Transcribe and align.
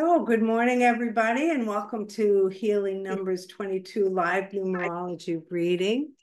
So, 0.00 0.24
good 0.24 0.42
morning, 0.42 0.82
everybody, 0.82 1.50
and 1.50 1.66
welcome 1.66 2.08
to 2.08 2.46
Healing 2.46 3.02
Numbers 3.02 3.44
22 3.44 4.08
live 4.08 4.44
numerology 4.44 5.42
reading. 5.50 6.14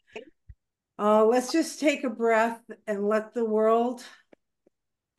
Uh, 0.98 1.24
let's 1.24 1.52
just 1.52 1.80
take 1.80 2.04
a 2.04 2.10
breath 2.10 2.60
and 2.88 3.08
let 3.08 3.36
the 3.36 3.46
world 3.46 4.04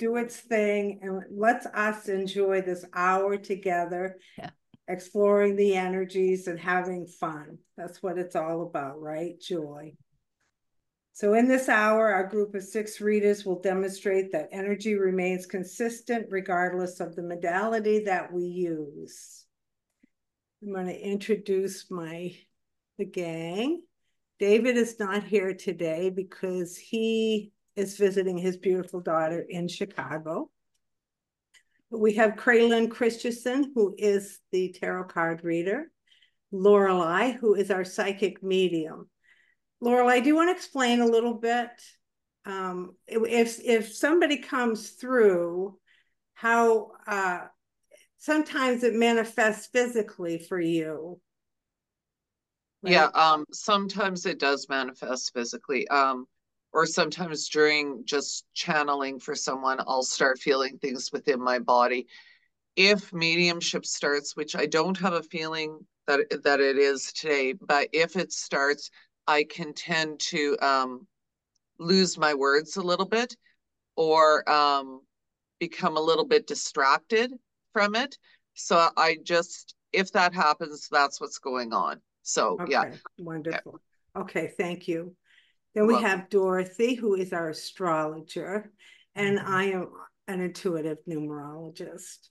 do 0.01 0.17
its 0.17 0.37
thing 0.39 0.99
and 1.03 1.23
let 1.31 1.67
us 1.67 1.69
us 1.73 2.09
enjoy 2.09 2.61
this 2.61 2.85
hour 2.95 3.37
together, 3.37 4.19
Yeah. 4.37 4.51
exploring 4.89 5.55
the 5.55 5.77
energies 5.77 6.49
and 6.49 6.59
having 6.59 7.07
fun. 7.07 7.59
That's 7.77 8.03
what 8.03 8.19
it's 8.19 8.35
all 8.35 8.63
about, 8.63 9.01
right? 9.01 9.39
Joy. 9.41 9.93
So 11.19 11.35
in 11.35 11.49
this 11.49 11.69
hour, 11.69 12.13
our 12.13 12.29
group 12.29 12.55
of 12.55 12.63
six 12.63 13.01
readers 13.01 13.45
will 13.45 13.61
demonstrate 13.61 14.31
that 14.31 14.51
energy 14.53 14.95
remains 14.95 15.47
consistent 15.47 16.29
regardless 16.31 17.01
of 17.01 17.17
the 17.17 17.25
modality 17.25 18.05
that 18.05 18.33
we 18.33 18.45
use. 18.45 19.45
I'm 20.63 20.73
going 20.73 20.87
to 20.87 20.97
introduce 20.97 21.91
my 21.91 22.37
the 22.99 23.05
gang. 23.05 23.83
David 24.39 24.77
is 24.77 25.01
not 25.01 25.25
here 25.25 25.55
today 25.55 26.09
because 26.09 26.77
he 26.77 27.51
is 27.75 27.97
visiting 27.97 28.39
his 28.39 28.57
beautiful 28.57 29.01
daughter 29.01 29.45
in 29.49 29.67
Chicago. 29.67 30.49
We 31.91 32.15
have 32.15 32.37
Kraylin 32.37 32.93
Christensen, 32.93 33.73
who 33.75 33.93
is 33.99 34.39
the 34.53 34.71
tarot 34.71 35.09
card 35.09 35.43
reader, 35.43 35.91
Lorelei, 36.53 37.33
who 37.33 37.57
is 37.57 37.73
our 37.73 37.85
psychic 37.85 38.41
medium. 38.41 39.09
Lorelei, 39.81 40.21
do 40.21 40.29
want 40.35 40.49
to 40.49 40.55
explain 40.57 41.01
a 41.01 41.07
little 41.07 41.35
bit? 41.35 41.71
Um, 42.45 42.97
if 43.07 43.61
if 43.63 43.93
somebody 43.93 44.39
comes 44.39 44.91
through, 44.91 45.79
how 46.35 46.93
uh, 47.07 47.47
sometimes 48.19 48.83
it 48.83 48.95
manifests 48.95 49.67
physically 49.67 50.39
for 50.39 50.61
you. 50.61 51.21
Right? 52.83 52.93
Yeah, 52.93 53.07
um, 53.15 53.45
sometimes 53.53 54.25
it 54.27 54.39
does 54.39 54.69
manifest 54.69 55.33
physically. 55.35 55.87
Um, 55.89 56.27
or 56.73 56.87
sometimes 56.87 57.49
during 57.49 58.05
just 58.05 58.45
channeling 58.55 59.19
for 59.19 59.35
someone, 59.35 59.81
I'll 59.81 60.03
start 60.03 60.39
feeling 60.39 60.79
things 60.79 61.11
within 61.13 61.41
my 61.41 61.59
body. 61.59 62.07
If 62.77 63.13
mediumship 63.13 63.85
starts, 63.85 64.37
which 64.37 64.55
I 64.55 64.67
don't 64.67 64.99
have 64.99 65.15
a 65.15 65.23
feeling 65.23 65.85
that 66.07 66.21
that 66.45 66.61
it 66.61 66.77
is 66.79 67.13
today, 67.13 67.55
but 67.55 67.89
if 67.93 68.17
it 68.17 68.33
starts, 68.33 68.91
I 69.29 69.45
can 69.45 69.75
tend 69.75 70.19
to 70.21 70.57
um, 70.61 71.07
lose 71.79 72.19
my 72.19 72.35
words 72.35 72.77
a 72.77 72.83
little 72.83 73.07
bit 73.07 73.37
or 73.95 74.49
um, 74.51 75.03
become 75.61 75.97
a 75.97 76.01
little 76.01 76.25
bit 76.25 76.47
distracted 76.47 77.33
from 77.73 77.95
it. 77.95 78.17
So 78.55 78.89
I 78.97 79.19
just, 79.23 79.75
if 79.93 80.11
that 80.13 80.35
happens, 80.35 80.89
that's 80.91 81.21
what's 81.21 81.39
going 81.39 81.73
on. 81.73 82.01
So 82.23 82.59
okay, 82.61 82.73
yeah. 82.73 82.95
Wonderful. 83.19 83.81
Yeah. 84.17 84.23
Okay, 84.23 84.53
thank 84.59 84.89
you. 84.89 85.15
Then 85.75 85.87
we 85.87 86.01
have 86.01 86.29
Dorothy, 86.29 86.95
who 86.95 87.15
is 87.15 87.33
our 87.33 87.51
astrologer, 87.51 88.73
and 89.15 89.39
mm-hmm. 89.39 89.53
I 89.53 89.65
am 89.65 89.89
an 90.27 90.41
intuitive 90.41 90.99
numerologist. 91.09 92.31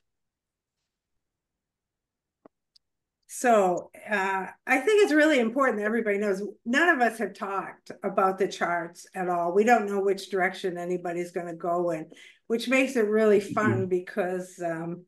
So 3.27 3.91
uh, 4.09 4.45
I 4.65 4.79
think 4.79 5.03
it's 5.03 5.13
really 5.13 5.39
important 5.39 5.79
that 5.79 5.85
everybody 5.85 6.17
knows 6.17 6.41
none 6.65 6.87
of 6.87 7.01
us 7.01 7.19
have 7.19 7.33
talked 7.33 7.91
about 8.01 8.37
the 8.37 8.47
charts 8.47 9.05
at 9.13 9.27
all. 9.27 9.53
We 9.53 9.65
don't 9.65 9.85
know 9.85 10.01
which 10.01 10.29
direction 10.29 10.77
anybody's 10.77 11.31
going 11.31 11.47
to 11.47 11.53
go 11.53 11.91
in, 11.91 12.09
which 12.47 12.69
makes 12.69 12.95
it 12.95 13.05
really 13.05 13.41
fun 13.41 13.73
mm-hmm. 13.73 13.85
because 13.85 14.61
um, 14.65 15.03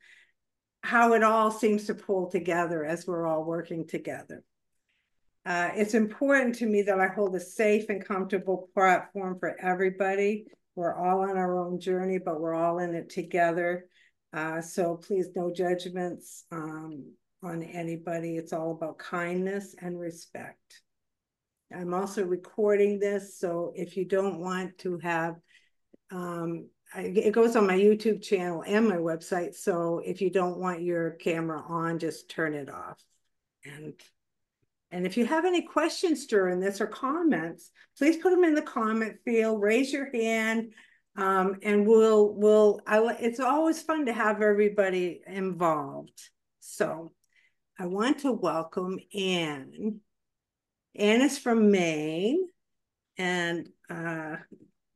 how 0.84 1.14
it 1.14 1.24
all 1.24 1.50
seems 1.50 1.86
to 1.86 1.96
pull 1.96 2.30
together 2.30 2.84
as 2.84 3.08
we're 3.08 3.26
all 3.26 3.46
working 3.46 3.88
together. 3.88 4.44
Uh, 5.46 5.70
it's 5.76 5.94
important 5.94 6.56
to 6.56 6.66
me 6.66 6.82
that 6.84 7.00
I 7.00 7.08
hold 7.08 7.34
a 7.36 7.40
safe 7.40 7.88
and 7.88 8.04
comfortable 8.04 8.70
platform 8.74 9.40
for 9.40 9.56
everybody. 9.62 10.46
We're 10.76 10.94
all 10.94 11.22
on 11.22 11.38
our 11.38 11.58
own 11.58 11.80
journey, 11.80 12.18
but 12.18 12.40
we're 12.40 12.54
all 12.54 12.80
in 12.80 12.94
it 12.94 13.10
together. 13.10 13.86
Uh, 14.34 14.62
so 14.62 14.98
please, 14.98 15.30
no 15.36 15.52
judgments. 15.54 16.44
Um, 16.52 17.14
on 17.42 17.64
anybody. 17.64 18.38
It's 18.38 18.54
all 18.54 18.72
about 18.72 18.98
kindness 18.98 19.76
and 19.82 20.00
respect. 20.00 20.82
I'm 21.74 21.94
also 21.94 22.26
recording 22.26 23.00
this, 23.00 23.38
so 23.38 23.74
if 23.76 23.96
you 23.96 24.06
don't 24.06 24.40
want 24.40 24.78
to 24.80 24.98
have, 25.00 25.36
um, 26.12 26.68
I, 26.94 27.02
it 27.02 27.34
goes 27.34 27.56
on 27.56 27.68
my 27.68 27.78
YouTube 27.78 28.24
channel 28.24 28.64
and 28.66 28.88
my 28.88 28.98
website. 28.98 29.54
So 29.54 30.02
if 30.04 30.20
you 30.20 30.32
don't 30.32 30.58
want 30.58 30.82
your 30.82 31.12
camera 31.12 31.64
on, 31.68 32.00
just 32.00 32.30
turn 32.30 32.56
it 32.56 32.70
off. 32.70 33.00
And 33.64 33.94
and 34.92 35.06
if 35.06 35.18
you 35.18 35.26
have 35.26 35.46
any 35.46 35.62
questions 35.62 36.26
during 36.26 36.60
this 36.60 36.82
or 36.82 36.88
comments, 36.88 37.70
please 37.98 38.18
put 38.18 38.32
them 38.32 38.44
in 38.44 38.56
the 38.56 38.62
comment 38.64 39.18
field. 39.24 39.62
Raise 39.62 39.94
your 39.94 40.10
hand, 40.12 40.74
um, 41.16 41.58
and 41.62 41.86
we'll 41.86 42.34
we'll. 42.34 42.82
I, 42.88 42.98
it's 43.20 43.40
always 43.40 43.82
fun 43.84 44.08
to 44.08 44.14
have 44.14 44.42
everybody 44.42 45.22
involved. 45.28 46.20
So 46.60 47.12
I 47.82 47.86
want 47.86 48.20
to 48.20 48.34
welcome 48.34 49.00
Anne. 49.18 50.02
Anne 50.98 51.22
is 51.22 51.38
from 51.38 51.72
Maine, 51.72 52.50
and 53.18 53.70
uh, 53.90 54.36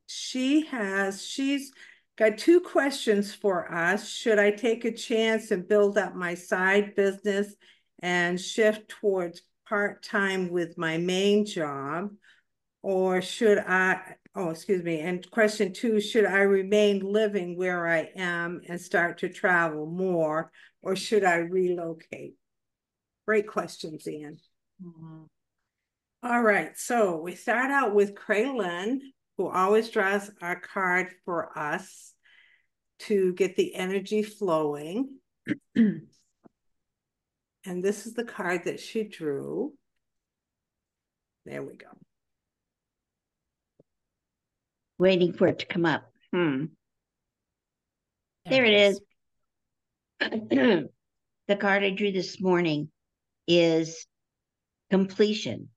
she 0.06 0.66
has, 0.66 1.26
she's 1.26 1.72
got 2.18 2.36
two 2.36 2.60
questions 2.60 3.34
for 3.34 3.72
us. 3.72 4.06
Should 4.10 4.38
I 4.38 4.50
take 4.50 4.84
a 4.84 4.92
chance 4.92 5.50
and 5.50 5.66
build 5.66 5.96
up 5.96 6.14
my 6.14 6.34
side 6.34 6.94
business 6.94 7.54
and 8.00 8.38
shift 8.38 8.88
towards 8.88 9.40
part-time 9.66 10.50
with 10.50 10.76
my 10.76 10.98
main 10.98 11.46
job? 11.46 12.10
Or 12.82 13.22
should 13.22 13.60
I, 13.60 14.16
oh, 14.34 14.50
excuse 14.50 14.82
me. 14.82 15.00
And 15.00 15.28
question 15.30 15.72
two, 15.72 16.02
should 16.02 16.26
I 16.26 16.40
remain 16.40 17.00
living 17.00 17.56
where 17.56 17.88
I 17.88 18.10
am 18.14 18.60
and 18.68 18.78
start 18.78 19.16
to 19.20 19.30
travel 19.30 19.86
more, 19.86 20.52
or 20.82 20.96
should 20.96 21.24
I 21.24 21.36
relocate? 21.36 22.34
Great 23.26 23.46
questions, 23.46 24.06
Ian. 24.06 24.38
Mm-hmm. 24.84 25.22
All 26.22 26.42
right, 26.42 26.76
so 26.76 27.16
we 27.16 27.34
start 27.34 27.70
out 27.70 27.94
with 27.94 28.14
Kraylin, 28.14 28.98
who 29.36 29.48
always 29.48 29.90
draws 29.90 30.30
our 30.40 30.58
card 30.58 31.08
for 31.24 31.56
us 31.58 32.14
to 33.00 33.34
get 33.34 33.56
the 33.56 33.74
energy 33.74 34.22
flowing. 34.22 35.18
and 35.74 36.06
this 37.64 38.06
is 38.06 38.14
the 38.14 38.24
card 38.24 38.64
that 38.64 38.80
she 38.80 39.04
drew. 39.04 39.74
There 41.44 41.62
we 41.62 41.74
go. 41.74 41.88
Waiting 44.98 45.34
for 45.34 45.48
it 45.48 45.58
to 45.58 45.66
come 45.66 45.84
up. 45.84 46.10
Hmm. 46.32 46.66
There 48.48 48.64
it 48.64 48.74
is. 48.74 49.00
the 50.20 51.56
card 51.58 51.84
I 51.84 51.90
drew 51.90 52.12
this 52.12 52.40
morning 52.40 52.88
is 53.46 54.06
completion. 54.90 55.68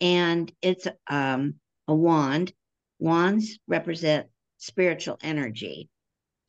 And 0.00 0.52
it's 0.62 0.86
um, 1.08 1.54
a 1.86 1.94
wand. 1.94 2.52
Wands 2.98 3.58
represent 3.66 4.26
spiritual 4.58 5.18
energy. 5.22 5.88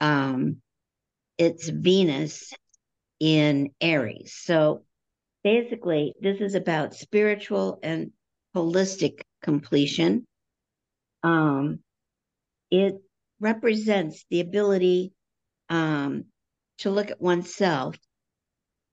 Um, 0.01 0.57
it's 1.37 1.69
Venus 1.69 2.53
in 3.19 3.71
Aries. 3.81 4.35
So 4.35 4.83
basically, 5.43 6.13
this 6.21 6.41
is 6.41 6.55
about 6.55 6.95
spiritual 6.95 7.79
and 7.83 8.11
holistic 8.55 9.21
completion. 9.41 10.27
Um, 11.23 11.79
it 12.71 12.95
represents 13.39 14.25
the 14.29 14.41
ability 14.41 15.13
um, 15.69 16.25
to 16.79 16.89
look 16.89 17.11
at 17.11 17.21
oneself 17.21 17.95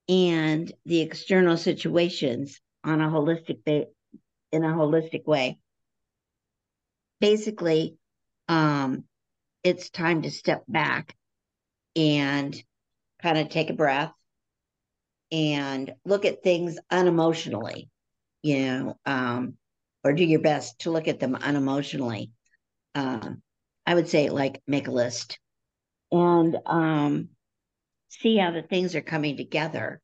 and 0.08 0.73
the 0.85 1.00
external 1.00 1.56
situations 1.56 2.61
on 2.85 3.00
a 3.00 3.08
holistic 3.08 3.64
ba- 3.64 3.87
in 4.53 4.64
a 4.64 4.69
holistic 4.69 5.26
way. 5.26 5.58
Basically, 7.20 7.97
um, 8.49 9.05
it's 9.64 9.91
time 9.91 10.23
to 10.23 10.31
step 10.31 10.64
back 10.69 11.17
and 11.97 12.55
kind 13.23 13.38
of 13.38 13.49
take 13.49 13.70
a 13.70 13.75
breath 13.75 14.12
and 15.32 15.93
look 16.05 16.25
at 16.25 16.43
things 16.43 16.79
unemotionally, 16.93 17.88
you 18.43 18.67
know, 18.67 18.97
um, 19.06 19.55
or 20.05 20.12
do 20.12 20.25
your 20.25 20.41
best 20.41 20.81
to 20.81 20.91
look 20.91 21.08
at 21.08 21.19
them 21.19 21.35
unemotionally. 21.35 22.31
Uh, 22.94 23.31
I 23.85 23.94
would 23.94 24.08
say, 24.08 24.31
like, 24.31 24.62
make 24.67 24.88
a 24.88 24.93
list 24.93 25.38
and 26.12 26.56
um, 26.67 27.29
see 28.08 28.37
how 28.38 28.50
the 28.53 28.62
things 28.62 28.94
are 28.97 29.03
coming 29.03 29.37
together. 29.37 30.00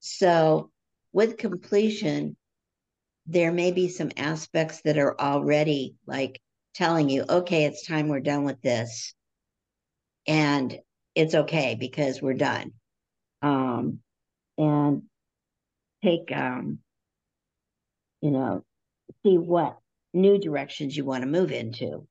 So, 0.00 0.70
with 1.12 1.38
completion, 1.38 2.36
there 3.26 3.52
may 3.52 3.72
be 3.72 3.88
some 3.88 4.10
aspects 4.16 4.82
that 4.82 4.98
are 4.98 5.18
already 5.20 5.96
like 6.06 6.40
telling 6.74 7.08
you, 7.08 7.24
okay, 7.28 7.64
it's 7.64 7.86
time 7.86 8.08
we're 8.08 8.20
done 8.20 8.44
with 8.44 8.60
this. 8.62 9.14
And 10.26 10.78
it's 11.14 11.34
okay 11.34 11.76
because 11.78 12.20
we're 12.22 12.34
done. 12.34 12.72
um, 13.42 14.00
and 14.58 15.02
take, 16.04 16.30
um, 16.32 16.78
you 18.22 18.30
know, 18.30 18.64
see 19.24 19.38
what 19.38 19.78
new 20.14 20.38
directions 20.38 20.96
you 20.96 21.04
want 21.04 21.22
to 21.22 21.28
move 21.30 21.52
into. 21.52 22.06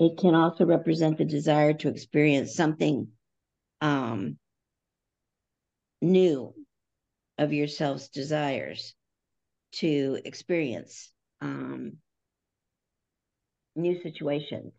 It 0.00 0.16
can 0.16 0.34
also 0.34 0.64
represent 0.64 1.18
the 1.18 1.26
desire 1.26 1.74
to 1.74 1.88
experience 1.88 2.54
something 2.54 3.08
um, 3.82 4.38
new 6.00 6.54
of 7.36 7.52
yourself's 7.52 8.08
desires 8.08 8.94
to 9.72 10.18
experience 10.24 11.12
um, 11.42 11.98
new 13.76 14.00
situations. 14.02 14.72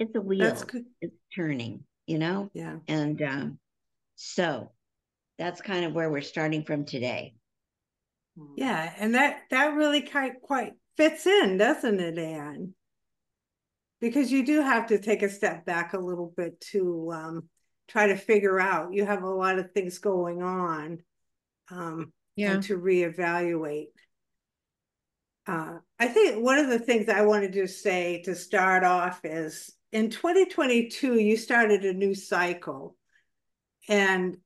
It's 0.00 0.14
a 0.16 0.20
wheel. 0.20 0.56
It's 1.00 1.14
turning, 1.32 1.84
you 2.08 2.18
know? 2.18 2.50
Yeah. 2.54 2.78
And 2.88 3.22
um, 3.22 3.58
so 4.16 4.72
that's 5.38 5.60
kind 5.60 5.84
of 5.84 5.92
where 5.92 6.10
we're 6.10 6.22
starting 6.22 6.64
from 6.64 6.84
today. 6.84 7.34
Yeah, 8.56 8.92
and 8.98 9.14
that 9.14 9.42
that 9.50 9.74
really 9.74 10.02
quite 10.02 10.40
quite 10.42 10.72
fits 10.96 11.26
in, 11.26 11.56
doesn't 11.56 12.00
it, 12.00 12.18
Anne? 12.18 12.74
Because 14.00 14.32
you 14.32 14.44
do 14.44 14.62
have 14.62 14.88
to 14.88 14.98
take 14.98 15.22
a 15.22 15.28
step 15.28 15.64
back 15.66 15.92
a 15.92 15.98
little 15.98 16.32
bit 16.36 16.60
to 16.72 17.10
um, 17.12 17.48
try 17.88 18.06
to 18.08 18.16
figure 18.16 18.58
out. 18.58 18.92
You 18.94 19.04
have 19.04 19.22
a 19.22 19.28
lot 19.28 19.58
of 19.58 19.72
things 19.72 19.98
going 19.98 20.42
on, 20.42 20.98
um, 21.70 22.12
Yeah. 22.36 22.54
and 22.54 22.62
to 22.64 22.78
reevaluate. 22.78 23.88
Uh, 25.46 25.78
I 25.98 26.08
think 26.08 26.42
one 26.42 26.58
of 26.58 26.68
the 26.68 26.78
things 26.78 27.08
I 27.08 27.22
wanted 27.22 27.52
to 27.54 27.66
say 27.66 28.22
to 28.22 28.34
start 28.34 28.84
off 28.84 29.20
is 29.24 29.70
in 29.92 30.10
2022, 30.10 31.18
you 31.18 31.36
started 31.36 31.84
a 31.84 31.92
new 31.92 32.14
cycle. 32.14 32.96
And 33.88 34.36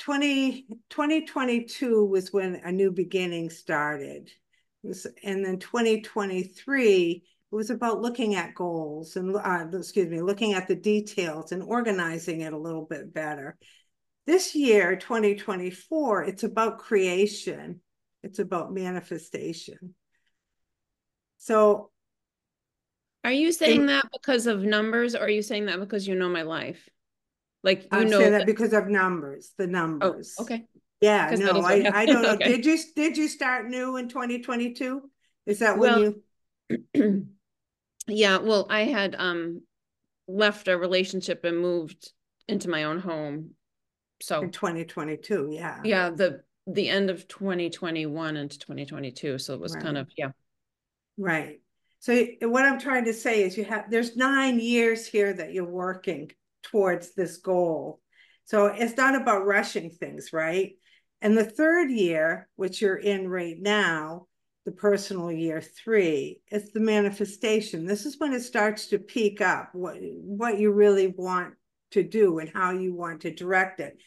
20, 0.00 0.66
2022 0.88 2.04
was 2.06 2.32
when 2.32 2.56
a 2.64 2.72
new 2.72 2.90
beginning 2.90 3.50
started. 3.50 4.30
Was- 4.82 5.06
and 5.22 5.44
then 5.44 5.58
2023 5.58 7.22
it 7.52 7.56
was 7.56 7.70
about 7.70 8.00
looking 8.00 8.36
at 8.36 8.54
goals 8.54 9.16
and 9.16 9.36
uh, 9.36 9.66
excuse 9.76 10.08
me, 10.08 10.22
looking 10.22 10.54
at 10.54 10.68
the 10.68 10.76
details 10.76 11.52
and 11.52 11.62
organizing 11.62 12.42
it 12.42 12.52
a 12.52 12.58
little 12.58 12.86
bit 12.86 13.12
better. 13.12 13.58
This 14.26 14.54
year, 14.54 14.96
2024, 14.96 16.24
it's 16.24 16.44
about 16.44 16.78
creation. 16.78 17.80
It's 18.22 18.38
about 18.38 18.72
manifestation. 18.72 19.94
So 21.38 21.90
Are 23.24 23.32
you 23.32 23.50
saying 23.50 23.86
that 23.86 24.04
because 24.12 24.46
of 24.46 24.62
numbers 24.62 25.14
or 25.14 25.22
are 25.22 25.30
you 25.30 25.42
saying 25.42 25.66
that 25.66 25.80
because 25.80 26.06
you 26.06 26.14
know 26.14 26.28
my 26.28 26.42
life? 26.42 26.88
Like 27.62 27.82
you 27.82 27.88
I'm 27.92 28.10
know 28.10 28.18
saying 28.18 28.32
that- 28.32 28.38
that 28.38 28.46
because 28.46 28.72
of 28.72 28.88
numbers, 28.88 29.52
the 29.58 29.64
Oh, 29.64 29.68
numbers. 29.68 30.34
okay. 30.40 30.64
Yeah, 31.00 31.34
no, 31.38 31.60
I, 31.62 31.90
I 31.94 32.04
don't 32.10 32.22
know. 32.22 32.32
Okay. 32.34 32.56
Did 32.56 32.66
you, 32.66 32.78
did 32.94 33.16
you 33.16 33.26
start 33.28 33.68
new 33.68 33.96
in 33.96 34.08
2022? 34.08 35.02
Is 35.46 35.60
that 35.60 35.78
when 35.78 35.90
Well, 35.92 36.14
you? 36.94 37.26
Yeah, 38.06 38.38
well, 38.38 38.66
I 38.68 38.82
had 38.84 39.14
um 39.16 39.62
left 40.26 40.68
a 40.68 40.76
relationship 40.76 41.44
and 41.44 41.58
moved 41.58 42.12
into 42.48 42.68
my 42.68 42.84
own 42.84 42.98
home. 42.98 43.50
So 44.20 44.42
In 44.42 44.50
2022, 44.50 45.50
yeah. 45.52 45.80
yeah, 45.84 46.10
the 46.10 46.42
the 46.66 46.88
end 46.88 47.08
of 47.10 47.26
2021 47.28 48.36
into 48.36 48.58
2022. 48.58 49.38
So 49.38 49.54
it 49.54 49.60
was 49.60 49.74
kind 49.74 49.96
of, 49.96 50.08
yeah. 50.16 50.30
Right. 51.18 51.60
So 52.00 52.24
what 52.42 52.64
I'm 52.64 52.78
trying 52.78 53.04
to 53.06 53.14
say 53.14 53.42
is 53.42 53.56
you 53.56 53.64
have, 53.64 53.90
there's 53.90 54.16
nine 54.16 54.60
years 54.60 55.06
here 55.06 55.32
that 55.32 55.52
you're 55.52 55.64
working 55.64 56.30
towards 56.62 57.14
this 57.14 57.38
goal. 57.38 58.00
So 58.44 58.66
it's 58.66 58.96
not 58.96 59.14
about 59.14 59.46
rushing 59.46 59.90
things, 59.90 60.32
right? 60.32 60.72
And 61.22 61.36
the 61.36 61.44
third 61.44 61.90
year, 61.90 62.48
which 62.56 62.80
you're 62.80 62.96
in 62.96 63.28
right 63.28 63.56
now, 63.58 64.26
the 64.64 64.72
personal 64.72 65.30
year 65.30 65.60
three, 65.60 66.40
it's 66.48 66.72
the 66.72 66.80
manifestation. 66.80 67.86
This 67.86 68.06
is 68.06 68.18
when 68.18 68.32
it 68.32 68.42
starts 68.42 68.86
to 68.88 68.98
peak 68.98 69.40
up, 69.40 69.70
what, 69.72 69.96
what 70.00 70.58
you 70.58 70.72
really 70.72 71.14
want 71.16 71.54
to 71.92 72.02
do 72.02 72.38
and 72.38 72.48
how 72.48 72.72
you 72.72 72.94
want 72.94 73.22
to 73.22 73.34
direct 73.34 73.80
it. 73.80 73.98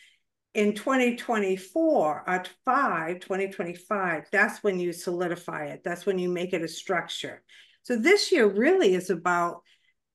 In 0.53 0.75
2024, 0.75 2.23
at 2.27 2.49
five, 2.63 3.19
2025, 3.19 4.27
that's 4.31 4.63
when 4.63 4.79
you 4.79 4.93
solidify 4.93 5.65
it. 5.65 5.81
That's 5.83 6.05
when 6.05 6.19
you 6.19 6.29
make 6.29 6.53
it 6.53 6.61
a 6.61 6.67
structure. 6.67 7.41
So 7.81 7.95
this 7.95 8.31
year 8.31 8.47
really 8.47 8.93
is 8.93 9.09
about 9.09 9.61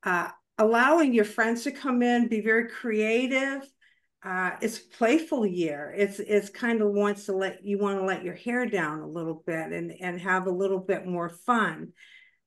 uh, 0.04 0.28
allowing 0.58 1.14
your 1.14 1.24
friends 1.24 1.64
to 1.64 1.70
come 1.70 2.02
in, 2.02 2.28
be 2.28 2.40
very 2.40 2.68
creative. 2.68 3.62
Uh, 4.24 4.50
it's 4.60 4.78
a 4.78 4.96
playful 4.96 5.46
year. 5.46 5.94
It's 5.96 6.18
it's 6.18 6.50
kind 6.50 6.82
of 6.82 6.90
wants 6.90 7.26
to 7.26 7.32
let 7.32 7.64
you 7.64 7.78
want 7.78 8.00
to 8.00 8.04
let 8.04 8.24
your 8.24 8.34
hair 8.34 8.66
down 8.66 9.00
a 9.00 9.06
little 9.06 9.42
bit 9.46 9.72
and 9.72 9.92
and 10.00 10.20
have 10.20 10.46
a 10.46 10.50
little 10.52 10.80
bit 10.80 11.06
more 11.06 11.28
fun. 11.28 11.92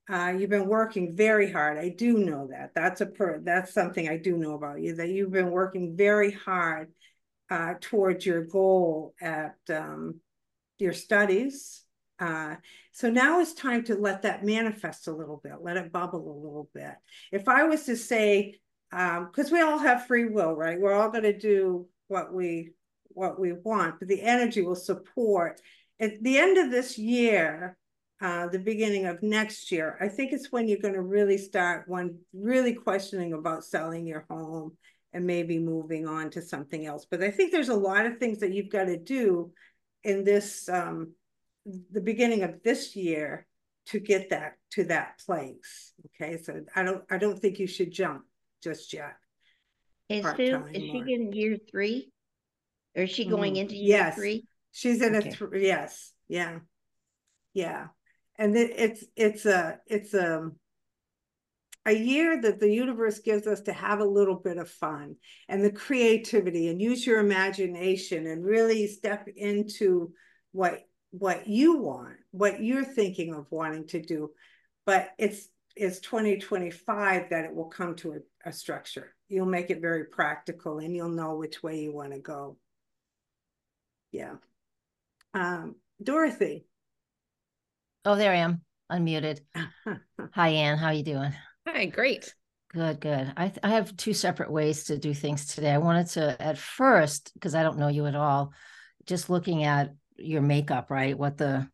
Uh, 0.09 0.33
you've 0.37 0.49
been 0.49 0.67
working 0.67 1.15
very 1.15 1.49
hard. 1.49 1.77
I 1.77 1.89
do 1.89 2.17
know 2.17 2.49
that. 2.51 2.71
That's 2.75 2.99
a 2.99 3.05
per 3.05 3.39
that's 3.39 3.73
something 3.73 4.09
I 4.09 4.17
do 4.17 4.35
know 4.35 4.55
about 4.55 4.81
you 4.81 4.95
that 4.95 5.09
you've 5.09 5.31
been 5.31 5.51
working 5.51 5.95
very 5.95 6.31
hard 6.31 6.91
uh, 7.49 7.75
towards 7.79 8.25
your 8.25 8.43
goal 8.43 9.13
at 9.21 9.55
um, 9.69 10.19
your 10.77 10.93
studies. 10.93 11.83
Uh, 12.21 12.55
so 12.91 13.09
now 13.09 13.39
it's 13.39 13.53
time 13.53 13.83
to 13.83 13.95
let 13.95 14.21
that 14.21 14.45
manifest 14.45 15.07
a 15.07 15.11
little 15.11 15.41
bit, 15.43 15.53
let 15.61 15.75
it 15.75 15.91
bubble 15.91 16.31
a 16.31 16.41
little 16.41 16.69
bit. 16.71 16.93
If 17.31 17.49
I 17.49 17.63
was 17.63 17.83
to 17.85 17.97
say, 17.97 18.59
because 18.91 19.51
we 19.51 19.61
all 19.61 19.79
have 19.79 20.05
free 20.05 20.25
will, 20.25 20.53
right? 20.53 20.79
We're 20.79 20.93
all 20.93 21.09
going 21.09 21.23
to 21.23 21.37
do 21.37 21.87
what 22.07 22.31
we 22.31 22.71
what 23.13 23.39
we 23.39 23.51
want, 23.51 23.99
but 23.99 24.07
the 24.07 24.21
energy 24.21 24.61
will 24.61 24.75
support. 24.75 25.59
At 25.99 26.21
the 26.23 26.37
end 26.37 26.57
of 26.57 26.71
this 26.71 26.97
year, 26.97 27.77
uh, 28.21 28.47
the 28.47 28.59
beginning 28.59 29.05
of 29.05 29.23
next 29.23 29.71
year, 29.71 29.97
I 29.99 30.07
think 30.07 30.31
it's 30.31 30.51
when 30.51 30.67
you're 30.67 30.79
going 30.79 30.93
to 30.93 31.01
really 31.01 31.37
start 31.37 31.89
one 31.89 32.19
really 32.33 32.73
questioning 32.73 33.33
about 33.33 33.65
selling 33.65 34.05
your 34.05 34.25
home 34.29 34.77
and 35.11 35.25
maybe 35.25 35.59
moving 35.59 36.07
on 36.07 36.29
to 36.31 36.41
something 36.41 36.85
else. 36.85 37.05
But 37.09 37.23
I 37.23 37.31
think 37.31 37.51
there's 37.51 37.69
a 37.69 37.75
lot 37.75 38.05
of 38.05 38.17
things 38.17 38.39
that 38.39 38.53
you've 38.53 38.69
got 38.69 38.85
to 38.85 38.97
do 38.97 39.51
in 40.03 40.23
this 40.23 40.69
um, 40.69 41.13
the 41.65 42.01
beginning 42.01 42.43
of 42.43 42.63
this 42.63 42.95
year 42.95 43.45
to 43.87 43.99
get 43.99 44.29
that 44.29 44.53
to 44.71 44.85
that 44.85 45.19
place. 45.25 45.93
Okay, 46.07 46.37
so 46.41 46.61
I 46.75 46.83
don't 46.83 47.03
I 47.09 47.17
don't 47.17 47.39
think 47.39 47.59
you 47.59 47.67
should 47.67 47.91
jump 47.91 48.23
just 48.63 48.93
yet. 48.93 49.15
Is 50.09 50.25
Sue, 50.35 50.65
is 50.73 50.83
she 50.91 51.13
in 51.13 51.31
year 51.33 51.57
three? 51.69 52.11
Or 52.95 53.03
is 53.03 53.09
she 53.09 53.25
going 53.25 53.53
Mhm. 53.55 53.61
into 53.61 53.75
year 53.75 53.97
Yes. 53.97 54.15
three? 54.15 54.45
She's 54.71 55.01
in 55.01 55.15
Okay. 55.15 55.29
a 55.29 55.31
three. 55.31 55.65
yes, 55.65 56.13
yeah, 56.27 56.59
yeah, 57.53 57.87
and 58.37 58.55
it, 58.55 58.71
it's 58.77 59.05
it's 59.15 59.45
a 59.45 59.79
it's 59.85 60.13
a 60.13 60.51
a 61.85 61.93
year 61.93 62.39
that 62.41 62.59
the 62.59 62.71
universe 62.71 63.19
gives 63.19 63.47
us 63.47 63.61
to 63.61 63.73
have 63.73 63.99
a 63.99 64.05
little 64.05 64.35
bit 64.35 64.57
of 64.57 64.69
fun 64.69 65.15
and 65.49 65.63
the 65.63 65.71
creativity 65.71 66.67
and 66.69 66.79
use 66.79 67.07
your 67.07 67.19
imagination 67.19 68.27
and 68.27 68.45
really 68.45 68.85
step 68.87 69.27
into 69.35 70.13
what 70.51 70.87
what 71.11 71.47
you 71.47 71.77
want, 71.77 72.15
what 72.31 72.63
you're 72.63 72.85
thinking 72.85 73.33
of 73.33 73.45
wanting 73.51 73.87
to 73.87 74.01
do. 74.01 74.31
But 74.85 75.09
it's 75.17 75.47
it's 75.75 75.99
2025 75.99 77.29
that 77.29 77.45
it 77.45 77.55
will 77.55 77.69
come 77.69 77.95
to 77.95 78.13
a, 78.13 78.49
a 78.49 78.53
structure. 78.53 79.13
You'll 79.29 79.45
make 79.45 79.69
it 79.69 79.79
very 79.79 80.05
practical 80.05 80.79
and 80.79 80.95
you'll 80.95 81.09
know 81.09 81.35
which 81.35 81.63
way 81.63 81.79
you 81.79 81.93
want 81.93 82.11
to 82.11 82.19
go. 82.19 82.57
Yeah. 84.11 84.35
Um, 85.33 85.75
Dorothy. 86.03 86.65
Oh, 88.03 88.15
there 88.15 88.31
I 88.31 88.37
am, 88.37 88.61
unmuted. 88.91 89.39
Hi, 90.33 90.49
Anne. 90.49 90.77
How 90.77 90.87
are 90.87 90.93
you 90.93 91.03
doing? 91.03 91.33
Hi, 91.67 91.85
great. 91.85 92.33
Good, 92.73 92.99
good. 92.99 93.31
I 93.37 93.49
th- 93.49 93.59
I 93.63 93.69
have 93.69 93.95
two 93.95 94.13
separate 94.13 94.51
ways 94.51 94.85
to 94.85 94.97
do 94.97 95.13
things 95.13 95.45
today. 95.45 95.71
I 95.71 95.77
wanted 95.77 96.07
to 96.07 96.41
at 96.41 96.57
first 96.57 97.31
because 97.33 97.53
I 97.53 97.63
don't 97.63 97.77
know 97.77 97.89
you 97.89 98.07
at 98.07 98.15
all, 98.15 98.53
just 99.05 99.29
looking 99.29 99.63
at 99.63 99.93
your 100.23 100.41
makeup, 100.41 100.89
right? 100.89 101.17
What 101.17 101.37
the 101.37 101.67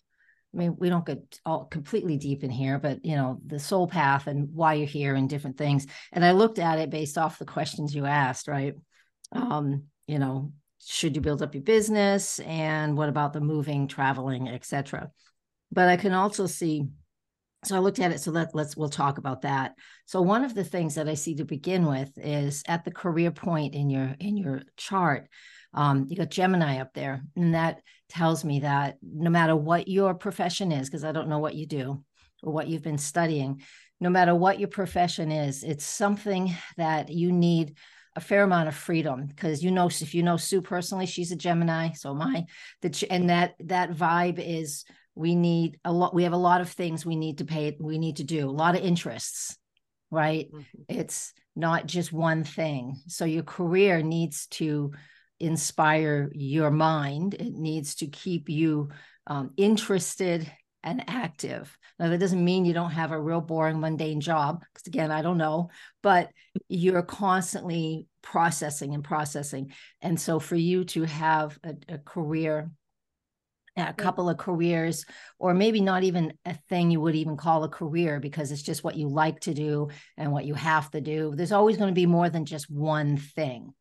I 0.53 0.57
mean, 0.57 0.77
we 0.79 0.89
don't 0.89 1.05
get 1.05 1.39
all 1.45 1.65
completely 1.65 2.17
deep 2.17 2.43
in 2.43 2.49
here, 2.49 2.79
but 2.79 3.03
you 3.05 3.15
know, 3.15 3.39
the 3.45 3.59
soul 3.59 3.87
path 3.87 4.27
and 4.27 4.49
why 4.53 4.75
you're 4.75 4.87
here 4.87 5.13
and 5.13 5.29
different 5.29 5.57
things. 5.57 5.85
And 6.11 6.23
I 6.23 6.31
looked 6.31 6.57
at 6.57 6.79
it 6.79 6.89
based 6.89 7.17
off 7.17 7.37
the 7.37 7.45
questions 7.45 7.93
you 7.93 8.05
asked, 8.05 8.47
right? 8.47 8.73
Um, 9.33 9.83
you 10.07 10.19
know, 10.19 10.53
should 10.83 11.15
you 11.15 11.21
build 11.21 11.41
up 11.41 11.53
your 11.53 11.63
business 11.63 12.39
and 12.39 12.97
what 12.97 13.09
about 13.09 13.33
the 13.33 13.41
moving, 13.41 13.87
traveling, 13.87 14.47
etc. 14.47 15.11
But 15.71 15.89
I 15.89 15.97
can 15.97 16.13
also 16.13 16.47
see 16.47 16.87
so 17.65 17.75
I 17.75 17.79
looked 17.79 17.99
at 17.99 18.11
it. 18.11 18.19
So 18.19 18.31
let, 18.31 18.53
let's 18.53 18.77
we'll 18.77 18.89
talk 18.89 19.17
about 19.17 19.41
that. 19.41 19.73
So 20.05 20.21
one 20.21 20.43
of 20.43 20.53
the 20.53 20.63
things 20.63 20.95
that 20.95 21.09
I 21.09 21.15
see 21.15 21.35
to 21.35 21.45
begin 21.45 21.85
with 21.85 22.11
is 22.17 22.63
at 22.67 22.85
the 22.85 22.91
career 22.91 23.31
point 23.31 23.73
in 23.73 23.89
your 23.89 24.15
in 24.19 24.37
your 24.37 24.61
chart, 24.77 25.27
um, 25.73 26.07
you 26.09 26.15
got 26.15 26.29
Gemini 26.29 26.79
up 26.79 26.93
there, 26.93 27.23
and 27.35 27.53
that 27.53 27.81
tells 28.09 28.43
me 28.43 28.61
that 28.61 28.97
no 29.01 29.29
matter 29.29 29.55
what 29.55 29.87
your 29.87 30.13
profession 30.13 30.71
is, 30.71 30.89
because 30.89 31.03
I 31.03 31.11
don't 31.11 31.29
know 31.29 31.39
what 31.39 31.55
you 31.55 31.65
do 31.65 32.03
or 32.43 32.53
what 32.53 32.67
you've 32.67 32.83
been 32.83 32.97
studying, 32.97 33.61
no 33.99 34.09
matter 34.09 34.35
what 34.35 34.59
your 34.59 34.69
profession 34.69 35.31
is, 35.31 35.63
it's 35.63 35.85
something 35.85 36.55
that 36.77 37.09
you 37.09 37.31
need 37.31 37.75
a 38.15 38.19
fair 38.19 38.43
amount 38.43 38.67
of 38.67 38.75
freedom 38.75 39.27
because 39.27 39.63
you 39.63 39.69
know 39.69 39.87
if 39.87 40.15
you 40.15 40.23
know 40.23 40.37
Sue 40.37 40.61
personally, 40.61 41.05
she's 41.05 41.31
a 41.31 41.35
Gemini, 41.35 41.91
so 41.93 42.11
am 42.11 42.21
I. 42.21 42.45
That 42.81 43.03
and 43.11 43.29
that 43.29 43.53
that 43.59 43.91
vibe 43.91 44.39
is 44.43 44.85
we 45.13 45.35
need 45.35 45.79
a 45.85 45.91
lot. 45.91 46.13
We 46.13 46.23
have 46.23 46.33
a 46.33 46.37
lot 46.37 46.61
of 46.61 46.69
things 46.69 47.05
we 47.05 47.15
need 47.15 47.39
to 47.39 47.45
pay. 47.45 47.77
We 47.79 47.97
need 47.97 48.17
to 48.17 48.23
do 48.23 48.49
a 48.49 48.51
lot 48.51 48.75
of 48.75 48.83
interests, 48.83 49.57
right? 50.09 50.47
Mm-hmm. 50.51 50.99
It's 50.99 51.33
not 51.55 51.85
just 51.85 52.11
one 52.11 52.43
thing. 52.43 52.95
So 53.07 53.25
your 53.25 53.43
career 53.43 54.01
needs 54.01 54.47
to 54.47 54.93
inspire 55.39 56.31
your 56.33 56.71
mind. 56.71 57.33
It 57.35 57.53
needs 57.53 57.95
to 57.95 58.07
keep 58.07 58.49
you 58.49 58.89
um, 59.25 59.51
interested 59.57 60.51
and 60.83 61.03
active. 61.07 61.77
Now, 61.99 62.09
that 62.09 62.19
doesn't 62.19 62.43
mean 62.43 62.65
you 62.65 62.73
don't 62.73 62.91
have 62.91 63.11
a 63.11 63.19
real 63.19 63.41
boring, 63.41 63.79
mundane 63.79 64.21
job, 64.21 64.63
because 64.73 64.87
again, 64.87 65.11
I 65.11 65.21
don't 65.21 65.37
know, 65.37 65.69
but 66.01 66.29
you're 66.69 67.01
constantly 67.01 68.07
processing 68.21 68.93
and 68.93 69.03
processing. 69.03 69.73
And 70.01 70.19
so, 70.19 70.39
for 70.39 70.55
you 70.55 70.85
to 70.85 71.03
have 71.03 71.57
a, 71.63 71.75
a 71.89 71.97
career, 71.97 72.69
a 73.75 73.93
couple 73.93 74.29
of 74.29 74.37
careers, 74.37 75.05
or 75.39 75.53
maybe 75.53 75.81
not 75.81 76.03
even 76.03 76.33
a 76.45 76.53
thing 76.69 76.89
you 76.89 77.01
would 77.01 77.15
even 77.15 77.37
call 77.37 77.63
a 77.63 77.69
career 77.69 78.19
because 78.19 78.51
it's 78.51 78.61
just 78.61 78.83
what 78.83 78.95
you 78.95 79.09
like 79.09 79.39
to 79.41 79.53
do 79.53 79.89
and 80.15 80.31
what 80.31 80.45
you 80.45 80.53
have 80.53 80.89
to 80.91 81.01
do, 81.01 81.33
there's 81.35 81.51
always 81.51 81.77
going 81.77 81.89
to 81.89 81.93
be 81.93 82.05
more 82.05 82.29
than 82.29 82.45
just 82.45 82.69
one 82.71 83.17
thing. 83.17 83.73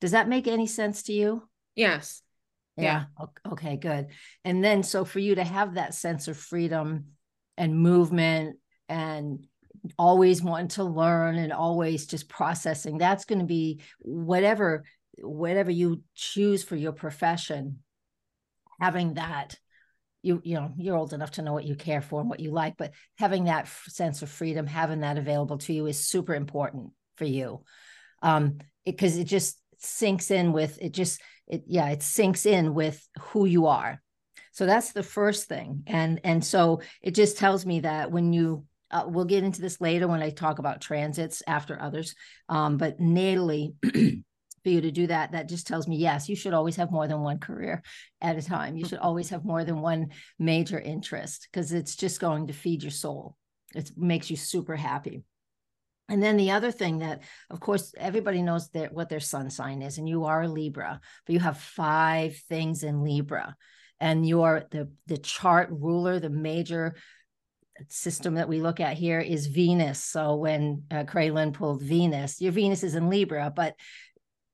Does 0.00 0.12
that 0.12 0.28
make 0.28 0.46
any 0.46 0.66
sense 0.66 1.04
to 1.04 1.12
you? 1.12 1.48
Yes. 1.74 2.22
Yeah. 2.76 3.04
yeah. 3.18 3.26
Okay, 3.52 3.76
good. 3.76 4.08
And 4.44 4.62
then 4.62 4.82
so 4.82 5.04
for 5.04 5.20
you 5.20 5.36
to 5.36 5.44
have 5.44 5.74
that 5.74 5.94
sense 5.94 6.28
of 6.28 6.36
freedom 6.36 7.06
and 7.56 7.78
movement 7.78 8.56
and 8.88 9.46
always 9.98 10.42
wanting 10.42 10.68
to 10.68 10.84
learn 10.84 11.36
and 11.36 11.52
always 11.52 12.06
just 12.06 12.28
processing, 12.28 12.98
that's 12.98 13.24
going 13.24 13.38
to 13.38 13.44
be 13.44 13.80
whatever 14.00 14.84
whatever 15.18 15.70
you 15.70 16.02
choose 16.14 16.64
for 16.64 16.76
your 16.76 16.92
profession 16.92 17.78
having 18.80 19.14
that 19.14 19.56
you 20.22 20.40
you 20.44 20.54
know 20.54 20.72
you're 20.76 20.96
old 20.96 21.12
enough 21.12 21.32
to 21.32 21.42
know 21.42 21.52
what 21.52 21.64
you 21.64 21.76
care 21.76 22.00
for 22.00 22.20
and 22.20 22.28
what 22.28 22.40
you 22.40 22.50
like 22.50 22.76
but 22.76 22.92
having 23.18 23.44
that 23.44 23.68
sense 23.86 24.22
of 24.22 24.30
freedom 24.30 24.66
having 24.66 25.00
that 25.00 25.18
available 25.18 25.58
to 25.58 25.72
you 25.72 25.86
is 25.86 26.08
super 26.08 26.34
important 26.34 26.90
for 27.16 27.24
you 27.24 27.62
um 28.22 28.58
because 28.84 29.16
it, 29.16 29.22
it 29.22 29.24
just 29.24 29.58
sinks 29.84 30.30
in 30.30 30.52
with 30.52 30.78
it 30.80 30.92
just 30.92 31.20
it 31.46 31.64
yeah 31.66 31.88
it 31.90 32.02
sinks 32.02 32.46
in 32.46 32.74
with 32.74 33.06
who 33.20 33.46
you 33.46 33.66
are. 33.66 34.00
So 34.52 34.66
that's 34.66 34.92
the 34.92 35.02
first 35.02 35.48
thing. 35.48 35.82
And 35.86 36.20
and 36.24 36.44
so 36.44 36.80
it 37.02 37.14
just 37.14 37.38
tells 37.38 37.66
me 37.66 37.80
that 37.80 38.10
when 38.10 38.32
you 38.32 38.64
uh, 38.90 39.04
we'll 39.06 39.24
get 39.24 39.42
into 39.42 39.60
this 39.60 39.80
later 39.80 40.06
when 40.06 40.22
i 40.22 40.30
talk 40.30 40.60
about 40.60 40.80
transits 40.80 41.42
after 41.48 41.80
others 41.80 42.14
um, 42.48 42.76
but 42.76 43.00
natally 43.00 43.74
for 44.62 44.68
you 44.68 44.82
to 44.82 44.92
do 44.92 45.06
that 45.06 45.32
that 45.32 45.48
just 45.48 45.66
tells 45.66 45.88
me 45.88 45.96
yes 45.96 46.28
you 46.28 46.36
should 46.36 46.54
always 46.54 46.76
have 46.76 46.92
more 46.92 47.08
than 47.08 47.20
one 47.20 47.38
career 47.38 47.82
at 48.24 48.38
a 48.38 48.42
time. 48.42 48.76
You 48.76 48.86
should 48.86 48.98
always 48.98 49.28
have 49.28 49.44
more 49.44 49.64
than 49.64 49.80
one 49.80 50.08
major 50.38 50.80
interest 50.80 51.48
because 51.50 51.72
it's 51.72 51.94
just 51.94 52.20
going 52.20 52.46
to 52.46 52.54
feed 52.54 52.82
your 52.82 52.90
soul. 52.90 53.36
It 53.74 53.90
makes 53.96 54.30
you 54.30 54.36
super 54.36 54.76
happy 54.76 55.24
and 56.08 56.22
then 56.22 56.36
the 56.36 56.50
other 56.50 56.70
thing 56.70 56.98
that, 56.98 57.22
of 57.50 57.60
course, 57.60 57.94
everybody 57.96 58.42
knows 58.42 58.68
that 58.70 58.92
what 58.92 59.08
their 59.08 59.20
sun 59.20 59.48
sign 59.48 59.80
is, 59.80 59.96
and 59.98 60.08
you 60.08 60.24
are 60.24 60.42
a 60.42 60.48
Libra, 60.48 61.00
but 61.24 61.32
you 61.32 61.40
have 61.40 61.58
five 61.58 62.36
things 62.48 62.82
in 62.82 63.02
Libra, 63.02 63.56
and 64.00 64.26
you're 64.26 64.64
the 64.70 64.90
the 65.06 65.18
chart 65.18 65.68
ruler, 65.70 66.20
the 66.20 66.30
major 66.30 66.94
system 67.88 68.34
that 68.34 68.48
we 68.48 68.60
look 68.60 68.80
at 68.80 68.96
here 68.96 69.18
is 69.20 69.46
Venus. 69.46 70.02
So 70.04 70.36
when 70.36 70.84
uh, 70.90 71.04
pulled 71.52 71.82
Venus, 71.82 72.40
your 72.40 72.52
Venus 72.52 72.84
is 72.84 72.94
in 72.94 73.08
Libra, 73.08 73.52
but 73.54 73.74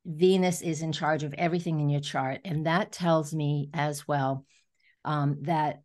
Venus 0.07 0.63
is 0.63 0.81
in 0.83 0.93
charge 0.93 1.25
of 1.25 1.35
everything 1.35 1.81
in 1.81 1.91
your 1.91 2.01
chart, 2.01 2.41
and 2.45 2.67
that 2.67 2.93
tells 2.93 3.35
me 3.35 3.71
as 3.75 4.07
well 4.07 4.47
um, 5.05 5.39
that 5.43 5.83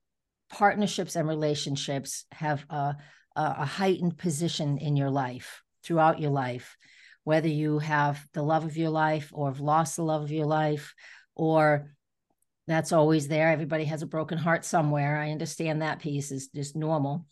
partnerships 0.50 1.16
and 1.16 1.28
relationships 1.28 2.26
have 2.32 2.66
a 2.70 2.96
a, 3.36 3.66
heightened 3.66 4.18
position 4.18 4.78
in 4.78 4.96
your 4.96 5.10
life 5.10 5.62
throughout 5.84 6.20
your 6.20 6.32
life, 6.32 6.78
whether 7.24 7.48
you 7.48 7.80
have 7.80 8.26
the 8.34 8.44
love 8.44 8.66
of 8.66 8.78
your 8.78 8.90
life 8.90 9.32
or 9.34 9.50
have 9.50 9.60
lost 9.60 9.96
the 9.96 10.04
love 10.04 10.24
of 10.24 10.32
your 10.32 10.46
life, 10.46 10.94
or 11.36 11.92
that's 12.68 12.92
always 12.92 13.28
there. 13.28 13.52
Everybody 13.52 13.86
has 13.86 14.02
a 14.02 14.08
broken 14.08 14.38
heart 14.38 14.66
somewhere. 14.66 15.18
I 15.18 15.32
understand 15.32 15.82
that 15.82 16.00
piece 16.00 16.32
is 16.32 16.48
just 16.48 16.76
normal. 16.76 17.26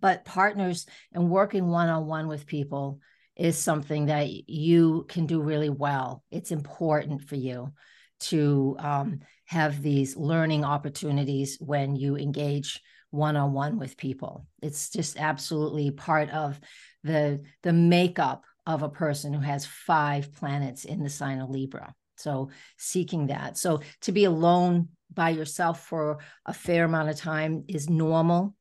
But 0.00 0.24
partners 0.24 0.86
and 1.12 1.30
working 1.30 1.68
one 1.68 1.88
on 1.88 2.06
one 2.06 2.28
with 2.28 2.46
people 2.46 3.00
is 3.36 3.56
something 3.56 4.06
that 4.06 4.28
you 4.48 5.06
can 5.08 5.26
do 5.26 5.40
really 5.40 5.70
well. 5.70 6.22
It's 6.30 6.50
important 6.50 7.22
for 7.22 7.36
you 7.36 7.72
to 8.20 8.76
um, 8.78 9.20
have 9.46 9.82
these 9.82 10.16
learning 10.16 10.64
opportunities 10.64 11.56
when 11.60 11.96
you 11.96 12.16
engage 12.16 12.80
one 13.12 13.36
on 13.36 13.52
one 13.52 13.78
with 13.78 13.96
people. 13.96 14.46
It's 14.60 14.90
just 14.90 15.18
absolutely 15.18 15.90
part 15.92 16.30
of 16.30 16.58
the 17.04 17.42
the 17.62 17.72
makeup 17.72 18.44
of 18.66 18.82
a 18.82 18.88
person 18.88 19.32
who 19.32 19.40
has 19.40 19.66
five 19.66 20.32
planets 20.32 20.84
in 20.84 21.02
the 21.02 21.10
sign 21.10 21.40
of 21.40 21.50
Libra. 21.50 21.94
So 22.16 22.50
seeking 22.78 23.28
that. 23.28 23.58
So 23.58 23.80
to 24.02 24.12
be 24.12 24.24
alone 24.24 24.88
by 25.12 25.30
yourself 25.30 25.86
for 25.86 26.18
a 26.46 26.54
fair 26.54 26.84
amount 26.84 27.10
of 27.10 27.16
time 27.16 27.64
is 27.68 27.90
normal. 27.90 28.54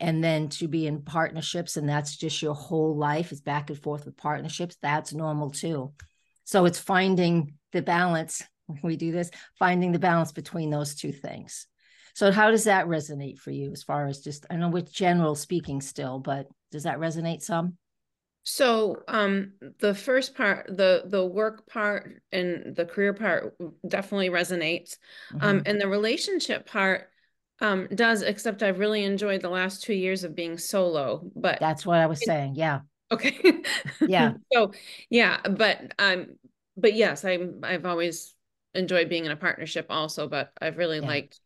And 0.00 0.22
then 0.22 0.48
to 0.50 0.68
be 0.68 0.86
in 0.86 1.02
partnerships, 1.02 1.76
and 1.76 1.88
that's 1.88 2.16
just 2.16 2.40
your 2.40 2.54
whole 2.54 2.96
life 2.96 3.32
is 3.32 3.40
back 3.40 3.68
and 3.70 3.78
forth 3.78 4.04
with 4.04 4.16
partnerships, 4.16 4.76
that's 4.80 5.12
normal 5.12 5.50
too. 5.50 5.92
So 6.44 6.66
it's 6.66 6.78
finding 6.78 7.54
the 7.72 7.82
balance. 7.82 8.42
We 8.82 8.96
do 8.96 9.12
this, 9.12 9.30
finding 9.58 9.92
the 9.92 9.98
balance 9.98 10.30
between 10.30 10.68
those 10.68 10.94
two 10.94 11.10
things. 11.10 11.66
So 12.18 12.32
how 12.32 12.50
does 12.50 12.64
that 12.64 12.88
resonate 12.88 13.38
for 13.38 13.52
you 13.52 13.70
as 13.70 13.84
far 13.84 14.08
as 14.08 14.18
just 14.18 14.44
I 14.50 14.56
know 14.56 14.70
with 14.70 14.92
general 14.92 15.36
speaking 15.36 15.80
still, 15.80 16.18
but 16.18 16.48
does 16.72 16.82
that 16.82 16.98
resonate 16.98 17.42
some? 17.42 17.74
So 18.42 19.04
um 19.06 19.52
the 19.78 19.94
first 19.94 20.34
part, 20.34 20.66
the 20.66 21.04
the 21.06 21.24
work 21.24 21.68
part 21.68 22.20
and 22.32 22.74
the 22.74 22.86
career 22.86 23.14
part 23.14 23.54
definitely 23.86 24.30
resonates. 24.30 24.96
Um, 25.34 25.38
mm-hmm. 25.38 25.46
Um 25.46 25.62
and 25.64 25.80
the 25.80 25.86
relationship 25.86 26.66
part 26.68 27.08
um 27.60 27.86
does, 27.94 28.22
except 28.22 28.64
I've 28.64 28.80
really 28.80 29.04
enjoyed 29.04 29.40
the 29.40 29.48
last 29.48 29.84
two 29.84 29.94
years 29.94 30.24
of 30.24 30.34
being 30.34 30.58
solo. 30.58 31.22
But 31.36 31.60
that's 31.60 31.86
what 31.86 32.00
I 32.00 32.06
was 32.06 32.20
it, 32.20 32.24
saying. 32.24 32.56
Yeah. 32.56 32.80
Okay. 33.12 33.62
yeah. 34.00 34.32
So 34.52 34.72
yeah, 35.08 35.38
but 35.48 35.94
um 36.00 36.30
but 36.76 36.94
yes, 36.94 37.24
I'm 37.24 37.60
I've 37.62 37.86
always 37.86 38.34
enjoyed 38.74 39.08
being 39.08 39.24
in 39.24 39.30
a 39.30 39.36
partnership 39.36 39.86
also, 39.88 40.28
but 40.28 40.50
I've 40.60 40.78
really 40.78 40.98
yeah. 40.98 41.06
liked 41.06 41.38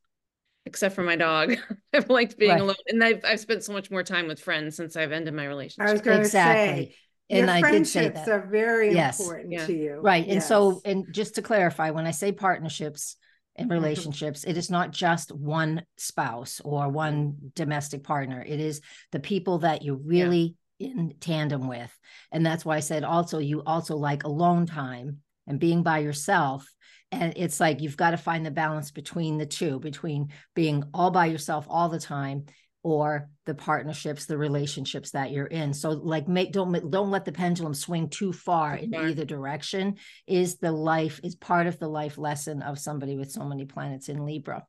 except 0.67 0.95
for 0.95 1.03
my 1.03 1.17
dog. 1.17 1.57
I've 1.93 2.09
liked 2.09 2.39
being 2.39 2.53
right. 2.53 2.61
alone, 2.61 2.77
and 2.89 3.03
I've 3.03 3.25
I've 3.25 3.41
spent 3.41 3.65
so 3.65 3.73
much 3.73 3.91
more 3.91 4.03
time 4.03 4.27
with 4.27 4.41
friends 4.41 4.77
since 4.77 4.97
I've 4.97 5.13
ended 5.13 5.35
my 5.35 5.47
relationship. 5.47 5.89
I 5.89 5.93
was 5.93 6.03
going 6.03 6.19
to 6.19 6.25
exactly. 6.25 6.85
say. 6.87 6.97
And 7.31 7.51
I 7.51 7.63
did 7.71 7.87
say 7.87 8.13
are 8.27 8.47
very 8.51 8.93
yes. 8.93 9.19
important 9.19 9.53
yeah. 9.53 9.67
to 9.67 9.73
you. 9.73 9.95
Right. 10.03 10.27
Yes. 10.27 10.35
And 10.35 10.43
so, 10.43 10.83
and 10.85 11.07
just 11.13 11.37
to 11.37 11.43
clarify, 11.43 11.91
when 11.91 12.07
I 12.07 12.11
say 12.11 12.31
partnerships 12.31 13.17
and 13.57 13.71
mm-hmm. 13.71 13.83
relationships, 13.83 14.45
it 14.45 14.59
is 14.59 14.71
not 14.71 14.91
just 14.91 15.33
one 15.33 15.83
spouse 15.97 16.61
or 16.63 16.91
one 16.91 17.37
domestic 17.55 18.03
partner. 18.05 18.45
It 18.47 18.61
is 18.61 18.83
the 19.13 19.21
people 19.21 19.59
that 19.59 19.81
you 19.81 19.95
really 20.05 20.57
yeah. 20.79 20.89
in 20.89 21.15
tandem 21.21 21.69
with. 21.69 21.97
And 22.31 22.45
that's 22.45 22.67
why 22.67 22.77
I 22.77 22.81
said 22.81 23.03
also, 23.03 23.39
you 23.39 23.63
also 23.63 23.97
like 23.97 24.25
alone 24.25 24.67
time 24.67 25.19
and 25.47 25.59
being 25.59 25.83
by 25.83 26.01
yourself 26.01 26.71
and 27.13 27.35
it's 27.37 27.61
like 27.61 27.81
you've 27.81 27.97
got 27.97 28.13
to 28.13 28.17
find 28.17 28.45
the 28.45 28.51
balance 28.51 28.91
between 28.91 29.37
the 29.37 29.47
two 29.47 29.79
between 29.79 30.33
being 30.55 30.83
all 30.95 31.11
by 31.11 31.27
yourself 31.27 31.67
all 31.69 31.91
the 31.91 32.01
time 32.01 32.47
or 32.83 33.29
the 33.45 33.55
partnerships 33.55 34.27
the 34.27 34.37
relationships 34.37 35.13
that 35.13 35.31
you're 35.31 35.47
in. 35.47 35.73
So 35.75 35.91
like 35.91 36.27
make 36.27 36.53
don't 36.53 36.91
don't 36.91 37.11
let 37.11 37.25
the 37.25 37.33
pendulum 37.33 37.75
swing 37.75 38.09
too 38.09 38.33
far 38.33 38.75
in 38.75 38.95
either 38.95 39.25
direction. 39.25 39.97
Is 40.27 40.57
the 40.57 40.73
life 40.73 41.21
is 41.23 41.37
part 41.37 41.67
of 41.67 41.79
the 41.79 41.89
life 41.89 42.19
lesson 42.19 42.63
of 42.63 42.79
somebody 42.79 43.17
with 43.17 43.31
so 43.31 43.45
many 43.45 43.67
planets 43.67 44.09
in 44.09 44.25
libra. 44.25 44.65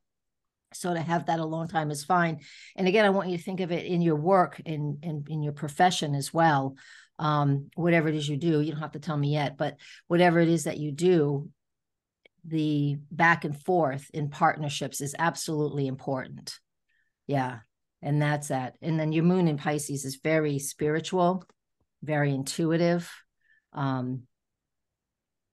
So 0.74 0.92
to 0.92 1.00
have 1.00 1.26
that 1.26 1.38
alone 1.40 1.68
time 1.68 1.90
is 1.90 2.04
fine. 2.04 2.40
And 2.76 2.86
again 2.86 3.06
i 3.06 3.10
want 3.10 3.30
you 3.30 3.38
to 3.38 3.42
think 3.42 3.60
of 3.60 3.72
it 3.72 3.86
in 3.86 4.02
your 4.02 4.16
work 4.16 4.60
in 4.64 4.98
in, 5.02 5.24
in 5.28 5.42
your 5.42 5.54
profession 5.54 6.14
as 6.14 6.32
well. 6.32 6.76
Um, 7.16 7.70
whatever 7.76 8.08
it 8.08 8.16
is 8.16 8.28
you 8.28 8.36
do 8.36 8.60
you 8.60 8.72
don't 8.72 8.80
have 8.80 8.92
to 8.92 8.98
tell 8.98 9.16
me 9.16 9.28
yet 9.28 9.56
but 9.56 9.76
whatever 10.08 10.40
it 10.40 10.48
is 10.48 10.64
that 10.64 10.78
you 10.78 10.90
do 10.90 11.48
the 12.46 12.96
back 13.10 13.44
and 13.44 13.60
forth 13.64 14.10
in 14.12 14.28
partnerships 14.28 15.00
is 15.00 15.14
absolutely 15.18 15.86
important. 15.86 16.58
Yeah. 17.26 17.60
And 18.02 18.20
that's 18.20 18.48
that. 18.48 18.76
And 18.82 19.00
then 19.00 19.12
your 19.12 19.24
moon 19.24 19.48
in 19.48 19.56
Pisces 19.56 20.04
is 20.04 20.20
very 20.22 20.58
spiritual, 20.58 21.44
very 22.02 22.34
intuitive. 22.34 23.10
Um, 23.72 24.24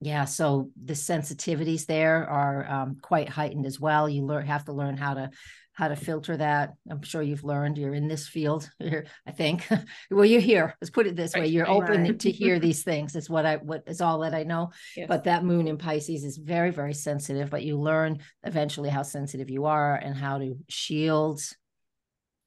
yeah, 0.01 0.25
so 0.25 0.71
the 0.83 0.93
sensitivities 0.93 1.85
there 1.85 2.27
are 2.27 2.67
um, 2.67 2.97
quite 2.99 3.29
heightened 3.29 3.67
as 3.67 3.79
well. 3.79 4.09
You 4.09 4.25
learn 4.25 4.47
have 4.47 4.65
to 4.65 4.73
learn 4.73 4.97
how 4.97 5.13
to 5.13 5.29
how 5.73 5.87
to 5.87 5.95
filter 5.95 6.35
that. 6.35 6.73
I'm 6.89 7.03
sure 7.03 7.21
you've 7.21 7.43
learned. 7.43 7.77
You're 7.77 7.93
in 7.93 8.07
this 8.07 8.27
field 8.27 8.69
here, 8.79 9.05
I 9.27 9.31
think. 9.31 9.67
well, 10.11 10.25
you're 10.25 10.41
here. 10.41 10.75
Let's 10.81 10.89
put 10.89 11.05
it 11.05 11.15
this 11.15 11.35
way: 11.35 11.47
you're 11.47 11.69
open 11.69 12.17
to 12.17 12.31
hear 12.31 12.57
these 12.59 12.83
things. 12.83 13.15
Is 13.15 13.29
what 13.29 13.45
I 13.45 13.57
what 13.57 13.83
is 13.85 14.01
all 14.01 14.19
that 14.21 14.33
I 14.33 14.41
know. 14.41 14.71
Yes. 14.97 15.07
But 15.07 15.25
that 15.25 15.45
moon 15.45 15.67
in 15.67 15.77
Pisces 15.77 16.23
is 16.23 16.37
very 16.37 16.71
very 16.71 16.95
sensitive. 16.95 17.51
But 17.51 17.63
you 17.63 17.79
learn 17.79 18.21
eventually 18.43 18.89
how 18.89 19.03
sensitive 19.03 19.51
you 19.51 19.65
are 19.65 19.95
and 19.95 20.15
how 20.15 20.39
to 20.39 20.57
shield, 20.67 21.41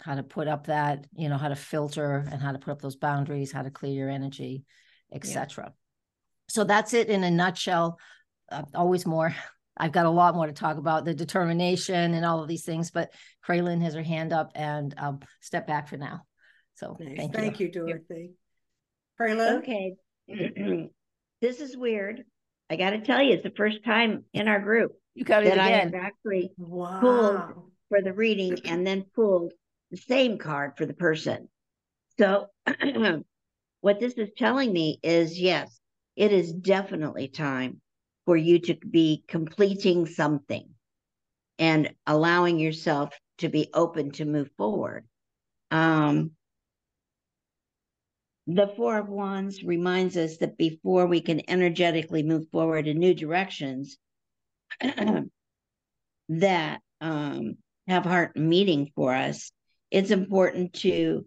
how 0.00 0.16
to 0.16 0.24
put 0.24 0.48
up 0.48 0.66
that 0.66 1.06
you 1.16 1.28
know 1.28 1.38
how 1.38 1.50
to 1.50 1.56
filter 1.56 2.26
and 2.32 2.42
how 2.42 2.50
to 2.50 2.58
put 2.58 2.72
up 2.72 2.82
those 2.82 2.96
boundaries, 2.96 3.52
how 3.52 3.62
to 3.62 3.70
clear 3.70 3.92
your 3.92 4.10
energy, 4.10 4.64
etc. 5.12 5.72
So 6.48 6.64
that's 6.64 6.94
it 6.94 7.08
in 7.08 7.24
a 7.24 7.30
nutshell. 7.30 7.98
Uh, 8.50 8.62
always 8.74 9.06
more. 9.06 9.34
I've 9.76 9.92
got 9.92 10.06
a 10.06 10.10
lot 10.10 10.36
more 10.36 10.46
to 10.46 10.52
talk 10.52 10.76
about 10.76 11.04
the 11.04 11.14
determination 11.14 12.14
and 12.14 12.24
all 12.24 12.40
of 12.40 12.46
these 12.48 12.64
things, 12.64 12.92
but 12.92 13.10
Kraylin 13.44 13.82
has 13.82 13.94
her 13.94 14.04
hand 14.04 14.32
up 14.32 14.52
and 14.54 14.94
I'll 14.96 15.20
step 15.40 15.66
back 15.66 15.88
for 15.88 15.96
now. 15.96 16.22
So 16.74 16.96
Nice. 17.00 17.16
thank, 17.16 17.34
Thank 17.34 17.58
you. 17.60 17.66
you, 17.66 17.72
Dorothy. 17.72 18.30
Freeland? 19.16 19.64
Okay. 19.64 19.94
this 21.40 21.60
is 21.60 21.76
weird. 21.76 22.22
I 22.70 22.76
got 22.76 22.90
to 22.90 23.00
tell 23.00 23.20
you, 23.20 23.32
it's 23.34 23.42
the 23.42 23.50
first 23.56 23.84
time 23.84 24.24
in 24.32 24.46
our 24.46 24.60
group 24.60 24.92
You 25.14 25.24
got 25.24 25.42
it 25.42 25.50
that 25.50 25.58
I 25.58 25.70
have 25.70 25.88
again. 25.88 26.00
actually 26.04 26.52
Wow. 26.56 27.64
for 27.88 28.00
the 28.00 28.12
reading 28.12 28.58
and 28.64 28.86
then 28.86 29.04
pulled 29.14 29.52
the 29.90 29.96
same 29.96 30.38
card 30.38 30.74
for 30.76 30.86
the 30.86 30.94
person. 30.94 31.48
So, 32.18 32.46
what 33.80 33.98
this 33.98 34.14
is 34.14 34.30
telling 34.36 34.72
me 34.72 35.00
is 35.02 35.38
yes, 35.38 35.80
it 36.16 36.32
is 36.32 36.52
definitely 36.52 37.28
time 37.28 37.80
for 38.26 38.36
you 38.36 38.58
to 38.58 38.74
be 38.74 39.24
completing 39.28 40.06
something 40.06 40.68
and 41.58 41.94
allowing 42.06 42.58
yourself 42.58 43.10
to 43.38 43.48
be 43.48 43.68
open 43.74 44.10
to 44.12 44.24
move 44.24 44.50
forward. 44.56 45.06
Um, 45.70 46.32
the 48.46 48.68
Four 48.76 48.98
of 48.98 49.08
Wands 49.08 49.64
reminds 49.64 50.16
us 50.16 50.36
that 50.38 50.58
before 50.58 51.06
we 51.06 51.20
can 51.20 51.48
energetically 51.48 52.22
move 52.22 52.48
forward 52.50 52.86
in 52.86 52.98
new 52.98 53.14
directions, 53.14 53.96
that 56.28 56.80
um, 57.00 57.56
have 57.88 58.04
heart 58.04 58.36
meeting 58.36 58.90
for 58.94 59.14
us, 59.14 59.50
it's 59.90 60.10
important 60.10 60.74
to 60.74 61.24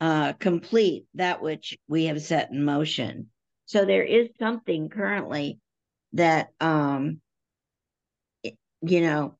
uh, 0.00 0.34
complete 0.34 1.06
that 1.14 1.42
which 1.42 1.78
we 1.88 2.04
have 2.06 2.20
set 2.20 2.50
in 2.50 2.64
motion. 2.64 3.29
So 3.70 3.84
there 3.84 4.02
is 4.02 4.30
something 4.40 4.88
currently 4.88 5.60
that, 6.14 6.48
um, 6.60 7.20
you 8.42 9.00
know, 9.00 9.36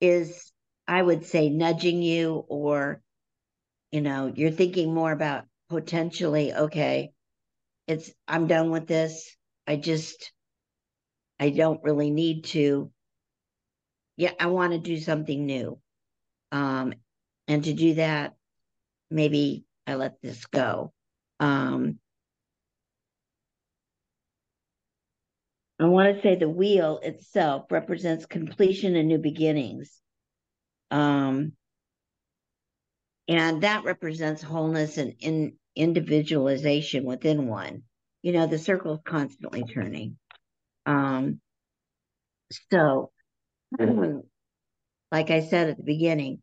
is, 0.00 0.50
I 0.88 1.02
would 1.02 1.26
say, 1.26 1.50
nudging 1.50 2.00
you, 2.00 2.42
or, 2.48 3.02
you 3.92 4.00
know, 4.00 4.32
you're 4.34 4.50
thinking 4.50 4.94
more 4.94 5.12
about 5.12 5.44
potentially, 5.68 6.54
okay, 6.54 7.10
it's, 7.86 8.10
I'm 8.26 8.46
done 8.46 8.70
with 8.70 8.86
this. 8.86 9.36
I 9.66 9.76
just, 9.76 10.32
I 11.38 11.50
don't 11.50 11.82
really 11.82 12.10
need 12.10 12.44
to. 12.44 12.90
Yeah, 14.16 14.32
I 14.40 14.46
want 14.46 14.72
to 14.72 14.78
do 14.78 14.98
something 14.98 15.44
new. 15.44 15.78
Um, 16.50 16.94
and 17.46 17.62
to 17.64 17.74
do 17.74 17.96
that, 17.96 18.36
maybe 19.10 19.66
I 19.86 19.96
let 19.96 20.22
this 20.22 20.46
go. 20.46 20.94
Um, 21.40 21.98
I 25.80 25.86
want 25.86 26.14
to 26.14 26.22
say 26.22 26.34
the 26.34 26.48
wheel 26.48 27.00
itself 27.02 27.64
represents 27.70 28.26
completion 28.26 28.96
and 28.96 29.08
new 29.08 29.16
beginnings. 29.16 29.98
Um, 30.90 31.52
and 33.26 33.62
that 33.62 33.84
represents 33.84 34.42
wholeness 34.42 34.98
and 34.98 35.14
in 35.20 35.54
individualization 35.74 37.04
within 37.04 37.46
one. 37.46 37.84
You 38.20 38.32
know, 38.32 38.46
the 38.46 38.58
circle 38.58 38.94
is 38.94 39.00
constantly 39.06 39.62
turning. 39.62 40.18
Um, 40.84 41.40
so, 42.70 43.10
like 43.78 45.30
I 45.30 45.40
said 45.40 45.70
at 45.70 45.78
the 45.78 45.82
beginning, 45.82 46.42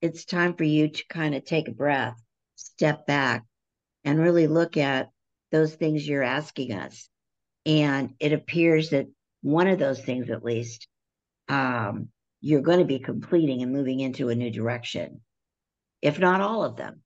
it's 0.00 0.24
time 0.24 0.54
for 0.54 0.64
you 0.64 0.88
to 0.90 1.04
kind 1.08 1.34
of 1.34 1.44
take 1.44 1.66
a 1.66 1.72
breath, 1.72 2.22
step 2.54 3.04
back, 3.04 3.44
and 4.04 4.20
really 4.20 4.46
look 4.46 4.76
at 4.76 5.10
those 5.50 5.74
things 5.74 6.06
you're 6.06 6.22
asking 6.22 6.72
us. 6.72 7.08
And 7.66 8.14
it 8.20 8.32
appears 8.32 8.90
that 8.90 9.06
one 9.42 9.66
of 9.66 9.78
those 9.78 10.00
things, 10.00 10.30
at 10.30 10.44
least, 10.44 10.86
um, 11.48 12.08
you're 12.40 12.62
going 12.62 12.78
to 12.78 12.84
be 12.84 13.00
completing 13.00 13.62
and 13.62 13.72
moving 13.72 14.00
into 14.00 14.28
a 14.28 14.34
new 14.34 14.50
direction, 14.50 15.20
if 16.00 16.18
not 16.18 16.40
all 16.40 16.64
of 16.64 16.76
them. 16.76 17.02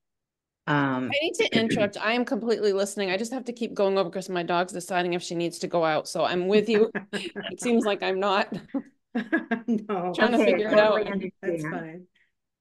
Um, 0.67 1.11
I 1.13 1.19
need 1.23 1.35
to 1.35 1.49
interrupt. 1.59 1.97
I 1.99 2.13
am 2.13 2.25
completely 2.25 2.73
listening. 2.73 3.11
I 3.11 3.17
just 3.17 3.33
have 3.33 3.47
to 3.47 3.53
keep 3.53 3.75
going 3.75 3.97
over 3.99 4.11
because 4.11 4.29
my 4.29 4.43
dog's 4.43 4.73
deciding 4.73 5.15
if 5.15 5.23
she 5.23 5.35
needs 5.35 5.59
to 5.61 5.67
go 5.67 5.85
out. 5.85 6.09
So 6.09 6.25
I'm 6.25 6.47
with 6.47 6.69
you. 6.69 6.91
It 7.13 7.61
seems 7.61 7.85
like 7.85 8.03
I'm 8.03 8.21
not. 8.21 8.57
No, 9.67 10.13
Trying 10.15 10.33
to 10.33 10.37
okay, 10.37 10.45
figure 10.45 10.69
it 10.69 10.71
totally 10.71 11.09
out. 11.09 11.19
that's 11.43 11.63
fine. 11.65 12.07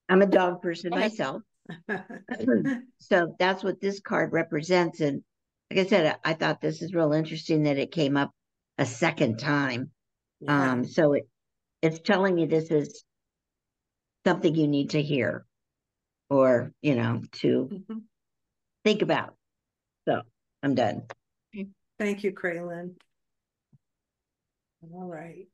I'm 0.09 0.21
a 0.21 0.25
dog 0.25 0.61
person 0.61 0.89
myself. 0.91 1.43
So 2.99 3.35
that's 3.39 3.63
what 3.63 3.79
this 3.79 3.99
card 3.99 4.33
represents. 4.33 4.99
And 4.99 5.23
like 5.71 5.85
I 5.85 5.89
said, 5.89 6.17
I 6.23 6.31
I 6.31 6.33
thought 6.33 6.61
this 6.61 6.81
is 6.81 6.93
real 6.93 7.13
interesting 7.13 7.63
that 7.63 7.77
it 7.77 7.91
came 7.91 8.17
up 8.17 8.31
a 8.77 8.85
second 8.85 9.37
time. 9.37 9.91
Yeah. 10.39 10.71
Um, 10.71 10.85
so 10.85 11.13
it 11.13 11.27
it's 11.81 11.99
telling 11.99 12.35
me 12.35 12.45
this 12.45 12.71
is 12.71 13.03
something 14.25 14.53
you 14.53 14.67
need 14.67 14.91
to 14.91 15.01
hear 15.01 15.45
or, 16.29 16.73
you 16.81 16.95
know, 16.95 17.21
to 17.41 17.69
Mhm. 17.71 18.03
think 18.83 19.01
about. 19.01 19.35
So 20.07 20.21
I'm 20.61 20.75
done. 20.75 21.03
Thank 21.97 22.23
you, 22.23 22.31
Kraylin. 22.33 22.95
All 24.81 25.07
right. 25.07 25.47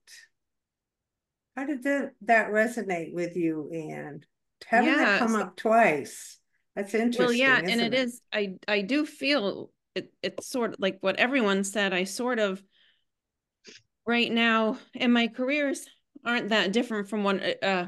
How 1.55 1.65
did 1.65 1.83
that, 1.83 2.13
that 2.21 2.49
resonate 2.49 3.13
with 3.13 3.35
you, 3.35 3.69
Anne? 3.71 4.25
Having 4.67 4.93
that 4.97 5.01
Yeah, 5.13 5.19
come 5.19 5.31
so- 5.31 5.41
up 5.41 5.55
twice, 5.55 6.39
that's 6.75 6.93
interesting, 6.93 7.25
Well, 7.25 7.33
yeah, 7.33 7.57
and 7.59 7.69
isn't 7.69 7.79
it 7.79 7.93
is, 7.93 8.21
I, 8.33 8.55
I 8.67 8.81
do 8.81 9.05
feel 9.05 9.71
it, 9.95 10.13
it's 10.21 10.47
sort 10.47 10.73
of 10.73 10.79
like 10.79 10.97
what 11.01 11.17
everyone 11.17 11.63
said, 11.63 11.93
I 11.93 12.03
sort 12.03 12.39
of 12.39 12.61
right 14.05 14.31
now, 14.31 14.77
and 14.93 15.13
my 15.13 15.27
careers 15.27 15.87
aren't 16.23 16.49
that 16.49 16.71
different 16.71 17.09
from 17.09 17.23
one, 17.23 17.39
uh, 17.39 17.87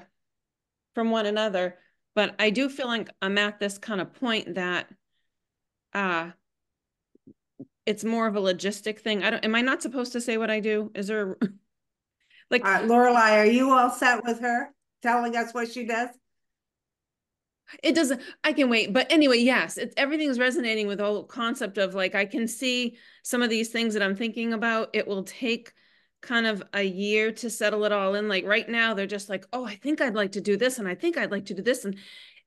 from 0.95 1.11
one 1.11 1.25
another, 1.25 1.77
but 2.15 2.33
I 2.39 2.49
do 2.49 2.69
feel 2.69 2.87
like 2.87 3.09
I'm 3.21 3.37
at 3.37 3.59
this 3.59 3.77
kind 3.77 4.01
of 4.01 4.13
point 4.13 4.55
that, 4.55 4.87
uh, 5.93 6.31
it's 7.85 8.03
more 8.03 8.27
of 8.27 8.35
a 8.35 8.41
logistic 8.41 8.99
thing. 8.99 9.23
I 9.23 9.29
don't, 9.29 9.45
am 9.45 9.55
I 9.55 9.61
not 9.61 9.81
supposed 9.81 10.13
to 10.13 10.21
say 10.21 10.37
what 10.37 10.49
I 10.49 10.59
do? 10.59 10.91
Is 10.95 11.07
there, 11.07 11.37
like, 12.51 12.65
Uh, 12.65 12.81
Lorelai, 12.81 13.37
are 13.37 13.45
you 13.45 13.71
all 13.71 13.89
set 13.89 14.23
with 14.25 14.39
her 14.41 14.73
telling 15.01 15.35
us 15.35 15.53
what 15.53 15.71
she 15.71 15.85
does? 15.85 16.09
It 17.83 17.95
doesn't, 17.95 18.21
I 18.43 18.53
can 18.53 18.69
wait, 18.69 18.93
but 18.93 19.11
anyway, 19.11 19.37
yes, 19.37 19.77
it's 19.77 19.93
everything's 19.97 20.39
resonating 20.39 20.87
with 20.87 20.99
the 20.99 21.05
whole 21.05 21.23
concept 21.23 21.77
of 21.77 21.93
like, 21.93 22.15
I 22.15 22.25
can 22.25 22.47
see 22.47 22.97
some 23.23 23.43
of 23.43 23.49
these 23.49 23.69
things 23.69 23.93
that 23.93 24.03
I'm 24.03 24.15
thinking 24.15 24.53
about. 24.53 24.89
It 24.93 25.07
will 25.07 25.23
take 25.23 25.73
kind 26.21 26.47
of 26.47 26.63
a 26.73 26.83
year 26.83 27.31
to 27.31 27.49
settle 27.49 27.85
it 27.85 27.91
all 27.91 28.15
in. 28.15 28.27
Like 28.27 28.45
right 28.45 28.67
now, 28.67 28.93
they're 28.93 29.05
just 29.05 29.29
like, 29.29 29.45
oh, 29.53 29.65
I 29.65 29.75
think 29.75 30.01
I'd 30.01 30.15
like 30.15 30.33
to 30.33 30.41
do 30.41 30.57
this 30.57 30.79
and 30.79 30.87
I 30.87 30.95
think 30.95 31.17
I'd 31.17 31.31
like 31.31 31.45
to 31.45 31.53
do 31.53 31.61
this. 31.61 31.85
And 31.85 31.97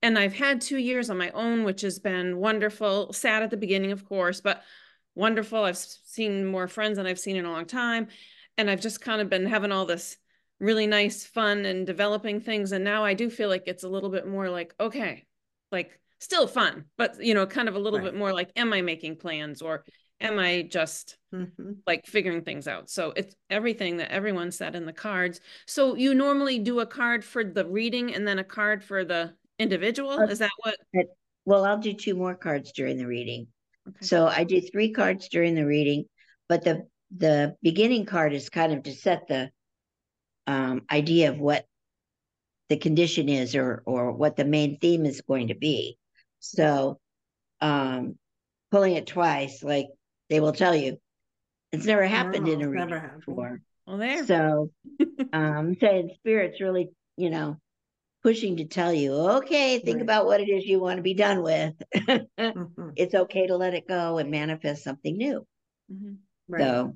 and 0.02 0.18
I've 0.18 0.32
had 0.32 0.62
two 0.62 0.78
years 0.78 1.10
on 1.10 1.18
my 1.18 1.30
own, 1.30 1.64
which 1.64 1.82
has 1.82 1.98
been 1.98 2.38
wonderful. 2.38 3.12
Sad 3.12 3.42
at 3.42 3.50
the 3.50 3.56
beginning, 3.58 3.92
of 3.92 4.06
course, 4.06 4.40
but 4.40 4.62
wonderful. 5.14 5.64
I've 5.64 5.76
seen 5.76 6.46
more 6.46 6.68
friends 6.68 6.96
than 6.96 7.06
I've 7.06 7.18
seen 7.18 7.36
in 7.36 7.44
a 7.44 7.50
long 7.50 7.66
time. 7.66 8.08
And 8.56 8.70
I've 8.70 8.80
just 8.80 9.02
kind 9.02 9.20
of 9.20 9.28
been 9.28 9.44
having 9.44 9.72
all 9.72 9.84
this 9.84 10.16
really 10.60 10.86
nice 10.86 11.24
fun 11.24 11.64
and 11.64 11.86
developing 11.86 12.40
things. 12.40 12.72
And 12.72 12.84
now 12.84 13.04
I 13.04 13.14
do 13.14 13.30
feel 13.30 13.48
like 13.48 13.64
it's 13.66 13.84
a 13.84 13.88
little 13.88 14.10
bit 14.10 14.26
more 14.26 14.50
like, 14.50 14.74
okay, 14.78 15.24
like 15.72 15.98
still 16.20 16.46
fun, 16.46 16.84
but 16.98 17.22
you 17.22 17.34
know, 17.34 17.46
kind 17.46 17.68
of 17.68 17.74
a 17.74 17.78
little 17.78 17.98
Right. 17.98 18.06
bit 18.12 18.14
more 18.18 18.32
like, 18.32 18.50
am 18.56 18.72
I 18.72 18.82
making 18.82 19.16
plans 19.16 19.62
or 19.62 19.84
am 20.20 20.38
I 20.38 20.62
just 20.62 21.16
Mhm. 21.32 21.78
like 21.86 22.06
figuring 22.06 22.42
things 22.42 22.68
out? 22.68 22.90
So 22.90 23.12
it's 23.16 23.34
everything 23.48 23.96
that 23.98 24.12
everyone 24.12 24.50
said 24.50 24.74
in 24.74 24.84
the 24.84 24.92
cards. 24.92 25.40
So 25.66 25.94
you 25.94 26.14
normally 26.14 26.58
do 26.58 26.80
a 26.80 26.86
card 26.86 27.24
for 27.24 27.42
the 27.42 27.64
reading 27.64 28.14
and 28.14 28.28
then 28.28 28.38
a 28.38 28.44
card 28.44 28.84
for 28.84 29.04
the 29.04 29.34
individual? 29.58 30.12
Uh, 30.12 30.26
Is 30.26 30.40
that 30.40 30.50
what? 30.58 30.76
Well, 31.46 31.64
I'll 31.64 31.78
do 31.78 31.94
two 31.94 32.14
more 32.14 32.34
cards 32.34 32.72
during 32.72 32.98
the 32.98 33.06
reading. 33.06 33.48
Okay. 33.88 34.06
So 34.06 34.26
I 34.26 34.44
do 34.44 34.60
three 34.60 34.92
cards 34.92 35.28
during 35.28 35.54
the 35.54 35.66
reading, 35.66 36.04
but 36.48 36.64
the 36.64 36.86
the 37.16 37.56
beginning 37.62 38.06
card 38.06 38.32
is 38.32 38.48
kind 38.50 38.72
of 38.72 38.84
to 38.84 38.92
set 38.94 39.26
the 39.26 39.50
um, 40.50 40.82
idea 40.90 41.30
of 41.30 41.38
what 41.38 41.66
the 42.68 42.76
condition 42.76 43.28
is 43.28 43.56
or 43.56 43.82
or 43.86 44.12
what 44.12 44.36
the 44.36 44.44
main 44.44 44.78
theme 44.78 45.04
is 45.06 45.22
going 45.22 45.48
to 45.48 45.54
be. 45.54 45.98
So 46.38 46.98
um, 47.60 48.16
pulling 48.70 48.94
it 48.96 49.06
twice, 49.06 49.62
like 49.62 49.88
they 50.28 50.40
will 50.40 50.52
tell 50.52 50.74
you, 50.74 50.98
It's 51.72 51.86
never 51.86 52.06
happened 52.06 52.46
No, 52.46 52.52
in 52.52 52.62
a 52.62 52.64
it's 52.66 52.74
never 52.74 52.94
reading 52.96 53.20
before. 53.26 53.60
Well, 53.86 53.98
there. 53.98 54.24
So, 54.26 54.70
um, 55.32 55.76
saying 55.80 56.10
spirit's 56.16 56.60
really, 56.60 56.90
you 57.16 57.30
know, 57.30 57.58
pushing 58.22 58.56
to 58.58 58.64
tell 58.64 58.92
you, 58.92 59.12
okay, 59.14 59.78
think 59.78 59.96
Right. 59.98 60.02
about 60.02 60.26
what 60.26 60.40
it 60.40 60.48
is 60.48 60.66
you 60.66 60.80
want 60.80 60.98
to 60.98 61.02
be 61.02 61.14
done 61.14 61.42
with. 61.42 61.74
Mhm, 62.38 62.92
it's 62.96 63.14
okay 63.14 63.46
to 63.46 63.56
let 63.56 63.74
it 63.74 63.88
go 63.88 64.18
and 64.18 64.30
manifest 64.30 64.84
something 64.84 65.16
new. 65.16 65.46
Mhm. 65.92 66.16
Right, 66.48 66.60
So, 66.62 66.94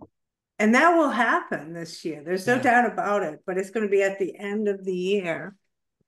and 0.58 0.74
that 0.74 0.96
will 0.96 1.10
happen 1.10 1.72
this 1.72 2.04
year, 2.04 2.22
there's 2.24 2.46
no 2.46 2.56
Yeah. 2.56 2.62
doubt 2.62 2.92
about 2.92 3.22
it, 3.22 3.40
but 3.46 3.58
it's 3.58 3.70
gonna 3.70 3.88
be 3.88 4.02
at 4.02 4.18
the 4.18 4.36
end 4.38 4.68
of 4.68 4.84
the 4.84 4.94
year. 4.96 5.56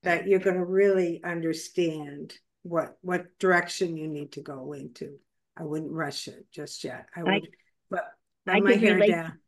That 0.03 0.29
you're 0.29 0.39
gonna 0.39 0.65
really 0.65 1.23
understand 1.25 2.39
what, 2.63 2.97
what 3.01 3.39
direction 3.39 3.97
you 3.97 4.07
need 4.09 4.33
to 4.33 4.41
go 4.43 4.73
into. 4.73 5.19
I 5.57 5.65
wouldn't 5.65 5.91
rush 5.93 6.29
it 6.29 6.47
just 6.53 6.85
yet, 6.85 7.07
I 7.17 7.25
would, 7.25 7.49
but. 7.91 8.05
I 8.47 8.59
my 8.61 8.73
hair 8.75 8.95
relate 8.95 9.11
down. 9.11 9.39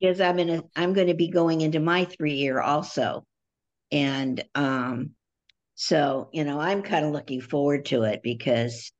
because 0.00 0.20
I'm 0.20 0.38
in 0.38 0.50
a, 0.50 0.62
I'm 0.74 0.92
going 0.94 1.08
to 1.08 1.14
be 1.14 1.28
going 1.28 1.60
into 1.60 1.80
my 1.80 2.04
three 2.04 2.34
year 2.34 2.60
also. 2.60 3.24
And, 3.92 4.42
um, 4.54 5.10
so, 5.74 6.28
you 6.32 6.44
know, 6.44 6.58
I'm 6.60 6.82
kind 6.82 7.04
of 7.06 7.12
looking 7.12 7.40
forward 7.40 7.84
to 7.86 8.02
it 8.02 8.20
because 8.22 8.92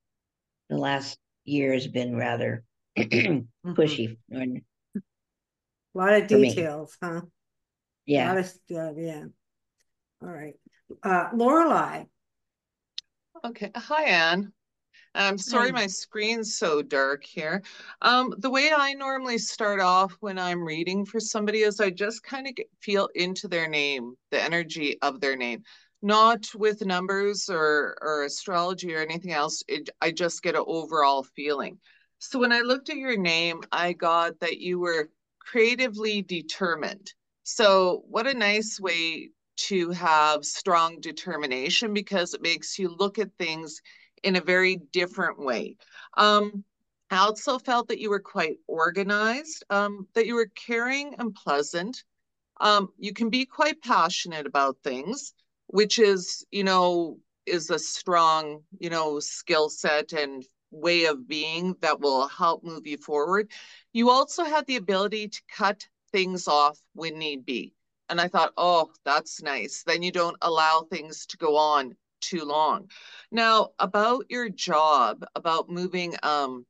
the 0.70 0.76
last 0.76 1.18
year 1.44 1.72
has 1.72 1.86
been 1.88 2.14
rather 2.16 2.62
Mhm. 2.98 3.46
pushy. 3.66 4.16
And 5.98 6.06
Lot 6.06 6.22
of 6.22 6.28
for 6.28 6.38
me. 6.38 6.48
details, 6.48 6.96
huh? 7.02 7.08
Lot 7.14 7.24
yeah, 8.06 8.34
of 8.34 8.46
stuff, 8.46 8.94
yeah. 8.96 9.24
All 10.22 10.28
right, 10.28 10.54
uh, 11.02 11.30
Lorelai, 11.30 12.06
Okay, 13.44 13.70
hi 13.74 14.04
Anne. 14.04 14.52
I'm 15.14 15.38
sorry 15.38 15.72
my 15.72 15.86
screen's 15.86 16.56
so 16.56 16.82
dark 16.82 17.24
here. 17.24 17.62
Um, 18.02 18.34
the 18.38 18.50
way 18.50 18.70
I 18.76 18.94
normally 18.94 19.38
start 19.38 19.80
off 19.80 20.16
when 20.20 20.38
I'm 20.38 20.62
reading 20.62 21.04
for 21.04 21.18
somebody 21.20 21.60
is 21.62 21.80
I 21.80 21.90
just 21.90 22.22
kind 22.22 22.46
of 22.46 22.54
feel 22.80 23.08
into 23.14 23.48
their 23.48 23.68
name, 23.68 24.14
the 24.30 24.42
energy 24.42 24.98
of 25.02 25.20
their 25.20 25.36
name, 25.36 25.62
not 26.02 26.46
with 26.54 26.84
numbers 26.84 27.48
or 27.48 27.96
or 28.00 28.24
astrology 28.24 28.94
or 28.94 29.00
anything 29.00 29.32
else. 29.32 29.62
It, 29.68 29.90
I 30.00 30.12
just 30.12 30.42
get 30.42 30.54
an 30.54 30.64
overall 30.66 31.24
feeling. 31.24 31.78
So 32.18 32.38
when 32.38 32.52
I 32.52 32.60
looked 32.60 32.90
at 32.90 32.96
your 32.96 33.16
name, 33.16 33.62
I 33.72 33.92
got 33.92 34.38
that 34.40 34.58
you 34.58 34.78
were 34.78 35.10
creatively 35.50 36.22
determined. 36.22 37.12
So 37.42 38.02
what 38.08 38.26
a 38.26 38.34
nice 38.34 38.78
way 38.78 39.30
to 39.68 39.90
have 39.90 40.44
strong 40.44 41.00
determination 41.00 41.94
because 41.94 42.34
it 42.34 42.42
makes 42.42 42.78
you 42.78 42.94
look 42.94 43.18
at 43.18 43.30
things 43.38 43.80
in 44.22 44.36
a 44.36 44.40
very 44.40 44.76
different 44.92 45.38
way. 45.38 45.76
Um, 46.16 46.64
I 47.10 47.18
also 47.18 47.58
felt 47.58 47.88
that 47.88 47.98
you 47.98 48.10
were 48.10 48.20
quite 48.20 48.58
organized, 48.66 49.64
um, 49.70 50.06
that 50.14 50.26
you 50.26 50.34
were 50.34 50.50
caring 50.54 51.14
and 51.18 51.34
pleasant. 51.34 52.04
Um, 52.60 52.88
you 52.98 53.14
can 53.14 53.30
be 53.30 53.46
quite 53.46 53.80
passionate 53.80 54.46
about 54.46 54.76
things, 54.84 55.32
which 55.68 55.98
is, 55.98 56.44
you 56.50 56.64
know, 56.64 57.18
is 57.46 57.70
a 57.70 57.78
strong, 57.78 58.62
you 58.78 58.90
know, 58.90 59.18
skill 59.20 59.70
set 59.70 60.12
and 60.12 60.44
way 60.70 61.06
of 61.06 61.26
being 61.26 61.74
that 61.80 62.00
will 62.00 62.28
help 62.28 62.64
move 62.64 62.86
you 62.86 62.98
forward. 62.98 63.50
You 63.92 64.10
also 64.10 64.44
have 64.44 64.66
the 64.66 64.76
ability 64.76 65.28
to 65.28 65.42
cut 65.50 65.86
things 66.12 66.48
off 66.48 66.78
when 66.94 67.18
need 67.18 67.44
be. 67.44 67.74
And 68.08 68.20
I 68.20 68.28
thought, 68.28 68.52
oh, 68.56 68.90
that's 69.04 69.42
nice. 69.42 69.82
Then 69.86 70.02
you 70.02 70.12
don't 70.12 70.36
allow 70.40 70.86
things 70.90 71.26
to 71.26 71.36
go 71.36 71.56
on 71.56 71.94
too 72.20 72.44
long. 72.44 72.90
Now, 73.30 73.70
about 73.78 74.24
your 74.28 74.48
job, 74.48 75.24
about 75.34 75.68
moving 75.68 76.14
um 76.22 76.64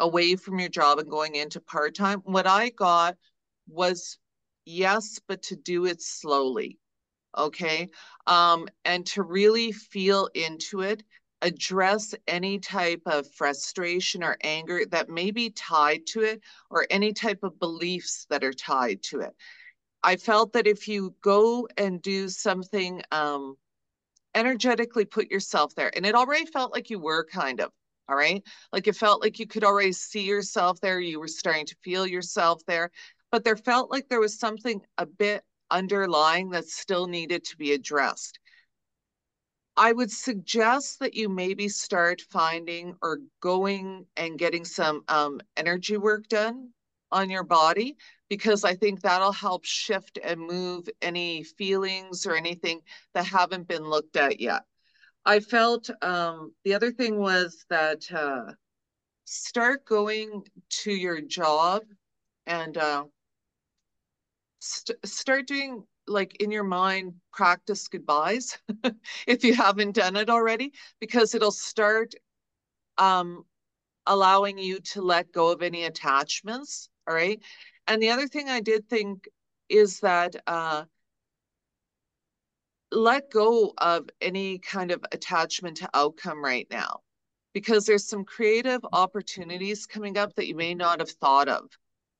away 0.00 0.36
from 0.36 0.58
your 0.58 0.68
job 0.68 0.98
and 0.98 1.10
going 1.10 1.34
into 1.34 1.60
part-time, 1.60 2.20
what 2.24 2.46
I 2.46 2.68
got 2.68 3.16
was 3.66 4.18
yes, 4.66 5.18
but 5.26 5.42
to 5.44 5.56
do 5.56 5.86
it 5.86 6.02
slowly. 6.02 6.78
Okay. 7.36 7.88
Um, 8.26 8.68
and 8.84 9.06
to 9.06 9.22
really 9.22 9.72
feel 9.72 10.28
into 10.34 10.82
it, 10.82 11.02
address 11.42 12.14
any 12.26 12.58
type 12.58 13.02
of 13.06 13.30
frustration 13.32 14.22
or 14.24 14.36
anger 14.42 14.84
that 14.90 15.08
may 15.08 15.30
be 15.30 15.50
tied 15.50 16.06
to 16.08 16.22
it, 16.22 16.40
or 16.70 16.86
any 16.90 17.12
type 17.12 17.42
of 17.42 17.58
beliefs 17.58 18.26
that 18.30 18.44
are 18.44 18.52
tied 18.52 19.02
to 19.04 19.20
it. 19.20 19.34
I 20.02 20.16
felt 20.16 20.52
that 20.52 20.66
if 20.66 20.88
you 20.88 21.14
go 21.22 21.68
and 21.76 22.00
do 22.02 22.28
something 22.28 23.02
um 23.12 23.56
energetically 24.34 25.04
put 25.04 25.30
yourself 25.30 25.74
there. 25.74 25.90
And 25.96 26.06
it 26.06 26.14
already 26.14 26.46
felt 26.46 26.72
like 26.72 26.90
you 26.90 26.98
were 26.98 27.24
kind 27.24 27.60
of, 27.60 27.72
all 28.08 28.16
right? 28.16 28.42
Like 28.72 28.86
it 28.86 28.96
felt 28.96 29.20
like 29.20 29.38
you 29.38 29.46
could 29.46 29.64
already 29.64 29.92
see 29.92 30.22
yourself 30.22 30.80
there. 30.80 31.00
You 31.00 31.20
were 31.20 31.28
starting 31.28 31.66
to 31.66 31.76
feel 31.82 32.06
yourself 32.06 32.64
there. 32.66 32.90
But 33.32 33.44
there 33.44 33.56
felt 33.56 33.90
like 33.90 34.08
there 34.08 34.20
was 34.20 34.38
something 34.38 34.80
a 34.96 35.06
bit 35.06 35.42
underlying 35.70 36.50
that 36.50 36.66
still 36.66 37.06
needed 37.06 37.44
to 37.44 37.56
be 37.56 37.72
addressed. 37.72 38.38
I 39.78 39.92
would 39.92 40.10
suggest 40.10 40.98
that 40.98 41.14
you 41.14 41.28
maybe 41.28 41.68
start 41.68 42.20
finding 42.20 42.96
or 43.00 43.20
going 43.40 44.06
and 44.16 44.36
getting 44.36 44.64
some 44.64 45.04
um, 45.06 45.40
energy 45.56 45.96
work 45.96 46.26
done 46.26 46.70
on 47.12 47.30
your 47.30 47.44
body 47.44 47.96
because 48.28 48.64
I 48.64 48.74
think 48.74 49.00
that'll 49.00 49.30
help 49.30 49.64
shift 49.64 50.18
and 50.22 50.40
move 50.40 50.88
any 51.00 51.44
feelings 51.44 52.26
or 52.26 52.34
anything 52.34 52.80
that 53.14 53.26
haven't 53.26 53.68
been 53.68 53.84
looked 53.84 54.16
at 54.16 54.40
yet. 54.40 54.62
I 55.24 55.38
felt 55.38 55.88
um, 56.02 56.52
the 56.64 56.74
other 56.74 56.90
thing 56.90 57.20
was 57.20 57.64
that 57.70 58.10
uh, 58.12 58.50
start 59.26 59.84
going 59.84 60.42
to 60.82 60.90
your 60.90 61.20
job 61.20 61.82
and 62.48 62.76
uh, 62.76 63.04
st 64.58 64.98
start 65.04 65.46
doing 65.46 65.84
like 66.08 66.36
in 66.36 66.50
your 66.50 66.64
mind 66.64 67.14
practice 67.32 67.88
goodbyes 67.88 68.58
if 69.26 69.44
you 69.44 69.54
haven't 69.54 69.94
done 69.94 70.16
it 70.16 70.30
already 70.30 70.72
because 71.00 71.34
it'll 71.34 71.50
start 71.50 72.14
um, 72.98 73.44
allowing 74.06 74.58
you 74.58 74.80
to 74.80 75.02
let 75.02 75.32
go 75.32 75.50
of 75.52 75.62
any 75.62 75.84
attachments 75.84 76.90
all 77.06 77.14
right? 77.14 77.40
And 77.86 78.02
the 78.02 78.10
other 78.10 78.26
thing 78.26 78.48
i 78.48 78.60
did 78.60 78.88
think 78.88 79.28
is 79.68 80.00
that 80.00 80.36
uh, 80.46 80.84
let 82.90 83.30
go 83.30 83.72
of 83.78 84.08
any 84.20 84.58
kind 84.58 84.90
of 84.90 85.04
attachment 85.12 85.76
to 85.78 85.90
outcome 85.94 86.42
right 86.42 86.66
now 86.70 87.00
because 87.52 87.84
there's 87.84 88.08
some 88.08 88.24
creative 88.24 88.80
opportunities 88.92 89.86
coming 89.86 90.16
up 90.16 90.34
that 90.34 90.46
you 90.46 90.54
may 90.54 90.74
not 90.74 91.00
have 91.00 91.10
thought 91.10 91.48
of 91.48 91.68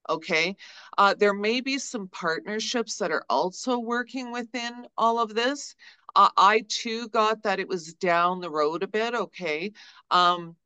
okay 0.08 0.56
uh, 0.98 1.14
there 1.18 1.34
may 1.34 1.60
be 1.60 1.78
some 1.78 2.08
partnerships 2.08 2.96
that 2.98 3.10
are 3.10 3.24
also 3.28 3.78
working 3.78 4.32
within 4.32 4.86
all 4.96 5.18
of 5.18 5.34
this 5.34 5.74
uh, 6.16 6.30
i 6.36 6.64
too 6.68 7.08
got 7.08 7.42
that 7.42 7.60
it 7.60 7.68
was 7.68 7.94
down 7.94 8.40
the 8.40 8.50
road 8.50 8.82
a 8.82 8.88
bit 8.88 9.14
okay 9.14 9.72
um, 10.10 10.56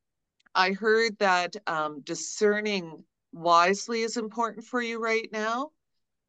i 0.54 0.72
heard 0.72 1.16
that 1.18 1.56
um, 1.66 2.00
discerning 2.00 3.04
wisely 3.32 4.02
is 4.02 4.16
important 4.16 4.64
for 4.64 4.82
you 4.82 5.02
right 5.02 5.28
now 5.32 5.70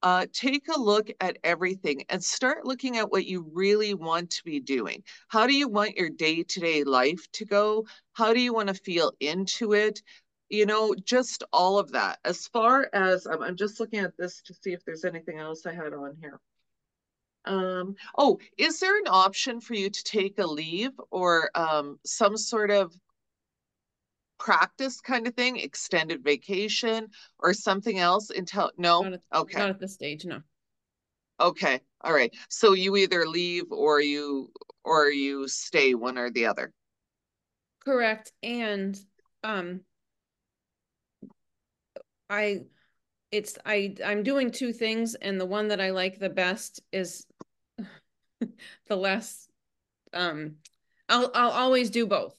uh, 0.03 0.25
take 0.33 0.67
a 0.67 0.79
look 0.79 1.09
at 1.21 1.37
everything 1.45 2.03
and 2.09 2.21
start 2.21 2.65
looking 2.65 2.97
at 2.97 3.09
what 3.09 3.25
you 3.25 3.49
really 3.53 3.93
want 3.93 4.29
to 4.29 4.43
be 4.43 4.59
doing. 4.59 5.01
How 5.29 5.47
do 5.47 5.55
you 5.55 5.69
want 5.69 5.95
your 5.95 6.09
day 6.09 6.43
to 6.43 6.59
day 6.59 6.83
life 6.83 7.25
to 7.33 7.45
go? 7.45 7.85
How 8.11 8.33
do 8.33 8.41
you 8.41 8.53
want 8.53 8.67
to 8.67 8.73
feel 8.73 9.13
into 9.21 9.73
it? 9.73 10.03
You 10.53 10.67
know, 10.67 10.93
just 10.93 11.43
all 11.51 11.79
of 11.79 11.93
that. 11.93 12.19
As 12.23 12.45
far 12.45 12.87
as 12.93 13.25
um, 13.25 13.41
I'm 13.41 13.55
just 13.55 13.79
looking 13.79 13.97
at 13.97 14.15
this 14.17 14.39
to 14.43 14.53
see 14.53 14.71
if 14.71 14.85
there's 14.85 15.03
anything 15.03 15.39
else 15.39 15.65
I 15.65 15.73
had 15.73 15.93
on 15.93 16.15
here. 16.21 16.39
Um, 17.45 17.95
oh, 18.19 18.37
is 18.55 18.79
there 18.79 18.95
an 18.99 19.07
option 19.07 19.59
for 19.59 19.73
you 19.73 19.89
to 19.89 20.03
take 20.03 20.37
a 20.37 20.45
leave 20.45 20.91
or 21.09 21.49
um, 21.55 21.99
some 22.05 22.37
sort 22.37 22.69
of 22.69 22.93
practice 24.37 25.01
kind 25.01 25.25
of 25.25 25.33
thing, 25.33 25.57
extended 25.57 26.23
vacation 26.23 27.07
or 27.39 27.55
something 27.55 27.97
else 27.97 28.29
until 28.29 28.71
no? 28.77 29.01
Not 29.01 29.13
at, 29.13 29.21
Okay. 29.33 29.59
not 29.59 29.69
at 29.71 29.79
this 29.79 29.95
stage, 29.95 30.23
no. 30.23 30.41
Okay, 31.39 31.79
all 32.01 32.13
right. 32.13 32.31
So 32.49 32.73
you 32.73 32.95
either 32.97 33.25
leave 33.25 33.71
or 33.71 34.01
you 34.01 34.51
or 34.83 35.09
you 35.09 35.47
stay 35.47 35.95
one 35.95 36.19
or 36.19 36.29
the 36.29 36.45
other. 36.45 36.71
Correct. 37.83 38.31
And 38.43 38.95
um 39.43 39.81
I 42.33 42.61
it's 43.31 43.57
I 43.65 43.95
I'm 44.03 44.23
doing 44.23 44.51
two 44.51 44.73
things 44.73 45.15
and 45.15 45.39
the 45.39 45.45
one 45.45 45.67
that 45.69 45.79
I 45.81 45.91
like 45.91 46.19
the 46.19 46.29
best 46.29 46.81
is 46.91 47.25
the 48.87 48.95
less 48.95 49.47
um 50.13 50.55
I'll 51.09 51.31
I'll 51.33 51.51
always 51.51 51.89
do 51.89 52.05
both. 52.07 52.35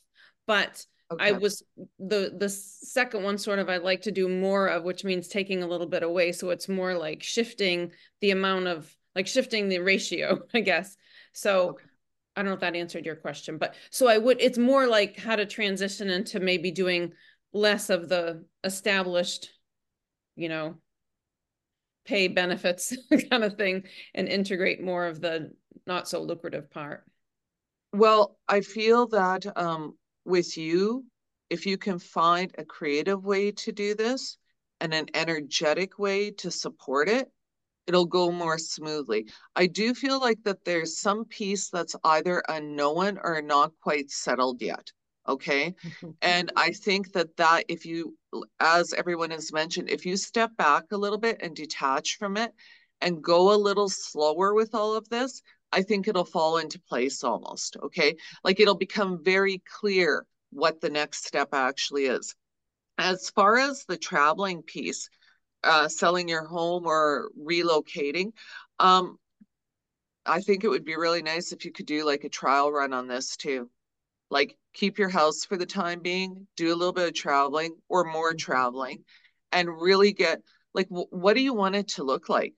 But 0.46 0.84
I 1.18 1.32
was 1.32 1.62
the 1.98 2.34
the 2.36 2.48
second 2.48 3.22
one 3.22 3.38
sort 3.38 3.60
of 3.60 3.68
I 3.68 3.76
like 3.76 4.02
to 4.02 4.12
do 4.12 4.28
more 4.28 4.66
of, 4.66 4.82
which 4.84 5.04
means 5.04 5.28
taking 5.28 5.62
a 5.62 5.66
little 5.66 5.86
bit 5.86 6.02
away. 6.02 6.32
So 6.32 6.50
it's 6.50 6.68
more 6.68 6.94
like 6.94 7.22
shifting 7.22 7.92
the 8.20 8.32
amount 8.32 8.66
of 8.66 8.92
like 9.14 9.26
shifting 9.28 9.68
the 9.68 9.78
ratio, 9.78 10.40
I 10.54 10.60
guess. 10.60 10.96
So 11.32 11.70
Okay. 11.70 11.84
I 12.36 12.40
don't 12.42 12.46
know 12.50 12.54
if 12.54 12.60
that 12.60 12.74
answered 12.74 13.06
your 13.06 13.16
question, 13.16 13.58
but 13.58 13.76
so 13.90 14.08
I 14.08 14.18
would 14.18 14.40
it's 14.40 14.58
more 14.58 14.86
like 14.88 15.16
how 15.18 15.36
to 15.36 15.46
transition 15.46 16.10
into 16.10 16.40
maybe 16.40 16.72
doing 16.72 17.12
less 17.52 17.90
of 17.90 18.08
the 18.08 18.44
established 18.64 19.50
you 20.36 20.48
know, 20.48 20.76
pay 22.04 22.28
benefits 22.28 22.94
kind 23.30 23.44
of 23.44 23.56
thing 23.56 23.84
and 24.14 24.28
integrate 24.28 24.82
more 24.82 25.06
of 25.06 25.20
the 25.20 25.52
not 25.86 26.08
so 26.08 26.22
lucrative 26.22 26.70
part. 26.70 27.04
Well, 27.92 28.36
I 28.48 28.60
feel 28.60 29.06
that 29.08 29.46
um, 29.56 29.96
with 30.24 30.56
you, 30.56 31.04
if 31.50 31.66
you 31.66 31.78
can 31.78 31.98
find 31.98 32.52
a 32.58 32.64
creative 32.64 33.24
way 33.24 33.52
to 33.52 33.72
do 33.72 33.94
this 33.94 34.36
and 34.80 34.92
an 34.92 35.06
energetic 35.14 35.98
way 35.98 36.30
to 36.32 36.50
support 36.50 37.08
it, 37.08 37.30
it'll 37.86 38.06
go 38.06 38.30
more 38.30 38.58
smoothly. 38.58 39.26
I 39.54 39.66
do 39.66 39.94
feel 39.94 40.18
like 40.18 40.42
that 40.44 40.64
there's 40.64 40.98
some 40.98 41.24
piece 41.26 41.68
that's 41.70 41.94
either 42.02 42.42
unknown 42.48 43.18
or 43.22 43.40
not 43.42 43.72
quite 43.80 44.10
settled 44.10 44.60
yet. 44.62 44.90
Okay. 45.28 45.74
and 46.22 46.52
I 46.56 46.70
think 46.70 47.12
that 47.12 47.36
that 47.36 47.64
if 47.68 47.86
you, 47.86 48.16
as 48.60 48.92
everyone 48.92 49.30
has 49.30 49.52
mentioned, 49.52 49.90
if 49.90 50.04
you 50.06 50.16
step 50.16 50.56
back 50.56 50.84
a 50.92 50.96
little 50.96 51.18
bit 51.18 51.38
and 51.40 51.54
detach 51.54 52.16
from 52.18 52.36
it 52.36 52.52
and 53.00 53.22
go 53.22 53.52
a 53.52 53.56
little 53.56 53.88
slower 53.88 54.54
with 54.54 54.74
all 54.74 54.94
of 54.94 55.08
this, 55.08 55.42
I 55.72 55.82
think 55.82 56.06
it'll 56.06 56.24
fall 56.24 56.58
into 56.58 56.80
place 56.80 57.24
almost. 57.24 57.76
Okay. 57.82 58.16
Like 58.44 58.60
it'll 58.60 58.76
become 58.76 59.22
very 59.22 59.62
clear 59.78 60.24
what 60.50 60.80
the 60.80 60.90
next 60.90 61.26
step 61.26 61.48
actually 61.52 62.04
is. 62.04 62.34
As 62.96 63.28
far 63.30 63.58
as 63.58 63.84
the 63.86 63.96
traveling 63.96 64.62
piece, 64.62 65.08
uh, 65.64 65.88
selling 65.88 66.28
your 66.28 66.44
home 66.44 66.86
or 66.86 67.30
relocating, 67.36 68.32
um, 68.78 69.18
I 70.26 70.40
think 70.40 70.64
it 70.64 70.68
would 70.68 70.84
be 70.84 70.96
really 70.96 71.22
nice 71.22 71.52
if 71.52 71.64
you 71.64 71.72
could 71.72 71.86
do 71.86 72.04
like 72.04 72.24
a 72.24 72.28
trial 72.28 72.72
run 72.72 72.92
on 72.92 73.08
this 73.08 73.36
too. 73.36 73.68
Like 74.30 74.56
keep 74.74 74.98
your 74.98 75.08
house 75.08 75.44
for 75.44 75.56
the 75.56 75.66
time 75.66 76.00
being, 76.00 76.46
do 76.56 76.72
a 76.72 76.76
little 76.76 76.92
bit 76.92 77.08
of 77.08 77.14
traveling 77.14 77.76
or 77.88 78.04
more 78.04 78.30
mm-hmm. 78.30 78.38
traveling, 78.38 79.04
and 79.52 79.68
really 79.68 80.12
get 80.12 80.40
like 80.74 80.88
what 80.88 81.34
do 81.34 81.40
you 81.40 81.54
want 81.54 81.76
it 81.76 81.88
to 81.88 82.04
look 82.04 82.28
like? 82.28 82.54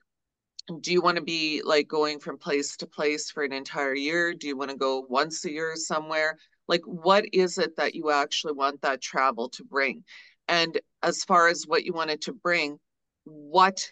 Do 0.80 0.92
you 0.92 1.00
want 1.00 1.16
to 1.16 1.22
be 1.22 1.62
like 1.64 1.86
going 1.86 2.18
from 2.18 2.38
place 2.38 2.76
to 2.78 2.86
place 2.86 3.30
for 3.30 3.44
an 3.44 3.52
entire 3.52 3.94
year? 3.94 4.34
Do 4.34 4.48
you 4.48 4.56
want 4.56 4.70
to 4.70 4.76
go 4.76 5.06
once 5.08 5.44
a 5.44 5.52
year 5.52 5.76
somewhere? 5.76 6.38
Like, 6.66 6.82
what 6.84 7.24
is 7.32 7.58
it 7.58 7.76
that 7.76 7.94
you 7.94 8.10
actually 8.10 8.54
want 8.54 8.82
that 8.82 9.00
travel 9.00 9.48
to 9.50 9.64
bring? 9.64 10.02
And 10.48 10.80
as 11.02 11.22
far 11.22 11.46
as 11.46 11.64
what 11.66 11.84
you 11.84 11.92
want 11.92 12.10
it 12.10 12.22
to 12.22 12.32
bring, 12.32 12.78
what 13.24 13.88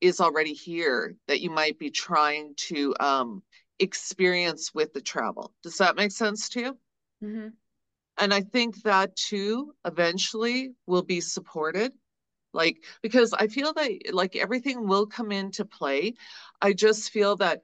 is 0.00 0.20
already 0.20 0.52
here 0.52 1.14
that 1.28 1.40
you 1.40 1.50
might 1.50 1.78
be 1.78 1.90
trying 1.90 2.54
to 2.56 2.94
um, 2.98 3.42
experience 3.78 4.72
with 4.74 4.92
the 4.92 5.00
travel. 5.00 5.52
Does 5.62 5.78
that 5.78 5.96
make 5.96 6.12
sense 6.12 6.48
to 6.50 6.60
you? 6.60 6.78
Mm-hmm. 7.24 7.48
And 8.18 8.34
I 8.34 8.42
think 8.42 8.82
that 8.82 9.16
too 9.16 9.74
eventually 9.84 10.72
will 10.86 11.02
be 11.02 11.20
supported. 11.20 11.92
Like, 12.52 12.84
because 13.02 13.32
I 13.32 13.48
feel 13.48 13.72
that 13.72 13.90
like 14.12 14.36
everything 14.36 14.86
will 14.86 15.06
come 15.06 15.32
into 15.32 15.64
play. 15.64 16.14
I 16.62 16.72
just 16.72 17.10
feel 17.10 17.36
that 17.36 17.62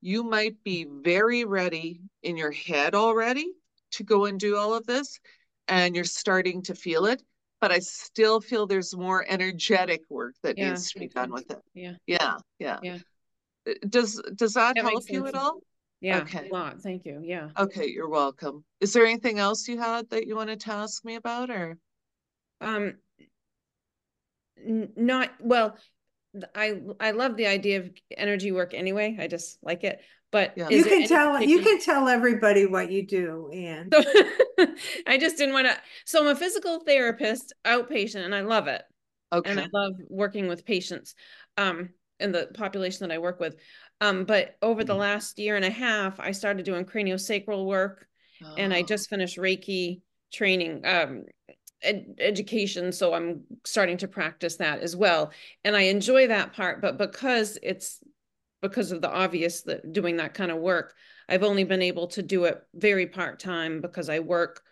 you 0.00 0.24
might 0.24 0.62
be 0.64 0.84
very 0.90 1.44
ready 1.44 2.00
in 2.24 2.36
your 2.36 2.50
head 2.50 2.96
already 2.96 3.52
to 3.92 4.02
go 4.02 4.24
and 4.24 4.40
do 4.40 4.56
all 4.56 4.74
of 4.74 4.84
this, 4.86 5.20
and 5.68 5.94
you're 5.94 6.04
starting 6.04 6.62
to 6.62 6.74
feel 6.74 7.06
it 7.06 7.22
but 7.62 7.70
I 7.70 7.78
still 7.78 8.40
feel 8.40 8.66
there's 8.66 8.94
more 8.94 9.24
energetic 9.28 10.02
work 10.10 10.34
that 10.42 10.58
yeah, 10.58 10.70
needs 10.70 10.90
to 10.90 10.98
be 10.98 11.06
done 11.06 11.30
with 11.30 11.48
it. 11.48 11.60
Yeah. 11.74 11.92
Yeah. 12.08 12.34
Yeah. 12.58 12.78
Yeah. 12.82 12.98
Uh, 13.66 13.74
does 13.88 14.20
does 14.34 14.54
that, 14.54 14.74
that 14.74 14.84
help 14.84 15.04
you 15.08 15.28
at 15.28 15.36
all? 15.36 15.60
Yeah, 16.02 16.18
okay. 16.22 16.48
a 16.48 16.52
lot. 16.52 16.80
Thank 16.80 17.06
you. 17.06 17.22
Yeah. 17.22 17.50
Okay, 17.56 17.86
you're 17.86 18.08
welcome. 18.08 18.64
Is 18.80 18.92
there 18.92 19.06
anything 19.06 19.38
else 19.38 19.68
you 19.68 19.78
had 19.78 20.10
that 20.10 20.26
you 20.26 20.34
wanted 20.34 20.58
to 20.62 20.72
ask 20.72 21.04
me 21.04 21.14
about 21.14 21.48
or? 21.48 21.78
Um, 22.60 22.94
not 24.66 25.30
well. 25.40 25.76
I 26.56 26.80
I 26.98 27.12
love 27.12 27.36
the 27.36 27.46
idea 27.46 27.80
of 27.80 27.90
energy 28.16 28.50
work 28.50 28.74
anyway. 28.74 29.16
I 29.18 29.28
just 29.28 29.58
like 29.62 29.84
it. 29.84 30.00
But 30.32 30.54
yeah. 30.56 30.70
you 30.70 30.82
can 30.82 31.06
tell 31.06 31.40
you 31.40 31.60
can 31.60 31.78
tell 31.78 32.08
everybody 32.08 32.66
what 32.66 32.90
you 32.90 33.06
do, 33.06 33.50
and 33.52 33.94
I 35.06 35.18
just 35.18 35.36
didn't 35.36 35.54
want 35.54 35.68
to. 35.68 35.76
So 36.04 36.20
I'm 36.20 36.26
a 36.28 36.34
physical 36.34 36.80
therapist, 36.80 37.52
outpatient, 37.64 38.24
and 38.24 38.34
I 38.34 38.40
love 38.40 38.66
it. 38.66 38.82
Okay. 39.32 39.50
And 39.50 39.60
I 39.60 39.68
love 39.72 39.92
working 40.08 40.48
with 40.48 40.64
patients, 40.64 41.14
um, 41.56 41.90
in 42.22 42.32
the 42.32 42.48
population 42.54 43.06
that 43.06 43.14
I 43.14 43.18
work 43.18 43.40
with. 43.40 43.56
Um, 44.02 44.24
but 44.24 44.56
over 44.62 44.82
the 44.82 44.94
mm-hmm. 44.94 45.00
last 45.00 45.38
year 45.38 45.54
and 45.54 45.64
a 45.64 45.70
half, 45.70 46.18
I 46.18 46.32
started 46.32 46.64
doing 46.66 46.84
craniosacral 46.84 47.64
work, 47.64 48.08
oh. 48.44 48.54
and 48.58 48.74
I 48.74 48.80
oh. 48.80 48.84
just 48.84 49.08
finished 49.08 49.38
Reiki 49.38 50.00
training, 50.32 50.84
um, 50.84 51.26
ed- 51.82 52.16
education. 52.18 52.90
So 52.90 53.14
I'm 53.14 53.44
starting 53.64 53.98
to 53.98 54.08
practice 54.08 54.56
that 54.56 54.80
as 54.80 54.96
well, 54.96 55.30
and 55.62 55.76
I 55.76 55.82
enjoy 55.82 56.26
that 56.26 56.52
part. 56.52 56.82
But 56.82 56.98
because 56.98 57.58
it's 57.62 58.00
because 58.60 58.90
of 58.90 59.02
the 59.02 59.10
obvious 59.10 59.62
that 59.62 59.92
doing 59.92 60.16
that 60.16 60.34
kind 60.34 60.50
of 60.50 60.58
work. 60.58 60.94
I've 61.28 61.44
only 61.44 61.64
been 61.64 61.82
able 61.82 62.08
to 62.08 62.22
do 62.22 62.44
it 62.44 62.60
very 62.74 63.06
part 63.06 63.38
time 63.38 63.80
because 63.80 64.08
I 64.08 64.20
work 64.20 64.62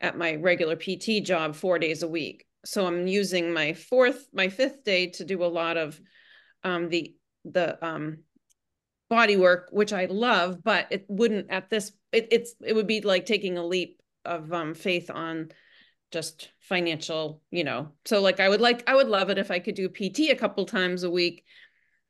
at 0.00 0.16
my 0.16 0.36
regular 0.36 0.76
PT 0.76 1.24
job 1.24 1.54
four 1.54 1.78
days 1.78 2.02
a 2.02 2.08
week. 2.08 2.44
So 2.64 2.86
I'm 2.86 3.06
using 3.06 3.52
my 3.52 3.72
fourth, 3.72 4.28
my 4.32 4.48
fifth 4.48 4.84
day 4.84 5.08
to 5.10 5.24
do 5.24 5.44
a 5.44 5.46
lot 5.46 5.76
of 5.76 6.00
um, 6.62 6.88
the 6.88 7.14
the 7.44 7.84
um, 7.84 8.18
body 9.08 9.36
work, 9.36 9.68
which 9.70 9.92
I 9.92 10.06
love, 10.06 10.62
but 10.62 10.86
it 10.90 11.04
wouldn't 11.08 11.50
at 11.50 11.70
this. 11.70 11.92
It, 12.12 12.28
it's 12.30 12.54
it 12.64 12.74
would 12.74 12.86
be 12.86 13.00
like 13.00 13.26
taking 13.26 13.58
a 13.58 13.64
leap 13.64 14.00
of 14.24 14.52
um, 14.52 14.74
faith 14.74 15.10
on 15.10 15.50
just 16.12 16.50
financial, 16.60 17.42
you 17.50 17.64
know. 17.64 17.92
So 18.04 18.20
like 18.20 18.40
I 18.40 18.48
would 18.48 18.60
like 18.60 18.88
I 18.88 18.94
would 18.94 19.08
love 19.08 19.30
it 19.30 19.38
if 19.38 19.50
I 19.50 19.58
could 19.58 19.74
do 19.74 19.88
PT 19.88 20.30
a 20.30 20.36
couple 20.36 20.64
times 20.66 21.02
a 21.02 21.10
week 21.10 21.44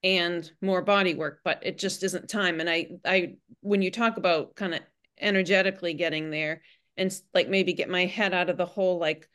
and 0.04 0.50
more 0.60 0.82
body 0.82 1.14
work 1.14 1.40
but 1.44 1.58
it 1.62 1.78
just 1.78 2.02
isn't 2.02 2.28
time 2.28 2.60
and 2.60 2.68
i 2.68 2.86
i 3.04 3.34
when 3.60 3.82
you 3.82 3.90
talk 3.90 4.16
about 4.16 4.54
kind 4.54 4.74
of 4.74 4.80
energetically 5.20 5.94
getting 5.94 6.30
there 6.30 6.62
and 6.96 7.18
like 7.34 7.48
maybe 7.48 7.72
get 7.72 7.88
my 7.88 8.04
head 8.04 8.34
out 8.34 8.50
of 8.50 8.56
the 8.56 8.66
whole 8.66 8.98
like 8.98 9.28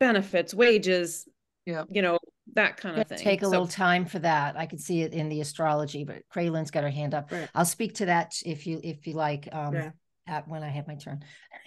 benefits 0.00 0.52
wages 0.52 1.28
yeah 1.64 1.84
you 1.88 2.02
know 2.02 2.18
that 2.54 2.76
kind 2.76 3.00
of 3.00 3.06
thing 3.08 3.18
take 3.18 3.42
a 3.42 3.44
so, 3.44 3.50
little 3.50 3.66
time 3.66 4.04
for 4.04 4.18
that 4.18 4.56
i 4.56 4.66
can 4.66 4.78
see 4.78 5.02
it 5.02 5.12
in 5.12 5.28
the 5.28 5.40
astrology 5.40 6.04
but 6.04 6.22
Kraylin's 6.34 6.70
got 6.70 6.84
her 6.84 6.90
hand 6.90 7.12
up 7.12 7.30
right. 7.32 7.48
i'll 7.54 7.64
speak 7.64 7.94
to 7.96 8.06
that 8.06 8.34
if 8.44 8.66
you 8.66 8.80
if 8.82 9.06
you 9.06 9.14
like 9.14 9.48
um 9.52 9.74
yeah. 9.74 9.90
at 10.26 10.48
when 10.48 10.62
i 10.62 10.68
have 10.68 10.86
my 10.86 10.94
turn 10.94 11.24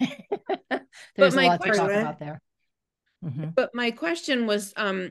there's 1.16 1.34
a 1.34 1.40
lot 1.40 1.62
to 1.62 1.72
talk 1.72 1.90
about 1.90 2.18
there 2.18 2.40
mm-hmm. 3.24 3.50
but 3.54 3.74
my 3.74 3.90
question 3.90 4.46
was 4.46 4.72
um 4.76 5.10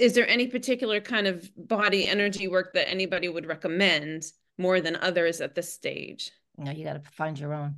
is 0.00 0.14
there 0.14 0.26
any 0.26 0.46
particular 0.46 1.00
kind 1.00 1.26
of 1.26 1.48
body 1.56 2.08
energy 2.08 2.48
work 2.48 2.72
that 2.72 2.88
anybody 2.88 3.28
would 3.28 3.46
recommend 3.46 4.24
more 4.58 4.80
than 4.80 4.96
others 4.96 5.40
at 5.40 5.54
this 5.54 5.72
stage? 5.72 6.32
No, 6.56 6.70
you 6.70 6.84
got 6.84 7.02
to 7.04 7.10
find 7.12 7.38
your 7.38 7.54
own. 7.54 7.76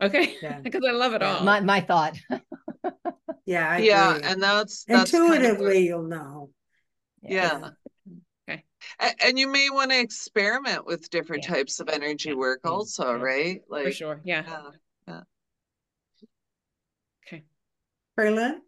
Okay, 0.00 0.36
because 0.62 0.80
yeah. 0.82 0.90
I 0.90 0.92
love 0.92 1.14
it 1.14 1.22
all. 1.22 1.42
My 1.42 1.60
my 1.60 1.80
thought. 1.80 2.16
yeah, 3.46 3.70
I 3.70 3.78
yeah, 3.78 4.16
agree. 4.16 4.28
and 4.28 4.42
that's, 4.42 4.84
that's 4.84 5.12
intuitively 5.12 5.64
kind 5.64 5.76
of 5.76 5.82
you'll 5.82 6.02
know. 6.02 6.50
Yeah. 7.28 7.60
yeah. 7.60 7.70
Okay. 8.48 8.64
And 9.20 9.38
you 9.38 9.48
may 9.48 9.68
want 9.70 9.90
to 9.90 9.98
experiment 9.98 10.86
with 10.86 11.10
different 11.10 11.44
yeah. 11.44 11.54
types 11.54 11.80
of 11.80 11.88
energy 11.88 12.32
work 12.32 12.60
also, 12.64 13.14
right? 13.14 13.60
Like 13.68 13.84
for 13.84 13.92
sure. 13.92 14.20
Yeah. 14.24 14.44
Yeah. 15.08 15.20
Okay. 17.26 17.44
Berlin. 18.16 18.60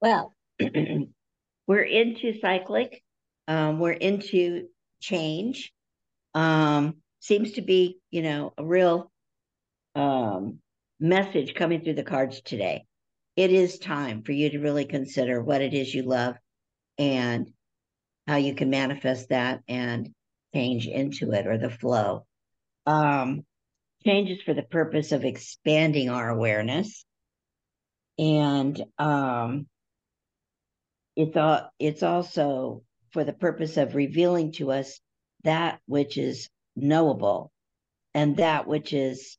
Well, 0.00 0.34
we're 1.66 1.82
into 1.82 2.38
cyclic. 2.40 3.02
Um, 3.48 3.78
we're 3.78 3.92
into 3.92 4.68
change. 5.00 5.72
Um, 6.34 6.96
seems 7.20 7.52
to 7.52 7.62
be, 7.62 7.98
you 8.10 8.22
know, 8.22 8.52
a 8.58 8.64
real 8.64 9.10
um, 9.94 10.58
message 11.00 11.54
coming 11.54 11.82
through 11.82 11.94
the 11.94 12.02
cards 12.02 12.40
today. 12.42 12.84
It 13.36 13.50
is 13.50 13.78
time 13.78 14.22
for 14.22 14.32
you 14.32 14.50
to 14.50 14.58
really 14.58 14.84
consider 14.84 15.42
what 15.42 15.60
it 15.60 15.74
is 15.74 15.92
you 15.92 16.02
love 16.02 16.36
and 16.98 17.50
how 18.26 18.36
you 18.36 18.54
can 18.54 18.70
manifest 18.70 19.28
that 19.28 19.60
and 19.68 20.10
change 20.54 20.86
into 20.86 21.32
it 21.32 21.46
or 21.46 21.58
the 21.58 21.70
flow. 21.70 22.26
Um, 22.86 23.44
changes 24.04 24.42
for 24.42 24.54
the 24.54 24.62
purpose 24.62 25.12
of 25.12 25.24
expanding 25.24 26.10
our 26.10 26.28
awareness 26.28 27.04
and 28.18 28.80
um, 28.98 29.66
it's 31.16 31.36
all 31.36 31.70
it's 31.78 32.02
also 32.02 32.82
for 33.12 33.24
the 33.24 33.32
purpose 33.32 33.76
of 33.76 33.94
revealing 33.94 34.52
to 34.52 34.72
us 34.72 35.00
that 35.44 35.80
which 35.86 36.16
is 36.18 36.48
knowable 36.76 37.50
and 38.14 38.36
that 38.38 38.66
which 38.66 38.92
is 38.92 39.36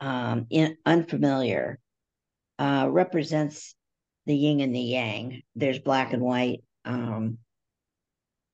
um, 0.00 0.46
in, 0.50 0.76
unfamiliar 0.84 1.78
uh, 2.58 2.86
represents 2.90 3.74
the 4.26 4.34
yin 4.34 4.60
and 4.60 4.74
the 4.74 4.80
yang. 4.80 5.42
There's 5.54 5.78
black 5.78 6.12
and 6.12 6.22
white 6.22 6.62
um, 6.84 7.38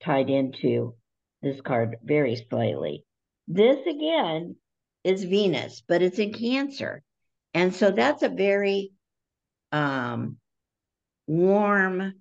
tied 0.03 0.31
into 0.31 0.95
this 1.43 1.61
card 1.61 1.97
very 2.03 2.37
slightly. 2.49 3.05
This 3.49 3.87
again 3.87 4.57
is 5.05 5.25
Venus, 5.25 5.83
but 5.87 6.03
it's 6.03 6.19
in 6.19 6.33
Cancer. 6.33 7.03
And 7.55 7.75
so 7.75 7.91
that's 7.91 8.23
a 8.23 8.29
very 8.29 8.93
um, 9.73 10.37
warm, 11.27 12.15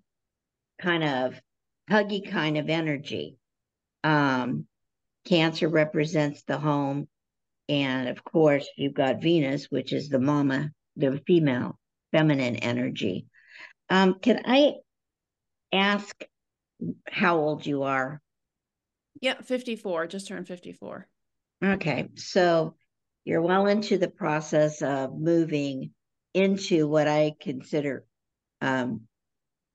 kind 0.79 1.03
of 1.03 1.39
huggy 1.89 2.29
kind 2.29 2.57
of 2.57 2.69
energy. 2.69 3.37
Um, 4.03 4.67
Cancer 5.25 5.67
represents 5.67 6.43
the 6.43 6.57
home. 6.57 7.07
And 7.67 8.09
of 8.09 8.23
course, 8.23 8.67
you've 8.77 8.93
got 8.93 9.21
Venus, 9.21 9.65
which 9.71 9.91
is 9.91 10.09
the 10.09 10.19
mama, 10.19 10.69
the 10.95 11.19
female, 11.25 11.79
feminine 12.11 12.57
energy. 12.57 13.25
Um, 13.89 14.19
can 14.21 14.41
I 14.45 14.75
ask 15.75 16.23
how 17.09 17.38
old 17.38 17.65
you 17.65 17.83
are? 17.83 18.21
Yeah, 19.21 19.41
54, 19.41 20.07
just 20.07 20.27
turned 20.27 20.47
54. 20.47 21.07
Okay, 21.63 22.09
so 22.15 22.75
you're 23.23 23.41
well 23.41 23.67
into 23.67 23.97
the 23.97 24.09
process 24.09 24.81
of 24.81 25.17
moving 25.17 25.91
into 26.33 26.88
what 26.88 27.07
I 27.07 27.33
consider 27.39 28.05
um, 28.61 29.01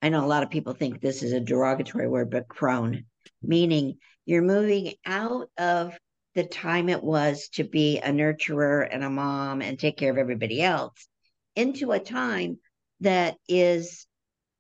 I 0.03 0.09
know 0.09 0.25
a 0.25 0.27
lot 0.27 0.43
of 0.43 0.51
people 0.51 0.73
think 0.73 1.01
this 1.01 1.23
is 1.23 1.33
a 1.33 1.41
derogatory 1.41 2.09
word, 2.09 2.31
but 2.31 2.49
crone, 2.49 3.05
meaning 3.43 3.99
you're 4.25 4.43
moving 4.43 4.95
out 5.05 5.51
of 5.59 5.97
the 6.35 6.45
time 6.45 6.89
it 6.89 7.03
was 7.03 7.49
to 7.51 7.65
be 7.65 7.99
a 7.99 8.11
nurturer 8.11 8.87
and 8.91 9.05
a 9.05 9.11
mom 9.11 9.61
and 9.61 9.79
take 9.79 9.99
care 9.99 10.11
of 10.11 10.19
everybody 10.19 10.63
else 10.63 11.09
into 11.57 11.93
a 11.93 11.99
time 11.99 12.59
that 13.01 13.37
is 13.49 14.07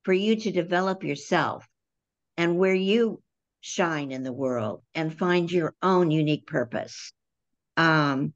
for 0.03 0.13
you 0.13 0.37
to 0.37 0.51
develop 0.51 1.05
yourself 1.05 1.69
and 2.37 2.57
where 2.57 2.75
you 2.75 3.23
shine 3.61 4.11
in 4.11 4.23
the 4.23 4.33
world 4.33 4.83
and 4.95 5.17
find 5.17 5.51
your 5.51 5.75
own 5.83 6.11
unique 6.11 6.47
purpose. 6.47 7.13
Um, 7.77 8.33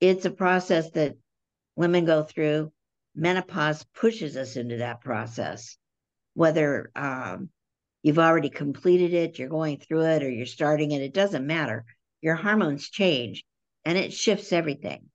it's 0.00 0.24
a 0.24 0.30
process 0.30 0.90
that 0.90 1.16
women 1.76 2.04
go 2.04 2.22
through. 2.22 2.72
Menopause 3.14 3.84
pushes 3.94 4.36
us 4.36 4.56
into 4.56 4.78
that 4.78 5.00
process 5.00 5.78
whether 6.36 6.90
um, 6.94 7.48
you've 8.02 8.18
already 8.18 8.50
completed 8.50 9.14
it, 9.14 9.38
you're 9.38 9.48
going 9.48 9.78
through 9.78 10.04
it, 10.04 10.22
or 10.22 10.30
you're 10.30 10.44
starting 10.44 10.90
it, 10.90 11.00
it 11.00 11.14
doesn't 11.14 11.46
matter. 11.46 11.86
Your 12.20 12.34
hormones 12.34 12.90
change 12.90 13.42
and 13.86 13.96
it 13.96 14.12
shifts 14.12 14.52
everything, 14.52 15.06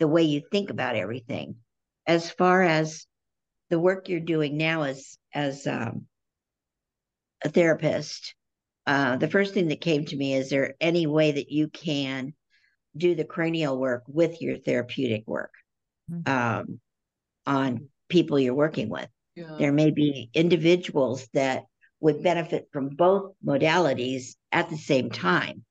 the 0.00 0.06
way 0.06 0.22
you 0.22 0.42
think 0.52 0.68
about 0.68 0.96
everything. 0.96 1.56
As 2.06 2.30
far 2.30 2.62
as 2.62 3.06
the 3.70 3.78
work 3.78 4.08
you're 4.08 4.20
doing 4.20 4.56
now 4.56 4.82
as 4.82 5.16
as 5.32 5.66
um, 5.66 6.06
a 7.44 7.48
therapist, 7.48 8.34
uh, 8.86 9.16
the 9.16 9.30
first 9.30 9.54
thing 9.54 9.68
that 9.68 9.80
came 9.80 10.04
to 10.04 10.16
me 10.16 10.34
is 10.34 10.50
there 10.50 10.74
any 10.80 11.06
way 11.06 11.32
that 11.32 11.50
you 11.50 11.68
can 11.68 12.34
do 12.96 13.14
the 13.14 13.24
cranial 13.24 13.78
work 13.78 14.02
with 14.08 14.42
your 14.42 14.58
therapeutic 14.58 15.22
work 15.26 15.52
mm-hmm. 16.10 16.30
um, 16.30 16.80
on 17.46 17.88
people 18.08 18.38
you're 18.38 18.54
working 18.54 18.88
with? 18.88 19.08
Yeah. 19.36 19.56
There 19.58 19.72
may 19.72 19.92
be 19.92 20.28
individuals 20.34 21.28
that 21.32 21.64
would 22.00 22.22
benefit 22.22 22.68
from 22.72 22.88
both 22.88 23.32
modalities 23.44 24.34
at 24.50 24.68
the 24.68 24.76
same 24.76 25.10
time. 25.10 25.64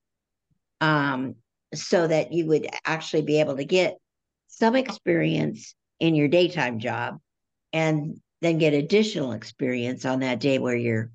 Um, 0.82 1.36
so 1.74 2.08
that 2.08 2.32
you 2.32 2.48
would 2.48 2.68
actually 2.86 3.24
be 3.24 3.42
able 3.42 3.58
to 3.58 3.66
get 3.66 3.98
some 4.48 4.76
experience 4.76 5.76
in 6.00 6.16
your 6.16 6.28
daytime 6.28 6.80
job 6.80 7.20
and 7.74 8.20
then 8.42 8.58
get 8.58 8.74
additional 8.74 9.34
experience 9.34 10.06
on 10.06 10.20
that 10.22 10.40
day 10.40 10.60
where 10.60 10.76
you're 10.76 11.12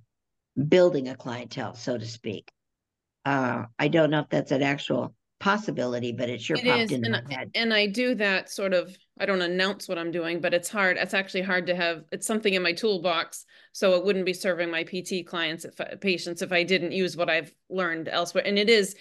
building 0.68 1.08
a 1.08 1.16
clientele, 1.16 1.74
so 1.74 1.98
to 1.98 2.06
speak. 2.06 2.50
Uh, 3.24 3.64
I 3.78 3.88
don't 3.88 4.10
know 4.10 4.20
if 4.20 4.28
that's 4.28 4.52
an 4.52 4.62
actual 4.62 5.14
possibility, 5.40 6.12
but 6.12 6.30
it 6.30 6.40
sure 6.40 6.56
it 6.56 6.64
popped 6.64 6.80
is, 6.80 6.92
into 6.92 7.12
and, 7.12 7.28
my 7.28 7.34
head. 7.34 7.50
And 7.54 7.72
I 7.72 7.86
do 7.86 8.14
that 8.16 8.50
sort 8.50 8.72
of, 8.72 8.96
I 9.18 9.26
don't 9.26 9.42
announce 9.42 9.88
what 9.88 9.98
I'm 9.98 10.10
doing, 10.10 10.40
but 10.40 10.54
it's 10.54 10.68
hard. 10.68 10.96
It's 10.96 11.14
actually 11.14 11.42
hard 11.42 11.66
to 11.66 11.74
have, 11.74 12.04
it's 12.12 12.26
something 12.26 12.54
in 12.54 12.62
my 12.62 12.72
toolbox. 12.72 13.44
So 13.72 13.94
it 13.94 14.04
wouldn't 14.04 14.26
be 14.26 14.32
serving 14.32 14.70
my 14.70 14.84
PT 14.84 15.26
clients, 15.26 15.64
if 15.64 16.00
patients, 16.00 16.42
if 16.42 16.52
I 16.52 16.62
didn't 16.62 16.92
use 16.92 17.16
what 17.16 17.28
I've 17.28 17.52
learned 17.68 18.08
elsewhere. 18.08 18.46
And 18.46 18.58
it 18.58 18.70
is, 18.70 18.94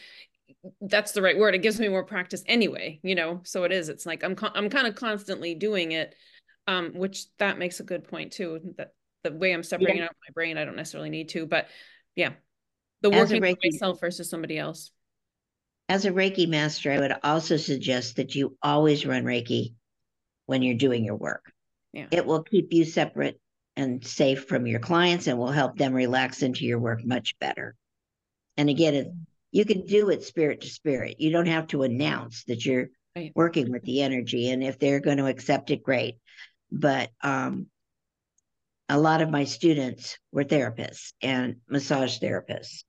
that's 0.82 1.12
the 1.12 1.22
right 1.22 1.38
word. 1.38 1.56
It 1.56 1.62
gives 1.62 1.80
me 1.80 1.90
more 1.90 2.04
practice 2.04 2.44
anyway, 2.46 3.00
you 3.04 3.16
know? 3.16 3.42
So 3.44 3.64
it 3.64 3.72
is, 3.72 3.90
it's 3.90 4.06
like, 4.06 4.24
I'm, 4.24 4.36
I'm 4.56 4.70
kind 4.70 4.88
of 4.88 4.96
constantly 4.96 5.56
doing 5.56 5.92
it. 5.92 6.16
Um, 6.66 6.94
which 6.94 7.26
that 7.40 7.58
makes 7.58 7.82
a 7.82 7.84
good 7.84 8.06
point 8.06 8.32
too, 8.32 8.74
that 8.78 8.94
the 9.24 9.34
way 9.34 9.54
I'm 9.54 9.64
separating 9.64 9.98
yeah. 9.98 10.06
out 10.06 10.16
my 10.28 10.32
brain, 10.34 10.58
I 10.58 10.64
don't 10.64 10.78
necessarily 10.78 11.10
need 11.10 11.30
to, 11.30 11.46
but 11.46 11.68
yeah, 12.16 12.34
the 13.02 13.10
working 13.10 13.42
for 13.42 13.56
myself 13.62 14.00
versus 14.00 14.30
somebody 14.30 14.58
else 14.58 14.92
as 15.90 16.06
a 16.06 16.12
Reiki 16.12 16.48
master, 16.48 16.92
I 16.92 17.00
would 17.00 17.14
also 17.24 17.58
suggest 17.58 18.16
that 18.16 18.36
you 18.36 18.58
always 18.62 19.06
run 19.06 19.24
Reiki 19.24 19.74
when 20.46 20.62
you're 20.62 20.76
doing 20.76 21.04
your 21.04 21.16
work. 21.16 21.52
Yeah. 21.92 22.08
It 22.12 22.26
will 22.26 22.44
keep 22.44 22.74
you 22.74 22.86
separate 22.86 23.40
and 23.76 24.06
safe 24.06 24.46
from 24.46 24.66
your 24.66 24.80
clients 24.80 25.28
and 25.28 25.38
will 25.38 25.52
help 25.52 25.78
them 25.78 25.94
relax 25.94 26.42
into 26.42 26.66
your 26.66 26.80
work 26.80 27.06
much 27.06 27.38
better. 27.40 27.76
And 28.58 28.70
again, 28.70 28.94
it, 28.94 29.08
you 29.52 29.66
can 29.66 29.86
do 29.86 30.10
it 30.10 30.24
spirit 30.24 30.62
to 30.62 30.68
spirit. 30.68 31.20
You 31.20 31.32
don't 31.32 31.48
have 31.48 31.68
to 31.68 31.84
announce 31.84 32.44
that 32.46 32.66
you're 32.66 32.90
right. 33.16 33.32
working 33.36 33.72
with 33.72 33.84
the 33.84 34.02
energy. 34.02 34.50
And 34.50 34.64
if 34.64 34.80
they're 34.80 35.00
going 35.00 35.18
to 35.18 35.28
accept 35.28 35.70
it, 35.70 35.84
great. 35.84 36.16
But 36.74 37.12
um, 37.22 37.68
a 38.90 39.00
lot 39.00 39.22
of 39.22 39.30
my 39.30 39.46
students 39.46 40.18
were 40.32 40.44
therapists 40.44 41.14
and 41.22 41.58
massage 41.70 42.20
therapists 42.20 42.84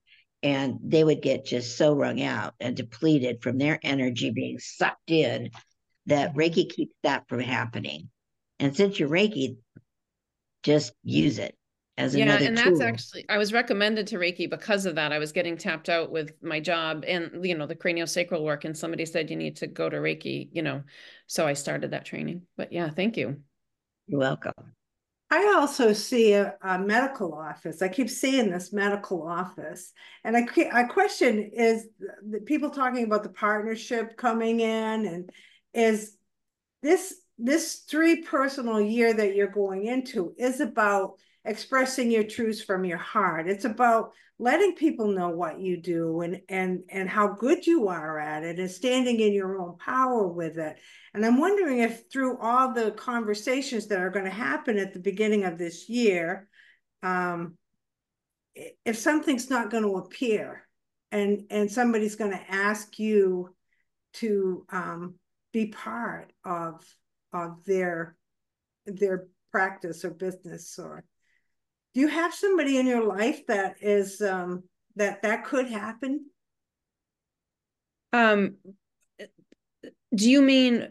and 0.45 0.79
they 0.85 1.03
would 1.03 1.23
get 1.23 1.47
just 1.47 1.79
so 1.79 1.95
wrung 1.95 2.21
out 2.21 2.53
and 2.61 2.77
depleted 2.77 3.43
from 3.43 3.57
their 3.57 3.81
energy 3.83 4.31
being 4.31 4.59
sucked 4.59 5.11
in 5.11 5.51
that. 6.07 6.35
Reiki 6.35 6.69
keeps 6.69 6.95
that 7.03 7.27
from 7.29 7.41
happening. 7.41 8.11
And 8.61 8.77
since 8.77 9.01
you're 9.01 9.09
Reiki, 9.09 9.57
just 10.63 10.93
use 11.03 11.39
it 11.39 11.57
as 11.97 12.15
yeah, 12.15 12.25
another 12.25 12.45
and 12.45 12.59
tool. 12.59 12.79
that's 12.79 12.81
actually 12.83 13.25
I 13.31 13.39
was 13.39 13.55
recommended 13.55 14.09
to 14.09 14.19
Reiki 14.19 14.49
because 14.49 14.85
of 14.85 14.97
that. 14.97 15.13
I 15.13 15.19
was 15.19 15.33
getting 15.33 15.57
tapped 15.57 15.89
out 15.89 16.11
with 16.11 16.35
my 16.43 16.61
job 16.61 17.05
and 17.09 17.43
you 17.43 17.57
know 17.57 17.67
the 17.67 17.75
craniosacral 17.75 18.43
work, 18.43 18.67
and 18.67 18.77
somebody 18.77 19.07
said 19.07 19.31
you 19.31 19.37
need 19.37 19.57
to 19.57 19.67
go 19.67 19.89
to 19.89 19.97
Reiki, 19.97 20.51
you 20.53 20.61
know. 20.61 20.83
So 21.27 21.47
I 21.47 21.55
started 21.55 21.93
that 21.93 22.05
training. 22.05 22.43
But 22.59 22.71
yeah, 22.71 22.91
thank 22.91 23.17
you. 23.17 23.41
You're 24.07 24.21
welcome. 24.21 24.53
I 25.31 25.55
also 25.57 25.93
see 25.93 26.35
a, 26.35 26.55
a, 26.63 26.79
medical 26.79 27.35
office. 27.35 27.83
I 27.83 27.89
keep 27.89 28.09
seeing 28.09 28.51
this 28.51 28.73
medical 28.73 29.27
office, 29.27 29.93
and 30.23 30.37
I 30.37 30.47
I 30.73 30.85
question 30.85 31.51
is 31.55 31.89
the 31.99 32.41
people 32.41 32.71
talking 32.71 33.05
about 33.05 33.23
the 33.25 33.31
partnership 33.31 34.17
coming 34.17 34.61
in, 34.61 35.07
and 35.07 35.31
is 35.73 36.17
this 36.83 37.15
this 37.39 37.85
three 37.91 38.23
personal 38.23 38.81
year 38.81 39.13
that 39.13 39.35
you're 39.35 39.49
going 39.49 39.87
into 39.87 40.35
is 40.39 40.61
about 40.61 41.15
expressing 41.45 42.11
your 42.11 42.25
truths 42.25 42.63
from 42.63 42.85
your 42.85 42.99
heart. 42.99 43.49
It's 43.49 43.65
about 43.65 44.13
letting 44.39 44.75
people 44.75 45.07
know 45.09 45.29
what 45.29 45.61
you 45.61 45.81
do 45.81 46.23
and 46.23 46.41
and 46.49 46.83
and 46.91 47.09
how 47.09 47.29
good 47.29 47.67
you 47.67 47.89
are 47.89 48.19
at 48.19 48.43
it 48.43 48.59
and 48.59 48.71
standing 48.71 49.21
in 49.21 49.33
your 49.33 49.61
own 49.61 49.77
power 49.79 50.27
with 50.27 50.59
it. 50.59 50.77
And 51.13 51.25
I'm 51.25 51.39
wondering 51.39 51.79
if 51.79 52.05
through 52.13 52.39
all 52.39 52.73
the 52.73 52.93
conversations 52.93 53.87
that 53.89 54.01
are 54.01 54.11
going 54.11 54.25
to 54.25 54.31
happen 54.31 54.79
at 54.79 54.93
the 54.93 55.01
beginning 55.01 55.45
of 55.45 55.59
this 55.59 55.89
year, 55.89 56.49
um, 57.03 57.57
if 58.85 58.99
something's 58.99 59.51
not 59.51 59.71
going 59.71 59.85
to 59.85 59.97
appear 59.97 60.67
and 61.13 61.45
and 61.51 61.71
somebody's 61.71 62.17
going 62.17 62.33
to 62.33 62.51
ask 62.51 62.99
you 62.99 63.55
to 64.15 64.67
um, 64.71 65.15
be 65.53 65.67
part 65.67 66.33
of 66.45 66.85
of 67.33 67.65
their 67.65 68.17
their 68.87 69.27
practice 69.53 70.05
or 70.05 70.11
business 70.11 70.79
or 70.79 71.05
do 71.95 72.01
you 72.01 72.09
have 72.09 72.35
somebody 72.35 72.79
in 72.79 72.87
your 72.87 73.05
life 73.05 73.47
that 73.47 73.77
is 73.81 74.21
um 74.21 74.65
that 74.97 75.23
that 75.23 75.45
could 75.45 75.69
happen? 75.69 76.27
Um 78.13 78.57
do 80.15 80.31
you 80.31 80.43
mean 80.43 80.89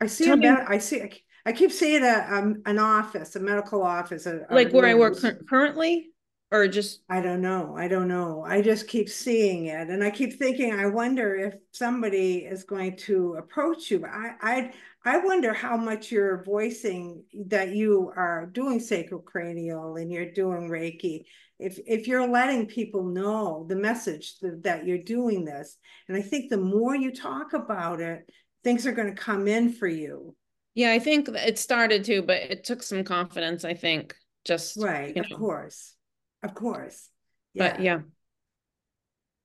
i 0.00 0.06
see 0.06 0.30
i 0.30 0.78
see 0.78 1.02
i 1.46 1.52
keep 1.52 1.70
seeing 1.70 2.02
a 2.02 2.26
um, 2.28 2.62
an 2.66 2.78
office 2.78 3.36
a 3.36 3.40
medical 3.40 3.82
office 3.82 4.26
a, 4.26 4.46
like 4.50 4.72
a 4.72 4.76
where 4.76 4.86
i 4.86 4.94
work 4.94 5.16
currently 5.48 6.09
or 6.52 6.66
just 6.66 7.00
i 7.08 7.20
don't 7.20 7.40
know 7.40 7.74
i 7.76 7.86
don't 7.86 8.08
know 8.08 8.44
i 8.46 8.60
just 8.60 8.88
keep 8.88 9.08
seeing 9.08 9.66
it 9.66 9.88
and 9.88 10.02
i 10.02 10.10
keep 10.10 10.38
thinking 10.38 10.72
i 10.72 10.86
wonder 10.86 11.36
if 11.36 11.54
somebody 11.72 12.38
is 12.38 12.64
going 12.64 12.96
to 12.96 13.34
approach 13.34 13.90
you 13.90 14.04
i 14.06 14.32
i 14.42 14.72
i 15.04 15.18
wonder 15.18 15.52
how 15.52 15.76
much 15.76 16.10
you're 16.10 16.42
voicing 16.44 17.22
that 17.46 17.74
you 17.74 18.12
are 18.16 18.46
doing 18.52 18.78
sacrocranial 18.78 20.00
and 20.00 20.12
you're 20.12 20.32
doing 20.32 20.68
reiki. 20.68 21.24
If 21.58 21.78
if 21.86 22.08
you're 22.08 22.28
letting 22.28 22.66
people 22.66 23.04
know 23.04 23.66
the 23.68 23.76
message 23.76 24.38
that, 24.40 24.62
that 24.64 24.86
you're 24.86 24.98
doing 24.98 25.44
this 25.44 25.76
and 26.08 26.16
i 26.16 26.22
think 26.22 26.50
the 26.50 26.56
more 26.56 26.94
you 26.94 27.12
talk 27.12 27.52
about 27.52 28.00
it 28.00 28.28
things 28.62 28.86
are 28.86 28.92
going 28.92 29.14
to 29.14 29.22
come 29.22 29.48
in 29.48 29.72
for 29.72 29.86
you. 29.86 30.34
Yeah 30.74 30.92
i 30.92 30.98
think 30.98 31.28
it 31.28 31.58
started 31.58 32.04
to 32.04 32.22
but 32.22 32.42
it 32.42 32.64
took 32.64 32.82
some 32.82 33.04
confidence 33.04 33.64
i 33.64 33.74
think 33.74 34.14
just 34.46 34.76
right 34.78 35.14
you 35.14 35.22
know. 35.22 35.28
of 35.30 35.38
course 35.38 35.94
of 36.42 36.54
course. 36.54 37.08
Yeah. 37.54 37.72
But 37.72 37.80
yeah. 37.82 38.00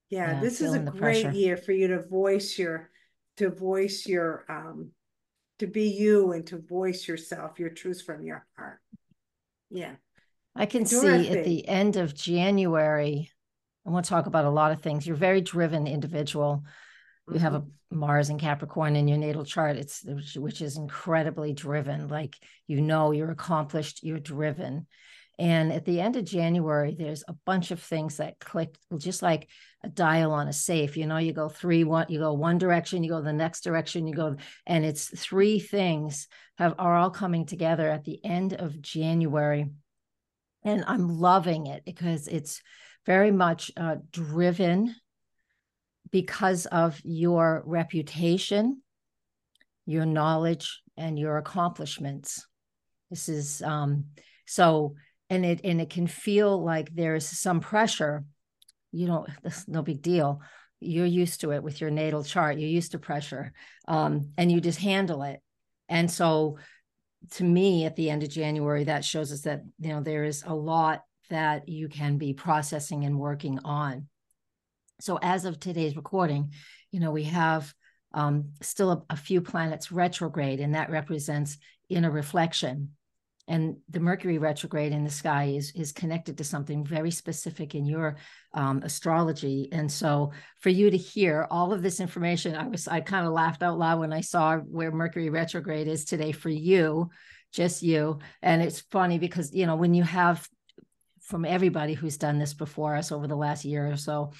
Yeah, 0.09 0.33
yeah 0.33 0.41
this 0.41 0.61
is 0.61 0.73
a 0.73 0.79
great 0.79 1.23
pressure. 1.23 1.31
year 1.31 1.57
for 1.57 1.71
you 1.71 1.87
to 1.89 2.01
voice 2.07 2.57
your 2.57 2.89
to 3.37 3.49
voice 3.49 4.05
your 4.05 4.45
um 4.49 4.91
to 5.59 5.67
be 5.67 5.89
you 5.89 6.33
and 6.33 6.45
to 6.47 6.57
voice 6.57 7.07
yourself, 7.07 7.59
your 7.59 7.69
truth 7.69 8.03
from 8.05 8.23
your 8.23 8.45
heart. 8.57 8.79
Yeah. 9.69 9.95
I 10.55 10.65
can 10.65 10.85
see 10.85 11.29
at 11.29 11.43
the 11.45 11.67
end 11.67 11.97
of 11.97 12.13
January, 12.13 13.31
I 13.85 13.89
want 13.89 14.05
to 14.05 14.09
talk 14.09 14.25
about 14.25 14.45
a 14.45 14.49
lot 14.49 14.71
of 14.71 14.81
things. 14.81 15.05
You're 15.05 15.15
a 15.15 15.19
very 15.19 15.41
driven 15.41 15.85
individual. 15.87 16.63
You 17.31 17.39
have 17.39 17.55
a 17.55 17.65
Mars 17.91 18.29
and 18.29 18.39
Capricorn 18.39 18.95
in 18.95 19.07
your 19.07 19.17
natal 19.17 19.45
chart. 19.45 19.77
It's 19.77 20.03
which, 20.03 20.35
which 20.35 20.61
is 20.61 20.77
incredibly 20.77 21.53
driven. 21.53 22.07
Like 22.07 22.35
you 22.67 22.81
know, 22.81 23.11
you're 23.11 23.31
accomplished. 23.31 24.03
You're 24.03 24.19
driven. 24.19 24.87
And 25.37 25.73
at 25.73 25.83
the 25.83 25.99
end 25.99 26.15
of 26.15 26.23
January, 26.23 26.95
there's 26.97 27.23
a 27.27 27.35
bunch 27.45 27.71
of 27.71 27.81
things 27.81 28.17
that 28.17 28.39
click, 28.39 28.77
just 28.97 29.21
like 29.21 29.49
a 29.83 29.89
dial 29.89 30.31
on 30.31 30.47
a 30.47 30.53
safe. 30.53 30.95
You 30.95 31.07
know, 31.07 31.17
you 31.17 31.33
go 31.33 31.49
three, 31.49 31.83
one, 31.83 32.05
you 32.09 32.19
go 32.19 32.33
one 32.33 32.57
direction, 32.57 33.03
you 33.03 33.09
go 33.09 33.21
the 33.21 33.33
next 33.33 33.63
direction, 33.63 34.07
you 34.07 34.13
go, 34.13 34.37
and 34.65 34.85
it's 34.85 35.07
three 35.19 35.59
things 35.59 36.27
have 36.57 36.75
are 36.79 36.95
all 36.95 37.09
coming 37.09 37.45
together 37.45 37.89
at 37.89 38.05
the 38.05 38.23
end 38.23 38.53
of 38.53 38.81
January. 38.81 39.69
And 40.63 40.85
I'm 40.87 41.19
loving 41.19 41.67
it 41.67 41.83
because 41.85 42.27
it's 42.27 42.61
very 43.05 43.31
much 43.31 43.71
uh, 43.77 43.97
driven 44.11 44.95
because 46.11 46.65
of 46.67 46.99
your 47.03 47.61
reputation, 47.65 48.81
your 49.85 50.05
knowledge, 50.05 50.81
and 50.97 51.19
your 51.19 51.37
accomplishments. 51.37 52.47
This 53.09 53.27
is 53.29 53.61
um, 53.61 54.05
so 54.45 54.95
and 55.29 55.45
it 55.45 55.61
and 55.63 55.81
it 55.81 55.89
can 55.89 56.07
feel 56.07 56.63
like 56.63 56.93
there's 56.93 57.27
some 57.27 57.59
pressure 57.59 58.23
you 58.91 59.07
know 59.07 59.25
that's 59.43 59.67
no 59.67 59.81
big 59.81 60.01
deal. 60.01 60.41
You're 60.81 61.05
used 61.05 61.41
to 61.41 61.51
it 61.51 61.63
with 61.63 61.81
your 61.81 61.89
natal 61.89 62.23
chart 62.23 62.57
you're 62.57 62.69
used 62.69 62.91
to 62.91 62.99
pressure 62.99 63.53
um, 63.87 64.31
and 64.37 64.51
you 64.51 64.61
just 64.61 64.79
handle 64.79 65.23
it. 65.23 65.41
And 65.89 66.09
so 66.09 66.57
to 67.31 67.43
me 67.43 67.85
at 67.85 67.95
the 67.95 68.11
end 68.11 68.21
of 68.21 68.29
january 68.29 68.83
that 68.83 69.03
shows 69.03 69.31
us 69.31 69.41
that 69.41 69.63
you 69.79 69.89
know 69.89 70.01
there 70.01 70.25
is 70.25 70.43
a 70.45 70.53
lot 70.53 71.01
that 71.31 71.67
you 71.67 71.89
can 71.89 72.19
be 72.19 72.33
processing 72.33 73.03
and 73.03 73.17
working 73.17 73.59
on. 73.63 74.07
So 75.01 75.17
as 75.21 75.45
of 75.45 75.59
today's 75.59 75.95
recording 75.95 76.51
you 76.91 76.99
know 76.99 77.11
we 77.11 77.23
have 77.23 77.73
um, 78.13 78.51
still 78.61 78.91
a, 78.91 79.03
a 79.09 79.17
few 79.17 79.41
planets 79.41 79.91
retrograde 79.91 80.61
and 80.61 80.75
that 80.75 80.89
represents 80.89 81.57
inner 81.89 82.11
reflection 82.11 82.91
and 83.47 83.77
the 83.89 83.99
mercury 83.99 84.37
retrograde 84.37 84.91
in 84.91 85.03
the 85.03 85.09
sky 85.09 85.53
is 85.55 85.71
is 85.75 85.91
connected 85.91 86.37
to 86.37 86.43
something 86.43 86.83
very 86.83 87.11
specific 87.11 87.75
in 87.75 87.85
your 87.85 88.17
um, 88.53 88.81
astrology. 88.83 89.69
And 89.71 89.91
so 89.91 90.31
for 90.61 90.69
you 90.69 90.89
to 90.89 90.97
hear 90.97 91.47
all 91.51 91.73
of 91.73 91.81
this 91.81 91.99
information 91.99 92.55
i 92.55 92.67
was 92.67 92.87
i 92.87 93.01
kind 93.01 93.27
of 93.27 93.33
laughed 93.33 93.61
out 93.63 93.77
loud 93.77 93.99
when 93.99 94.13
i 94.13 94.21
saw 94.21 94.57
where 94.57 94.91
mercury 94.91 95.29
retrograde 95.29 95.87
is 95.87 96.05
today 96.05 96.31
for 96.31 96.49
you 96.49 97.09
just 97.55 97.81
you. 97.81 98.19
And 98.41 98.61
it's 98.61 98.81
funny 98.81 99.17
because 99.17 99.53
you 99.53 99.65
know 99.65 99.75
when 99.75 99.93
you 99.93 100.03
have 100.03 100.47
from 101.21 101.45
everybody 101.45 101.93
who's 101.95 102.17
done 102.17 102.37
this 102.37 102.53
before 102.53 102.95
us 102.95 103.11
over 103.11 103.25
the 103.25 103.35
last 103.35 103.65
year 103.65 103.89
or 103.89 103.97
so 103.97 104.31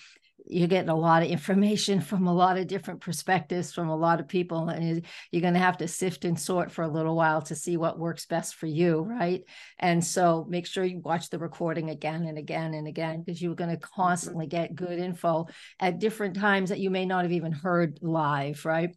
you're 0.48 0.68
getting 0.68 0.90
a 0.90 0.96
lot 0.96 1.24
of 1.24 1.30
information 1.30 2.02
from 2.02 2.28
a 2.28 2.34
lot 2.34 2.58
of 2.58 2.68
different 2.68 3.02
perspectives 3.02 3.74
from 3.74 3.90
a 3.90 3.96
lot 3.96 4.20
of 4.20 4.28
people 4.28 4.70
and 4.70 5.06
you're 5.32 5.42
going 5.42 5.54
to 5.54 5.60
have 5.60 5.78
to 5.78 5.88
sift 5.88 6.26
and 6.26 6.40
sort 6.40 6.72
for 6.72 6.84
a 6.84 6.88
little 6.88 7.16
while 7.16 7.42
to 7.42 7.56
see 7.56 7.78
what 7.78 8.00
works 8.00 8.26
best 8.26 8.56
for 8.56 8.68
you 8.68 9.02
right? 9.02 9.44
And 9.80 10.04
so 10.04 10.46
make 10.50 10.66
sure 10.66 10.84
you 10.84 11.00
watch 11.00 11.30
the 11.30 11.40
recording 11.40 11.90
again 11.90 12.26
and 12.26 12.38
again 12.38 12.74
and 12.74 12.88
again 12.88 13.24
because 13.24 13.42
you're 13.42 13.56
going 13.56 13.70
to 13.72 13.78
mm-hmm. 13.78 14.02
constantly 14.02 14.48
get 14.48 14.76
good 14.76 15.00
info 15.00 15.48
at 15.80 16.00
different 16.00 16.36
times 16.36 16.70
that 16.70 16.80
you 16.80 16.90
may 16.90 17.06
not 17.06 17.24
have 17.24 17.32
even 17.32 17.52
heard 17.52 18.00
live 18.02 18.66
right? 18.66 18.96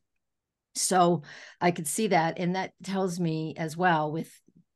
So 0.75 1.23
i 1.61 1.71
could 1.71 1.89
see 1.89 2.09
that 2.09 2.39
and 2.39 2.55
that 2.55 2.73
tells 2.85 3.19
me 3.19 3.55
as 3.57 3.77
well 3.77 4.13
with 4.13 4.31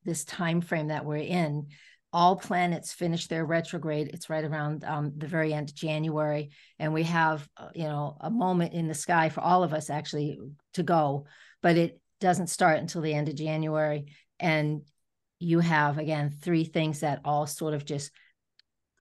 this 0.04 0.24
time 0.24 0.60
frame 0.60 0.88
that 0.88 1.04
we're 1.04 1.16
in 1.16 1.68
all 2.12 2.36
planets 2.36 2.92
finish 2.92 3.26
their 3.26 3.44
retrograde. 3.44 4.10
It's 4.12 4.28
right 4.28 4.44
around 4.44 4.84
um, 4.84 5.12
the 5.16 5.26
very 5.26 5.54
end 5.54 5.70
of 5.70 5.74
January, 5.74 6.50
and 6.78 6.92
we 6.92 7.04
have 7.04 7.48
uh, 7.56 7.68
you 7.74 7.84
know 7.84 8.16
a 8.20 8.30
moment 8.30 8.74
in 8.74 8.88
the 8.88 8.94
sky 8.94 9.28
for 9.28 9.40
all 9.40 9.62
of 9.62 9.72
us 9.72 9.90
actually 9.90 10.38
to 10.74 10.82
go, 10.82 11.26
but 11.62 11.76
it 11.76 12.00
doesn't 12.20 12.48
start 12.48 12.78
until 12.78 13.02
the 13.02 13.14
end 13.14 13.28
of 13.28 13.34
January. 13.34 14.06
And 14.38 14.82
you 15.38 15.60
have 15.60 15.98
again 15.98 16.30
three 16.30 16.64
things 16.64 17.00
that 17.00 17.20
all 17.24 17.46
sort 17.46 17.74
of 17.74 17.84
just 17.84 18.10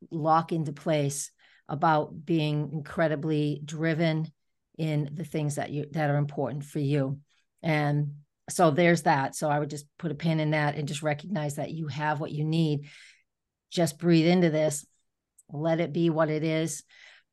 lock 0.10 0.52
into 0.52 0.74
place 0.74 1.32
about 1.70 2.26
being 2.26 2.72
incredibly 2.74 3.62
driven 3.64 4.32
in 4.78 5.10
the 5.14 5.24
things 5.24 5.56
that 5.56 5.70
you 5.70 5.86
that 5.92 6.10
are 6.10 6.18
important 6.18 6.64
for 6.64 6.80
you 6.80 7.20
and 7.62 8.16
so 8.52 8.72
there's 8.72 9.04
that. 9.04 9.36
So 9.36 9.50
i 9.50 9.60
would 9.60 9.70
just 9.70 9.86
put 9.98 10.12
a 10.12 10.16
pin 10.16 10.40
in 10.40 10.52
that 10.52 10.76
and 10.76 10.88
just 10.88 11.02
recognize 11.02 11.56
that 11.56 11.72
you 11.72 11.88
have 11.88 12.20
what 12.20 12.32
you 12.32 12.44
need. 12.44 12.88
Just 13.70 13.98
breathe 13.98 14.28
into 14.28 14.50
this. 14.50 14.86
Let 15.52 15.80
it 15.80 15.94
be 15.94 16.10
what 16.10 16.30
it 16.30 16.44
is. 16.44 16.84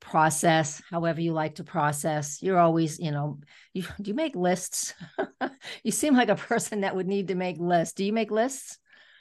Process 0.01 0.81
however 0.91 1.21
you 1.21 1.33
like 1.33 1.57
to 1.57 1.65
process. 1.65 2.43
You're 2.43 2.59
always 2.59 2.99
you 2.99 3.11
know 3.11 3.41
you 3.73 3.83
do 4.01 4.11
you 4.11 4.15
make 4.15 4.37
lists? 4.37 4.95
You 5.83 5.93
seem 5.93 6.15
like 6.15 6.29
a 6.29 6.37
person 6.37 6.81
that 6.81 6.95
would 6.97 7.07
need 7.07 7.29
to 7.29 7.35
make 7.35 7.59
lists. 7.59 7.95
Do 7.95 8.05
you 8.05 8.13
make 8.13 8.31
lists? 8.31 8.79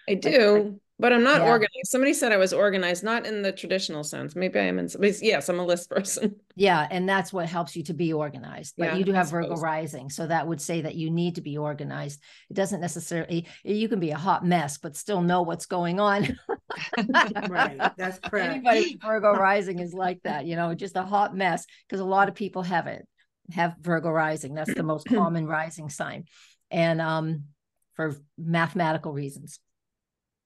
I 0.10 0.16
do, 0.16 0.80
but 1.00 1.14
I'm 1.14 1.24
not 1.24 1.42
Yeah. 1.42 1.50
organized. 1.50 1.86
Somebody 1.86 2.14
said 2.14 2.32
I 2.32 2.38
was 2.38 2.54
organized, 2.54 3.04
not 3.04 3.26
in 3.26 3.42
the 3.42 3.52
traditional 3.52 4.04
sense. 4.04 4.36
Maybe 4.36 4.60
I 4.60 4.64
am 4.64 4.80
in, 4.80 4.90
but 5.00 5.22
yes, 5.22 5.48
I'm 5.50 5.60
a 5.60 5.66
list 5.66 5.90
person. 5.92 6.36
Yeah, 6.56 6.88
and 6.90 7.08
that's 7.08 7.32
what 7.32 7.48
helps 7.48 7.76
you 7.76 7.84
to 7.84 7.94
be 7.94 8.14
organized. 8.14 8.76
But 8.78 8.86
Yeah, 8.86 8.96
you 8.96 9.06
do 9.06 9.14
have 9.14 9.30
Virgo 9.30 9.56
rising, 9.56 10.10
so 10.10 10.26
that 10.28 10.48
would 10.48 10.60
say 10.60 10.82
that 10.82 10.96
you 10.96 11.12
need 11.12 11.36
to 11.36 11.42
be 11.42 11.58
organized. 11.58 12.22
It 12.50 12.56
doesn't 12.56 12.82
necessarily 12.82 13.48
you 13.64 13.88
can 13.88 14.00
be 14.00 14.12
a 14.12 14.18
hot 14.18 14.46
mess, 14.46 14.78
but 14.78 14.96
still 14.96 15.22
know 15.22 15.44
what's 15.44 15.66
going 15.68 16.00
on. 16.00 16.38
Right, 17.48 17.80
that's 17.98 18.20
correct. 18.24 18.52
Anybody 18.52 18.98
Virgo 19.02 19.34
rising 19.34 19.80
is 19.80 19.94
like 19.94 20.22
that, 20.24 20.46
you 20.46 20.56
know, 20.56 20.76
just 20.76 20.96
a 20.96 21.02
hot 21.04 21.36
mess 21.36 21.66
because 21.88 22.00
a 22.00 22.06
lot 22.06 22.28
of 22.30 22.36
people 22.36 22.62
have 22.62 22.88
it, 22.88 23.08
have 23.52 23.76
Virgo 23.82 24.10
rising. 24.10 24.54
That's 24.54 24.74
the 24.74 24.84
most 24.84 25.08
common 25.10 25.48
rising 25.48 25.90
sign, 25.90 26.26
and 26.70 27.02
um, 27.02 27.46
for 27.96 28.16
mathematical 28.38 29.12
reasons. 29.12 29.60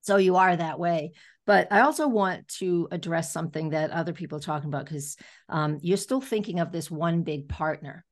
So 0.02 0.18
you 0.18 0.36
are 0.36 0.56
that 0.56 0.80
way. 0.80 1.12
But 1.45 1.72
I 1.72 1.82
also 1.82 2.08
want 2.08 2.47
to 2.60 2.88
address 2.91 3.34
something 3.34 3.70
that 3.70 3.91
other 3.91 4.14
people 4.14 4.38
are 4.38 4.41
talking 4.41 4.70
about 4.70 4.86
because 4.86 5.18
um, 5.49 5.80
you're 5.82 5.97
still 5.97 6.22
thinking 6.22 6.60
of 6.60 6.72
this 6.72 6.89
one 6.89 7.24
big 7.24 7.49
partner. 7.49 8.06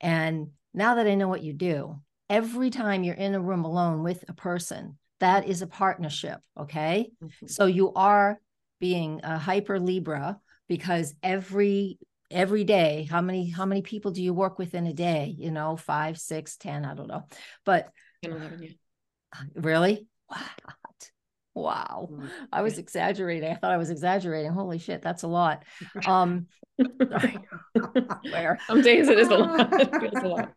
And 0.00 0.48
now 0.74 0.96
that 0.96 1.06
I 1.06 1.14
know 1.14 1.28
what 1.28 1.42
you 1.42 1.54
do, 1.54 2.00
every 2.28 2.70
time 2.70 3.02
you're 3.02 3.14
in 3.14 3.34
a 3.34 3.40
room 3.40 3.64
alone 3.64 4.02
with 4.02 4.24
a 4.28 4.34
person, 4.34 4.98
that 5.20 5.48
is 5.48 5.62
a 5.62 5.66
partnership. 5.66 6.40
Okay. 6.58 7.10
So 7.46 7.66
you 7.66 7.92
are 7.94 8.38
being 8.78 9.20
a 9.24 9.38
hyper 9.38 9.80
Libra 9.80 10.38
because 10.68 11.14
every 11.22 11.98
every 12.30 12.64
day 12.64 13.06
how 13.08 13.20
many 13.20 13.48
how 13.48 13.64
many 13.64 13.82
people 13.82 14.10
do 14.10 14.20
you 14.20 14.34
work 14.34 14.58
with 14.58 14.74
in 14.74 14.86
a 14.88 14.92
day 14.92 15.32
you 15.38 15.52
know 15.52 15.76
five 15.76 16.18
six 16.18 16.56
ten 16.56 16.84
i 16.84 16.92
don't 16.92 17.06
know 17.06 17.22
but 17.64 17.88
11, 18.24 18.62
yeah. 18.62 19.40
really 19.54 20.08
what 20.26 20.40
wow. 21.56 22.08
Mm, 22.12 22.28
i 22.52 22.62
was 22.62 22.78
exaggerating. 22.78 23.50
I 23.50 23.56
thought 23.56 23.72
i 23.72 23.76
was 23.76 23.90
exaggerating. 23.90 24.52
Holy 24.52 24.78
shit 24.78 25.02
that's 25.02 25.24
a 25.24 25.28
lot. 25.28 25.64
Um 26.06 26.46
where? 28.30 28.58
Some 28.66 28.82
days 28.82 29.08
it 29.08 29.18
is 29.18 29.28
a 29.28 29.36
lot. 29.36 29.80
It 29.80 30.14
a 30.22 30.28
lot. 30.28 30.52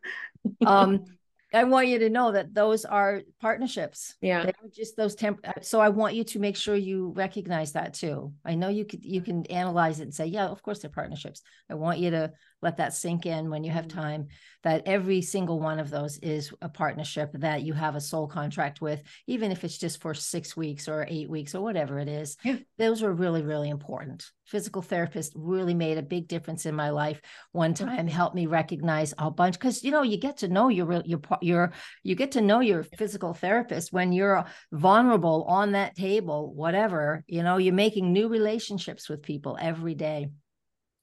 um 0.65 1.05
i 1.53 1.63
want 1.63 1.87
you 1.87 1.97
to 1.99 2.09
know 2.09 2.31
that 2.33 2.53
those 2.53 2.85
are 2.85 3.21
partnerships. 3.41 4.15
Yeah. 4.21 4.43
they're 4.43 4.53
just 4.75 4.95
those 4.97 5.15
temp 5.15 5.39
so 5.61 5.79
i 5.79 5.89
want 5.89 6.13
you 6.13 6.23
to 6.25 6.39
make 6.39 6.57
sure 6.57 6.75
you 6.75 7.13
recognize 7.15 7.71
that 7.71 7.93
too. 7.93 8.33
I 8.45 8.55
know 8.55 8.67
you 8.69 8.85
could 8.85 9.03
you 9.03 9.21
can 9.21 9.45
analyze 9.47 9.99
it 9.99 10.03
and 10.03 10.13
say 10.13 10.25
yeah 10.27 10.47
of 10.47 10.61
course 10.61 10.79
they're 10.79 10.91
partnerships. 10.91 11.41
I 11.69 11.75
want 11.75 11.99
you 11.99 12.11
to 12.11 12.33
let 12.61 12.77
that 12.77 12.93
sink 12.93 13.25
in 13.25 13.49
when 13.49 13.63
you 13.63 13.71
have 13.71 13.85
Mhm. 13.85 13.89
time 13.93 14.27
that 14.63 14.83
every 14.85 15.21
single 15.21 15.59
one 15.59 15.79
of 15.79 15.89
those 15.89 16.17
is 16.17 16.51
a 16.61 16.67
partnership 16.67 17.31
that 17.35 17.61
you 17.63 17.71
have 17.73 17.95
a 17.95 18.01
sole 18.01 18.27
contract 18.27 18.81
with 18.81 19.01
even 19.27 19.51
if 19.51 19.63
it's 19.63 19.77
just 19.77 20.01
for 20.01 20.13
six 20.13 20.57
weeks 20.57 20.89
or 20.89 21.05
eight 21.07 21.29
weeks 21.29 21.55
or 21.55 21.63
whatever 21.63 21.99
it 21.99 22.09
is. 22.09 22.35
Yeah. 22.43 22.57
those 22.77 23.01
are 23.03 23.13
really 23.13 23.41
really 23.43 23.69
important. 23.69 24.25
Physical 24.45 24.81
therapist 24.81 25.31
really 25.35 25.73
made 25.73 25.97
a 25.97 26.01
big 26.01 26.27
difference 26.27 26.65
in 26.65 26.73
my 26.75 26.89
life. 26.89 27.21
One 27.51 27.73
time 27.73 28.07
helped 28.07 28.35
me 28.35 28.47
recognize 28.47 29.13
a 29.17 29.29
bunch 29.31 29.53
because 29.53 29.83
you 29.83 29.91
know 29.91 30.01
you 30.01 30.17
get 30.17 30.37
to 30.37 30.47
know 30.47 30.67
your 30.69 30.85
real 30.85 31.03
your 31.05 31.21
your 31.41 31.71
you 32.03 32.15
get 32.15 32.31
to 32.33 32.41
know 32.41 32.59
your 32.59 32.83
physical 32.83 33.33
therapist 33.33 33.93
when 33.93 34.11
you're 34.11 34.45
vulnerable 34.71 35.45
on 35.47 35.71
that 35.73 35.95
table 35.95 36.53
whatever 36.53 37.23
you 37.27 37.43
know 37.43 37.57
you're 37.57 37.73
making 37.73 38.11
new 38.11 38.27
relationships 38.27 39.07
with 39.07 39.21
people 39.21 39.57
every 39.59 39.95
day. 39.95 40.29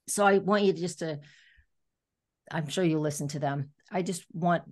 So 0.08 0.24
i 0.26 0.38
want 0.38 0.64
you 0.64 0.72
just 0.72 0.98
to 1.00 1.18
i'm 2.50 2.68
sure 2.68 2.84
you 2.84 2.98
listen 2.98 3.28
to 3.28 3.38
them 3.38 3.70
i 3.90 4.02
just 4.02 4.24
want 4.32 4.64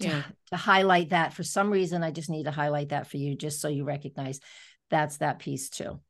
to, 0.00 0.08
Yeah. 0.08 0.22
to 0.50 0.56
highlight 0.56 1.10
that 1.10 1.32
for 1.34 1.42
some 1.42 1.70
reason 1.70 2.02
i 2.02 2.10
just 2.10 2.30
need 2.30 2.44
to 2.44 2.50
highlight 2.50 2.90
that 2.90 3.06
for 3.08 3.16
you 3.16 3.36
just 3.36 3.60
so 3.60 3.68
you 3.68 3.84
recognize 3.84 4.40
that's 4.90 5.18
that 5.18 5.38
piece 5.38 5.68
too 5.70 6.00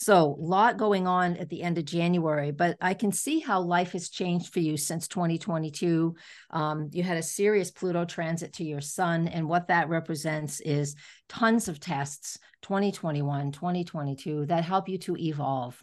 So, 0.00 0.36
a 0.38 0.40
lot 0.40 0.76
going 0.78 1.08
on 1.08 1.36
at 1.38 1.48
the 1.48 1.60
end 1.64 1.76
of 1.76 1.84
January, 1.84 2.52
but 2.52 2.76
I 2.80 2.94
can 2.94 3.10
see 3.10 3.40
how 3.40 3.60
life 3.60 3.92
has 3.94 4.10
changed 4.10 4.52
for 4.52 4.60
you 4.60 4.76
since 4.76 5.08
2022. 5.08 6.14
Um, 6.50 6.88
you 6.92 7.02
had 7.02 7.16
a 7.16 7.22
serious 7.22 7.72
Pluto 7.72 8.04
transit 8.04 8.52
to 8.52 8.64
your 8.64 8.80
sun, 8.80 9.26
and 9.26 9.48
what 9.48 9.66
that 9.66 9.88
represents 9.88 10.60
is 10.60 10.94
tons 11.28 11.66
of 11.66 11.80
tests 11.80 12.38
2021, 12.62 13.50
2022 13.50 14.46
that 14.46 14.62
help 14.62 14.88
you 14.88 14.98
to 14.98 15.16
evolve. 15.16 15.82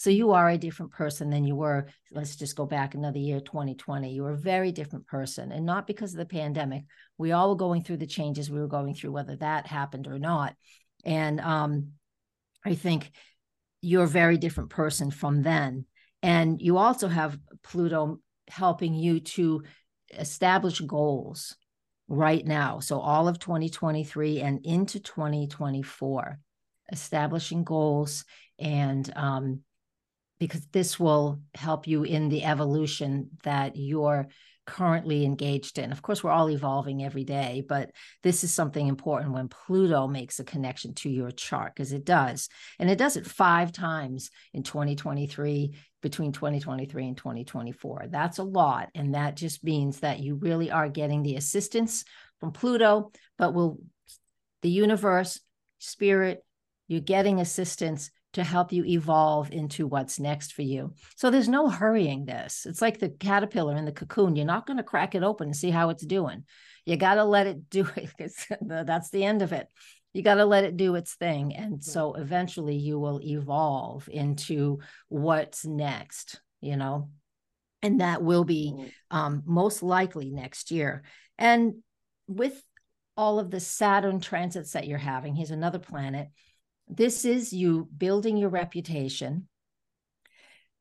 So 0.00 0.08
you 0.08 0.32
are 0.32 0.48
a 0.48 0.56
different 0.56 0.92
person 0.92 1.28
than 1.28 1.44
you 1.44 1.54
were. 1.54 1.86
Let's 2.10 2.34
just 2.34 2.56
go 2.56 2.64
back 2.64 2.94
another 2.94 3.18
year, 3.18 3.38
2020. 3.38 4.10
You 4.10 4.22
were 4.22 4.30
a 4.30 4.38
very 4.38 4.72
different 4.72 5.06
person, 5.06 5.52
and 5.52 5.66
not 5.66 5.86
because 5.86 6.14
of 6.14 6.16
the 6.16 6.24
pandemic. 6.24 6.84
We 7.18 7.32
all 7.32 7.50
were 7.50 7.56
going 7.56 7.84
through 7.84 7.98
the 7.98 8.06
changes 8.06 8.50
we 8.50 8.60
were 8.60 8.66
going 8.66 8.94
through, 8.94 9.12
whether 9.12 9.36
that 9.36 9.66
happened 9.66 10.06
or 10.06 10.18
not. 10.18 10.54
And 11.04 11.38
um, 11.38 11.88
I 12.64 12.76
think 12.76 13.10
you're 13.82 14.04
a 14.04 14.08
very 14.08 14.38
different 14.38 14.70
person 14.70 15.10
from 15.10 15.42
then. 15.42 15.84
And 16.22 16.62
you 16.62 16.78
also 16.78 17.06
have 17.06 17.38
Pluto 17.62 18.20
helping 18.48 18.94
you 18.94 19.20
to 19.20 19.64
establish 20.18 20.80
goals 20.80 21.56
right 22.08 22.46
now. 22.46 22.80
So 22.80 23.00
all 23.00 23.28
of 23.28 23.38
2023 23.38 24.40
and 24.40 24.64
into 24.64 24.98
2024, 24.98 26.38
establishing 26.90 27.64
goals 27.64 28.24
and 28.58 29.12
um, 29.14 29.60
because 30.40 30.66
this 30.72 30.98
will 30.98 31.40
help 31.54 31.86
you 31.86 32.02
in 32.02 32.28
the 32.28 32.42
evolution 32.44 33.30
that 33.44 33.76
you're 33.76 34.26
currently 34.66 35.24
engaged 35.24 35.78
in. 35.78 35.92
Of 35.92 36.00
course, 36.00 36.24
we're 36.24 36.30
all 36.30 36.50
evolving 36.50 37.04
every 37.04 37.24
day, 37.24 37.62
but 37.68 37.90
this 38.22 38.42
is 38.42 38.52
something 38.52 38.86
important 38.86 39.32
when 39.32 39.48
Pluto 39.48 40.06
makes 40.06 40.40
a 40.40 40.44
connection 40.44 40.94
to 40.94 41.10
your 41.10 41.30
chart, 41.30 41.74
because 41.74 41.92
it 41.92 42.04
does. 42.04 42.48
And 42.78 42.90
it 42.90 42.96
does 42.96 43.16
it 43.16 43.26
five 43.26 43.72
times 43.72 44.30
in 44.52 44.62
2023, 44.62 45.74
between 46.02 46.32
2023 46.32 47.08
and 47.08 47.16
2024. 47.16 48.06
That's 48.08 48.38
a 48.38 48.44
lot. 48.44 48.88
And 48.94 49.14
that 49.14 49.36
just 49.36 49.62
means 49.62 50.00
that 50.00 50.20
you 50.20 50.36
really 50.36 50.70
are 50.70 50.88
getting 50.88 51.22
the 51.22 51.36
assistance 51.36 52.04
from 52.38 52.52
Pluto, 52.52 53.12
but 53.36 53.52
will 53.52 53.78
the 54.62 54.70
universe, 54.70 55.40
spirit, 55.78 56.44
you're 56.88 57.00
getting 57.00 57.40
assistance 57.40 58.10
to 58.32 58.44
help 58.44 58.72
you 58.72 58.84
evolve 58.84 59.50
into 59.50 59.86
what's 59.86 60.20
next 60.20 60.52
for 60.52 60.62
you. 60.62 60.94
So 61.16 61.30
there's 61.30 61.48
no 61.48 61.68
hurrying 61.68 62.24
this. 62.24 62.64
It's 62.66 62.80
like 62.80 62.98
the 62.98 63.08
caterpillar 63.08 63.76
in 63.76 63.84
the 63.84 63.92
cocoon. 63.92 64.36
You're 64.36 64.46
not 64.46 64.66
going 64.66 64.76
to 64.76 64.82
crack 64.82 65.14
it 65.14 65.22
open 65.22 65.48
and 65.48 65.56
see 65.56 65.70
how 65.70 65.90
it's 65.90 66.06
doing. 66.06 66.44
You 66.86 66.96
got 66.96 67.14
to 67.14 67.24
let 67.24 67.46
it 67.46 67.68
do 67.68 67.88
it. 67.96 68.32
That's 68.60 69.10
the 69.10 69.24
end 69.24 69.42
of 69.42 69.52
it. 69.52 69.66
You 70.12 70.22
got 70.22 70.36
to 70.36 70.44
let 70.44 70.64
it 70.64 70.76
do 70.76 70.94
its 70.94 71.14
thing. 71.14 71.54
And 71.54 71.82
so 71.82 72.14
eventually 72.14 72.76
you 72.76 72.98
will 72.98 73.20
evolve 73.22 74.08
into 74.10 74.80
what's 75.08 75.64
next, 75.64 76.40
you 76.60 76.76
know, 76.76 77.10
and 77.82 78.00
that 78.00 78.22
will 78.22 78.44
be 78.44 78.92
um, 79.10 79.42
most 79.46 79.82
likely 79.82 80.30
next 80.30 80.70
year. 80.70 81.02
And 81.38 81.76
with 82.26 82.60
all 83.16 83.38
of 83.38 83.50
the 83.50 83.60
Saturn 83.60 84.20
transits 84.20 84.72
that 84.72 84.86
you're 84.86 84.98
having, 84.98 85.34
here's 85.34 85.50
another 85.50 85.78
planet 85.78 86.28
this 86.90 87.24
is 87.24 87.52
you 87.52 87.88
building 87.96 88.36
your 88.36 88.50
reputation. 88.50 89.46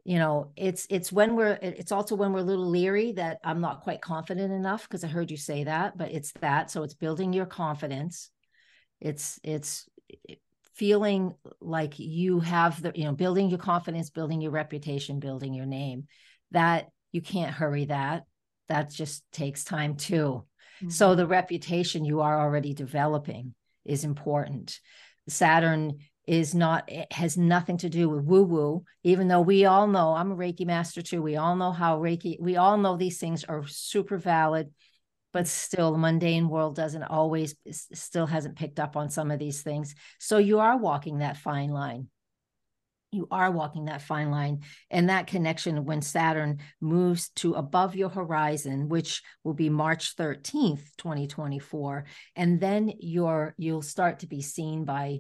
You 0.03 0.17
know 0.17 0.51
it's 0.55 0.87
it's 0.89 1.11
when 1.11 1.35
we're 1.35 1.59
it's 1.61 1.91
also 1.91 2.15
when 2.15 2.33
we're 2.33 2.39
a 2.39 2.43
little 2.43 2.67
leery 2.67 3.11
that 3.11 3.37
i'm 3.43 3.61
not 3.61 3.81
quite 3.81 4.01
confident 4.01 4.51
enough 4.51 4.83
because 4.83 5.03
i 5.03 5.07
heard 5.07 5.29
you 5.29 5.37
say 5.37 5.65
that 5.65 5.97
but 5.97 6.11
it's 6.11 6.31
that. 6.41 6.71
So 6.71 6.83
it's 6.83 6.95
building 6.95 7.31
your 7.31 7.45
confidence. 7.45 8.31
It's 8.99 9.39
it's 9.43 9.87
feeling 10.73 11.35
like 11.59 11.99
you 11.99 12.39
have 12.39 12.81
the 12.81 12.91
you 12.95 13.03
know 13.03 13.11
building 13.11 13.49
your 13.49 13.59
confidence 13.59 14.09
building 14.09 14.41
your 14.41 14.51
reputation 14.51 15.19
building 15.19 15.53
your 15.53 15.65
name 15.65 16.07
that 16.51 16.87
you 17.11 17.21
can't 17.21 17.53
hurry 17.53 17.85
that. 17.85 18.23
That 18.67 18.89
just 18.89 19.23
takes 19.31 19.63
time 19.63 19.95
too. 19.95 20.45
Mm-hmm. 20.77 20.91
so 20.91 21.13
the 21.13 21.27
reputation 21.27 22.05
you 22.05 22.21
are 22.21 22.39
already 22.39 22.73
developing 22.73 23.53
is 23.83 24.05
important 24.05 24.79
Saturn 25.29 25.99
is 26.27 26.53
not 26.53 26.85
eh, 26.89 27.05
has 27.11 27.37
nothing 27.37 27.77
to 27.77 27.89
do 27.89 28.09
with 28.09 28.23
woo 28.23 28.43
woo 28.43 28.83
even 29.03 29.27
though 29.27 29.41
we 29.41 29.65
all 29.65 29.87
know 29.87 30.13
I'm 30.13 30.31
a 30.31 30.35
reiki 30.35 30.65
master 30.65 31.01
too 31.01 31.21
we 31.21 31.37
all 31.37 31.55
know 31.55 31.71
how 31.71 31.99
reiki 31.99 32.39
we 32.39 32.57
all 32.57 32.77
know 32.77 32.97
these 32.97 33.19
things 33.19 33.43
are 33.43 33.65
super 33.65 34.17
valid 34.17 34.71
but 35.31 35.47
still 35.47 35.91
the 35.91 35.97
mundane 35.97 36.49
world 36.49 36.75
doesn't 36.75 37.03
always 37.03 37.55
still 37.71 38.25
hasn't 38.25 38.57
picked 38.57 38.79
up 38.79 38.95
on 38.95 39.09
some 39.09 39.31
of 39.31 39.39
these 39.39 39.61
things. 39.61 39.95
So 40.17 40.37
you 40.37 40.59
are 40.59 40.77
walking 40.77 41.19
that 41.19 41.37
fine 41.37 41.69
line 41.69 42.07
you 43.11 43.27
are 43.31 43.51
walking 43.51 43.85
that 43.85 44.01
fine 44.01 44.29
line 44.29 44.61
and 44.89 45.09
that 45.09 45.27
connection 45.27 45.85
when 45.85 46.01
saturn 46.01 46.59
moves 46.79 47.29
to 47.29 47.53
above 47.53 47.95
your 47.95 48.09
horizon 48.09 48.89
which 48.89 49.21
will 49.43 49.53
be 49.53 49.69
march 49.69 50.15
13th 50.15 50.83
2024 50.97 52.05
and 52.35 52.59
then 52.59 52.91
you're 52.99 53.55
you'll 53.57 53.81
start 53.81 54.19
to 54.19 54.27
be 54.27 54.41
seen 54.41 54.85
by 54.85 55.19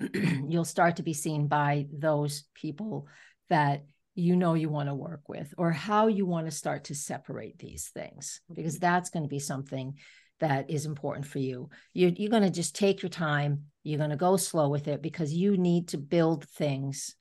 you'll 0.14 0.64
start 0.64 0.96
to 0.96 1.02
be 1.02 1.14
seen 1.14 1.46
by 1.46 1.86
those 1.92 2.44
people 2.54 3.06
that 3.48 3.84
you 4.14 4.34
know 4.34 4.54
you 4.54 4.68
want 4.68 4.88
to 4.88 4.94
work 4.94 5.28
with 5.28 5.54
or 5.56 5.70
how 5.70 6.08
you 6.08 6.26
want 6.26 6.46
to 6.46 6.50
start 6.50 6.84
to 6.84 6.94
separate 6.94 7.58
these 7.58 7.90
things 7.94 8.40
because 8.52 8.74
mm-hmm. 8.74 8.86
that's 8.86 9.10
going 9.10 9.22
to 9.22 9.28
be 9.28 9.38
something 9.38 9.94
that 10.40 10.70
is 10.70 10.86
important 10.86 11.26
for 11.26 11.38
you. 11.38 11.68
You're, 11.94 12.10
you're 12.10 12.30
going 12.30 12.42
to 12.42 12.50
just 12.50 12.76
take 12.76 13.02
your 13.02 13.10
time. 13.10 13.64
You're 13.88 13.98
going 13.98 14.10
to 14.10 14.16
go 14.16 14.36
slow 14.36 14.68
with 14.68 14.86
it 14.86 15.00
because 15.00 15.32
you 15.32 15.56
need 15.56 15.88
to 15.88 15.98
build 15.98 16.44
things. 16.44 17.14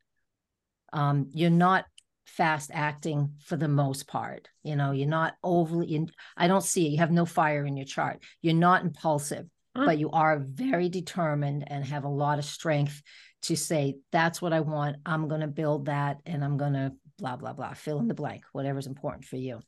Um, 0.91 1.30
you're 1.32 1.49
not 1.49 1.86
fast 2.26 2.72
acting 2.74 3.36
for 3.45 3.55
the 3.55 3.70
most 3.70 4.05
part. 4.05 4.49
You 4.63 4.76
know, 4.76 4.91
you're 4.91 5.07
not 5.07 5.36
overly, 5.41 5.95
in, 5.95 6.11
I 6.36 6.49
don't 6.49 6.63
see 6.63 6.86
it. 6.86 6.89
You 6.89 6.97
have 6.97 7.09
no 7.09 7.26
fire 7.26 7.65
in 7.65 7.78
your 7.78 7.86
chart. 7.86 8.22
You're 8.41 8.53
not 8.53 8.84
impulsive, 8.84 9.45
mm. 9.78 9.86
but 9.86 9.97
you 9.97 10.11
are 10.11 10.39
very 10.39 10.89
determined 10.89 11.63
and 11.68 11.86
have 11.86 12.03
a 12.03 12.09
lot 12.09 12.38
of 12.38 12.43
strength 12.43 13.01
to 13.43 13.55
say, 13.55 13.95
that's 14.11 14.41
what 14.41 14.51
I 14.51 14.59
want. 14.59 14.97
I'm 15.05 15.30
going 15.30 15.41
to 15.41 15.47
build 15.47 15.86
that 15.86 16.18
and 16.26 16.43
I'm 16.43 16.57
going 16.57 16.74
to 16.74 16.91
blah, 17.18 17.38
blah, 17.38 17.53
blah, 17.53 17.76
fill 17.76 17.99
in 17.99 18.09
the 18.09 18.13
blank, 18.13 18.43
whatever's 18.51 18.88
important 18.88 19.24
for 19.24 19.38
you. 19.38 19.61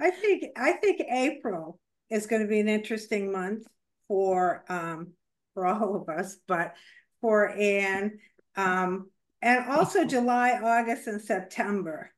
I 0.00 0.10
think, 0.10 0.44
I 0.56 0.72
think 0.74 1.00
April 1.10 1.80
is 2.08 2.28
going 2.28 2.42
to 2.42 2.48
be 2.48 2.60
an 2.60 2.68
interesting 2.68 3.32
month 3.32 3.66
for 4.06 4.64
um 4.70 5.08
for 5.58 5.66
all 5.66 5.96
of 5.96 6.08
us, 6.08 6.36
but 6.46 6.74
for 7.20 7.48
Anne, 7.48 8.18
um, 8.56 9.10
and 9.42 9.68
also 9.68 10.04
July, 10.04 10.52
August, 10.62 11.08
and 11.08 11.20
September. 11.20 12.12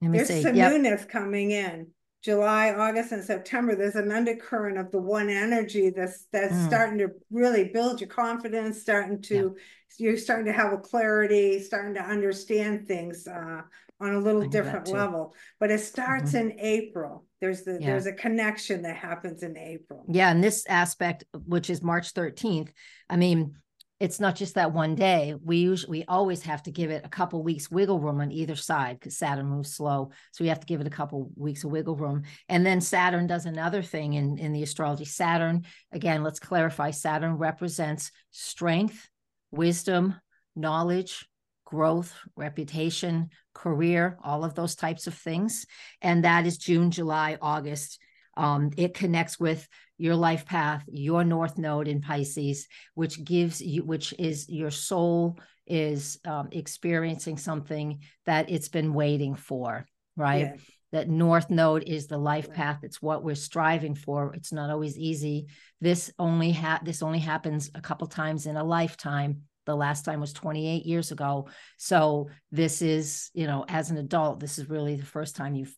There's 0.00 0.28
see. 0.28 0.42
some 0.42 0.54
yep. 0.54 0.72
newness 0.72 1.04
coming 1.04 1.50
in. 1.50 1.88
July, 2.22 2.72
August, 2.72 3.10
and 3.10 3.24
September, 3.24 3.74
there's 3.74 3.96
an 3.96 4.12
undercurrent 4.12 4.78
of 4.78 4.92
the 4.92 5.00
one 5.00 5.28
energy 5.28 5.90
that's 5.90 6.26
that's 6.32 6.54
mm. 6.54 6.66
starting 6.68 6.98
to 6.98 7.08
really 7.32 7.70
build 7.72 8.00
your 8.00 8.08
confidence, 8.08 8.80
starting 8.80 9.20
to 9.22 9.56
you're 9.98 10.16
starting 10.16 10.46
to 10.46 10.52
have 10.52 10.72
a 10.72 10.78
clarity, 10.78 11.60
starting 11.60 11.94
to 11.94 12.02
understand 12.02 12.86
things 12.86 13.26
uh, 13.26 13.62
on 14.00 14.14
a 14.14 14.20
little 14.20 14.48
different 14.48 14.86
level. 14.88 15.34
But 15.58 15.72
it 15.72 15.80
starts 15.80 16.32
mm-hmm. 16.32 16.50
in 16.50 16.60
April. 16.60 17.24
There's 17.42 17.62
the 17.62 17.78
yeah. 17.80 17.88
there's 17.88 18.06
a 18.06 18.12
connection 18.12 18.82
that 18.82 18.94
happens 18.94 19.42
in 19.42 19.58
April. 19.58 20.04
Yeah, 20.08 20.30
and 20.30 20.42
this 20.42 20.64
aspect, 20.68 21.24
which 21.44 21.70
is 21.70 21.82
March 21.82 22.14
13th, 22.14 22.68
I 23.10 23.16
mean, 23.16 23.56
it's 23.98 24.20
not 24.20 24.36
just 24.36 24.54
that 24.54 24.72
one 24.72 24.94
day. 24.94 25.34
We 25.44 25.56
usually 25.56 25.98
we 25.98 26.04
always 26.06 26.42
have 26.42 26.62
to 26.62 26.70
give 26.70 26.92
it 26.92 27.04
a 27.04 27.08
couple 27.08 27.42
weeks 27.42 27.68
wiggle 27.68 27.98
room 27.98 28.20
on 28.20 28.30
either 28.30 28.54
side 28.54 29.00
because 29.00 29.18
Saturn 29.18 29.46
moves 29.46 29.74
slow. 29.74 30.12
So 30.30 30.44
we 30.44 30.50
have 30.50 30.60
to 30.60 30.66
give 30.66 30.80
it 30.80 30.86
a 30.86 30.90
couple 30.90 31.32
weeks 31.34 31.64
of 31.64 31.72
wiggle 31.72 31.96
room. 31.96 32.22
And 32.48 32.64
then 32.64 32.80
Saturn 32.80 33.26
does 33.26 33.44
another 33.44 33.82
thing 33.82 34.12
in, 34.12 34.38
in 34.38 34.52
the 34.52 34.62
astrology. 34.62 35.04
Saturn, 35.04 35.64
again, 35.90 36.22
let's 36.22 36.38
clarify, 36.38 36.92
Saturn 36.92 37.38
represents 37.38 38.12
strength, 38.30 39.08
wisdom, 39.50 40.14
knowledge, 40.54 41.28
growth, 41.72 42.14
reputation, 42.36 43.30
career, 43.54 44.18
all 44.22 44.44
of 44.44 44.54
those 44.54 44.74
types 44.74 45.06
of 45.06 45.14
things. 45.14 45.64
And 46.02 46.24
that 46.24 46.46
is 46.46 46.58
June, 46.58 46.90
July, 46.90 47.38
August. 47.40 47.98
Um, 48.36 48.72
it 48.76 48.92
connects 48.92 49.40
with 49.40 49.66
your 49.96 50.14
life 50.14 50.44
path, 50.44 50.84
your 50.86 51.24
North 51.24 51.56
Node 51.56 51.88
in 51.88 52.02
Pisces, 52.02 52.68
which 52.92 53.24
gives 53.24 53.62
you, 53.62 53.86
which 53.86 54.12
is 54.18 54.50
your 54.50 54.70
soul 54.70 55.38
is 55.66 56.18
um, 56.26 56.50
experiencing 56.52 57.38
something 57.38 58.00
that 58.26 58.50
it's 58.50 58.68
been 58.68 58.92
waiting 58.92 59.34
for, 59.34 59.86
right? 60.14 60.48
Yeah. 60.52 60.56
That 60.92 61.08
North 61.08 61.48
Node 61.48 61.84
is 61.86 62.06
the 62.06 62.18
life 62.18 62.52
path. 62.52 62.80
It's 62.82 63.00
what 63.00 63.24
we're 63.24 63.34
striving 63.34 63.94
for. 63.94 64.34
It's 64.34 64.52
not 64.52 64.68
always 64.68 64.98
easy. 64.98 65.46
This 65.80 66.12
only 66.18 66.52
ha- 66.52 66.82
this 66.84 67.02
only 67.02 67.20
happens 67.20 67.70
a 67.74 67.80
couple 67.80 68.06
times 68.08 68.44
in 68.44 68.58
a 68.58 68.64
lifetime 68.64 69.44
the 69.64 69.76
last 69.76 70.04
time 70.04 70.20
was 70.20 70.32
28 70.32 70.84
years 70.84 71.12
ago 71.12 71.48
so 71.76 72.28
this 72.50 72.82
is 72.82 73.30
you 73.34 73.46
know 73.46 73.64
as 73.68 73.90
an 73.90 73.98
adult 73.98 74.40
this 74.40 74.58
is 74.58 74.68
really 74.68 74.96
the 74.96 75.06
first 75.06 75.36
time 75.36 75.54
you've 75.54 75.76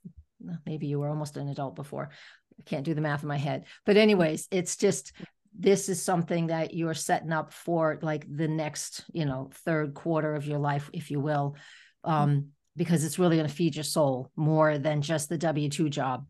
maybe 0.67 0.87
you 0.87 0.99
were 0.99 1.09
almost 1.09 1.37
an 1.37 1.49
adult 1.49 1.75
before 1.75 2.11
i 2.59 2.63
can't 2.65 2.85
do 2.85 2.95
the 2.95 3.01
math 3.01 3.23
in 3.23 3.29
my 3.29 3.37
head 3.37 3.65
but 3.85 3.97
anyways 3.97 4.49
it's 4.51 4.77
just 4.77 5.13
this 5.57 5.89
is 5.89 6.03
something 6.03 6.49
that 6.49 6.75
you're 6.75 6.95
setting 6.95 7.33
up 7.33 7.53
for 7.53 7.99
like 8.03 8.27
the 8.29 8.49
next, 8.49 9.05
you 9.13 9.25
know, 9.25 9.51
third 9.65 9.95
quarter 9.95 10.35
of 10.35 10.47
your 10.47 10.59
life, 10.59 10.91
if 10.93 11.11
you 11.11 11.21
will, 11.21 11.57
um, 12.03 12.49
because 12.77 13.05
it's 13.05 13.19
really 13.19 13.37
going 13.37 13.49
to 13.49 13.55
feed 13.55 13.77
your 13.77 13.85
soul 13.85 14.31
more 14.35 14.79
than 14.79 15.01
just 15.01 15.29
the 15.29 15.39
W 15.39 15.69
2 15.69 15.89
job. 15.89 16.27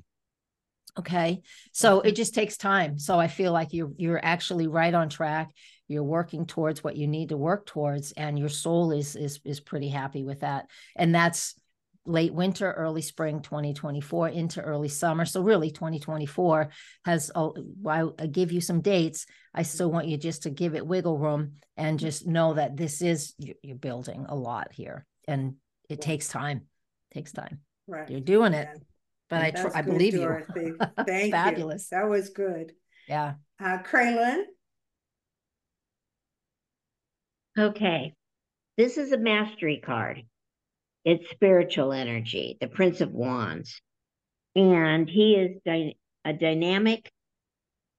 Okay. 0.98 1.42
So 1.72 2.02
it 2.02 2.14
just 2.14 2.34
takes 2.34 2.56
time. 2.56 2.98
So 2.98 3.18
I 3.18 3.26
feel 3.26 3.50
like 3.50 3.72
you're 3.72 3.90
you're 3.96 4.24
actually 4.24 4.68
right 4.68 4.94
on 4.94 5.08
track. 5.08 5.50
You're 5.88 6.02
working 6.02 6.46
towards 6.46 6.82
what 6.82 6.96
you 6.96 7.06
need 7.06 7.28
to 7.30 7.36
work 7.36 7.66
towards, 7.66 8.12
and 8.12 8.38
your 8.38 8.48
soul 8.48 8.92
is 8.92 9.16
is 9.16 9.40
is 9.44 9.60
pretty 9.60 9.88
happy 9.88 10.24
with 10.24 10.40
that. 10.40 10.66
And 10.96 11.14
that's 11.14 11.54
late 12.06 12.34
winter, 12.34 12.70
early 12.72 13.02
spring 13.02 13.40
2024 13.40 14.28
into 14.28 14.60
early 14.60 14.88
summer. 14.88 15.24
So 15.24 15.42
really 15.42 15.70
2024 15.70 16.70
has 17.04 17.30
I 17.34 18.08
give 18.30 18.52
you 18.52 18.60
some 18.60 18.80
dates. 18.80 19.26
I 19.54 19.62
still 19.62 19.90
want 19.90 20.08
you 20.08 20.16
just 20.16 20.42
to 20.42 20.50
give 20.50 20.74
it 20.74 20.86
wiggle 20.86 21.18
room 21.18 21.52
and 21.76 21.98
just 21.98 22.26
know 22.26 22.54
that 22.54 22.76
this 22.76 23.02
is 23.02 23.34
you're 23.38 23.76
building 23.76 24.26
a 24.28 24.34
lot 24.34 24.72
here 24.72 25.06
and 25.26 25.54
it 25.88 26.00
takes 26.00 26.28
time. 26.28 26.62
It 27.10 27.14
takes 27.14 27.32
time. 27.32 27.60
Right. 27.86 28.08
You're 28.08 28.20
doing 28.20 28.54
it. 28.54 28.68
Yeah. 28.70 28.80
But 29.30 29.42
I 29.42 29.50
tr- 29.50 29.76
I 29.76 29.82
believe 29.82 30.14
Dorothy. 30.14 30.60
you. 30.60 30.78
Thank 31.06 31.26
you. 31.26 31.30
Fabulous. 31.30 31.88
That 31.88 32.08
was 32.08 32.30
good. 32.30 32.72
Yeah. 33.08 33.34
Uh? 33.62 33.78
Okay. 37.58 38.14
This 38.76 38.98
is 38.98 39.12
a 39.12 39.18
mastery 39.18 39.80
card. 39.84 40.22
It's 41.04 41.30
spiritual 41.30 41.92
energy, 41.92 42.56
the 42.60 42.66
Prince 42.66 43.00
of 43.00 43.12
Wands. 43.12 43.80
And 44.56 45.08
he 45.08 45.34
is 45.34 45.60
dy- 45.64 45.96
a 46.24 46.32
dynamic 46.32 47.10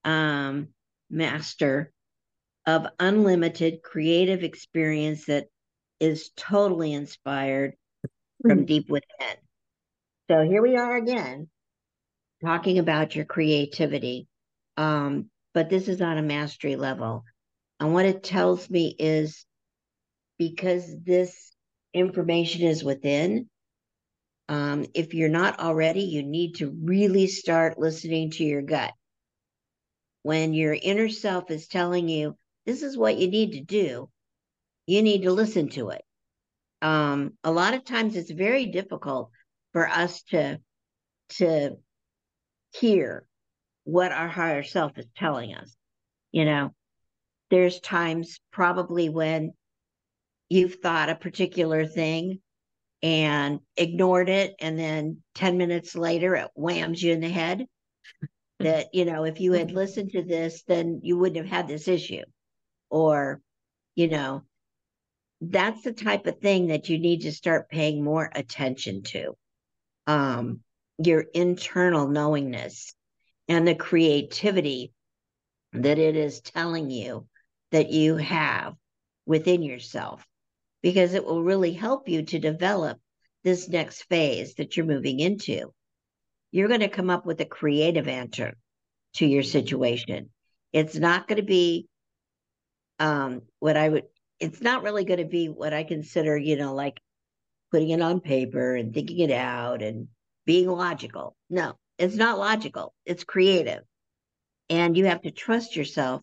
um, 0.04 0.68
master 1.08 1.92
of 2.66 2.86
unlimited 2.98 3.82
creative 3.82 4.42
experience 4.42 5.26
that 5.26 5.46
is 6.00 6.30
totally 6.36 6.92
inspired 6.92 7.74
from 8.42 8.66
deep 8.66 8.90
within. 8.90 9.36
So 10.30 10.42
here 10.42 10.62
we 10.62 10.76
are 10.76 10.96
again, 10.96 11.48
talking 12.44 12.78
about 12.78 13.14
your 13.14 13.24
creativity. 13.24 14.26
Um, 14.76 15.30
but 15.54 15.70
this 15.70 15.88
is 15.88 16.02
on 16.02 16.18
a 16.18 16.22
mastery 16.22 16.76
level. 16.76 17.24
And 17.80 17.92
what 17.92 18.06
it 18.06 18.22
tells 18.22 18.70
me 18.70 18.94
is 18.98 19.44
because 20.38 20.84
this 21.04 21.52
information 21.92 22.62
is 22.62 22.82
within, 22.82 23.48
um, 24.48 24.86
if 24.94 25.14
you're 25.14 25.28
not 25.28 25.60
already, 25.60 26.02
you 26.02 26.22
need 26.22 26.56
to 26.56 26.70
really 26.82 27.26
start 27.26 27.78
listening 27.78 28.30
to 28.32 28.44
your 28.44 28.62
gut. 28.62 28.92
When 30.22 30.54
your 30.54 30.74
inner 30.74 31.08
self 31.08 31.50
is 31.50 31.68
telling 31.68 32.08
you, 32.08 32.36
this 32.64 32.82
is 32.82 32.96
what 32.96 33.16
you 33.16 33.28
need 33.28 33.52
to 33.52 33.60
do, 33.60 34.10
you 34.86 35.02
need 35.02 35.22
to 35.22 35.32
listen 35.32 35.68
to 35.70 35.90
it. 35.90 36.02
Um, 36.82 37.34
a 37.44 37.50
lot 37.50 37.74
of 37.74 37.84
times 37.84 38.16
it's 38.16 38.30
very 38.30 38.66
difficult 38.66 39.30
for 39.72 39.88
us 39.88 40.22
to 40.30 40.60
to 41.28 41.76
hear 42.72 43.26
what 43.84 44.12
our 44.12 44.28
higher 44.28 44.62
self 44.62 44.96
is 44.98 45.06
telling 45.16 45.54
us. 45.54 45.76
You 46.32 46.44
know, 46.44 46.74
there's 47.50 47.80
times 47.80 48.40
probably 48.52 49.08
when 49.08 49.52
you've 50.48 50.76
thought 50.76 51.10
a 51.10 51.14
particular 51.14 51.86
thing 51.86 52.40
and 53.02 53.60
ignored 53.76 54.28
it 54.28 54.54
and 54.60 54.78
then 54.78 55.22
10 55.34 55.58
minutes 55.58 55.94
later 55.94 56.34
it 56.34 56.48
whams 56.54 57.02
you 57.02 57.12
in 57.12 57.20
the 57.20 57.28
head 57.28 57.66
that 58.58 58.86
you 58.92 59.04
know 59.04 59.24
if 59.24 59.40
you 59.40 59.52
had 59.52 59.70
listened 59.70 60.10
to 60.10 60.22
this 60.22 60.62
then 60.66 61.00
you 61.02 61.16
wouldn't 61.16 61.36
have 61.36 61.58
had 61.58 61.68
this 61.68 61.88
issue. 61.88 62.22
Or 62.88 63.40
you 63.94 64.08
know 64.08 64.42
that's 65.40 65.82
the 65.82 65.92
type 65.92 66.26
of 66.26 66.38
thing 66.38 66.68
that 66.68 66.88
you 66.88 66.98
need 66.98 67.22
to 67.22 67.32
start 67.32 67.68
paying 67.68 68.02
more 68.02 68.30
attention 68.34 69.02
to. 69.02 69.36
Um 70.06 70.60
your 70.98 71.20
internal 71.34 72.08
knowingness 72.08 72.94
and 73.48 73.68
the 73.68 73.74
creativity 73.74 74.92
that 75.74 75.98
it 75.98 76.16
is 76.16 76.40
telling 76.40 76.90
you 76.90 77.26
that 77.72 77.90
you 77.90 78.16
have 78.16 78.74
within 79.26 79.62
yourself 79.62 80.26
because 80.82 81.14
it 81.14 81.24
will 81.24 81.42
really 81.42 81.72
help 81.72 82.08
you 82.08 82.22
to 82.22 82.38
develop 82.38 82.98
this 83.42 83.68
next 83.68 84.02
phase 84.04 84.54
that 84.54 84.76
you're 84.76 84.86
moving 84.86 85.20
into. 85.20 85.72
You're 86.52 86.68
going 86.68 86.80
to 86.80 86.88
come 86.88 87.10
up 87.10 87.26
with 87.26 87.40
a 87.40 87.44
creative 87.44 88.08
answer 88.08 88.56
to 89.14 89.26
your 89.26 89.42
situation. 89.42 90.30
It's 90.72 90.96
not 90.96 91.26
going 91.28 91.36
to 91.36 91.44
be 91.44 91.86
um, 92.98 93.42
what 93.58 93.76
I 93.76 93.88
would, 93.88 94.04
it's 94.40 94.60
not 94.60 94.82
really 94.82 95.04
going 95.04 95.18
to 95.18 95.26
be 95.26 95.48
what 95.48 95.72
I 95.72 95.84
consider, 95.84 96.36
you 96.36 96.56
know, 96.56 96.74
like 96.74 97.00
putting 97.70 97.90
it 97.90 98.00
on 98.00 98.20
paper 98.20 98.74
and 98.74 98.94
thinking 98.94 99.18
it 99.18 99.30
out 99.30 99.82
and 99.82 100.08
being 100.44 100.68
logical. 100.68 101.36
No, 101.50 101.74
it's 101.98 102.16
not 102.16 102.38
logical, 102.38 102.94
it's 103.04 103.24
creative. 103.24 103.82
And 104.68 104.96
you 104.96 105.06
have 105.06 105.22
to 105.22 105.30
trust 105.30 105.76
yourself 105.76 106.22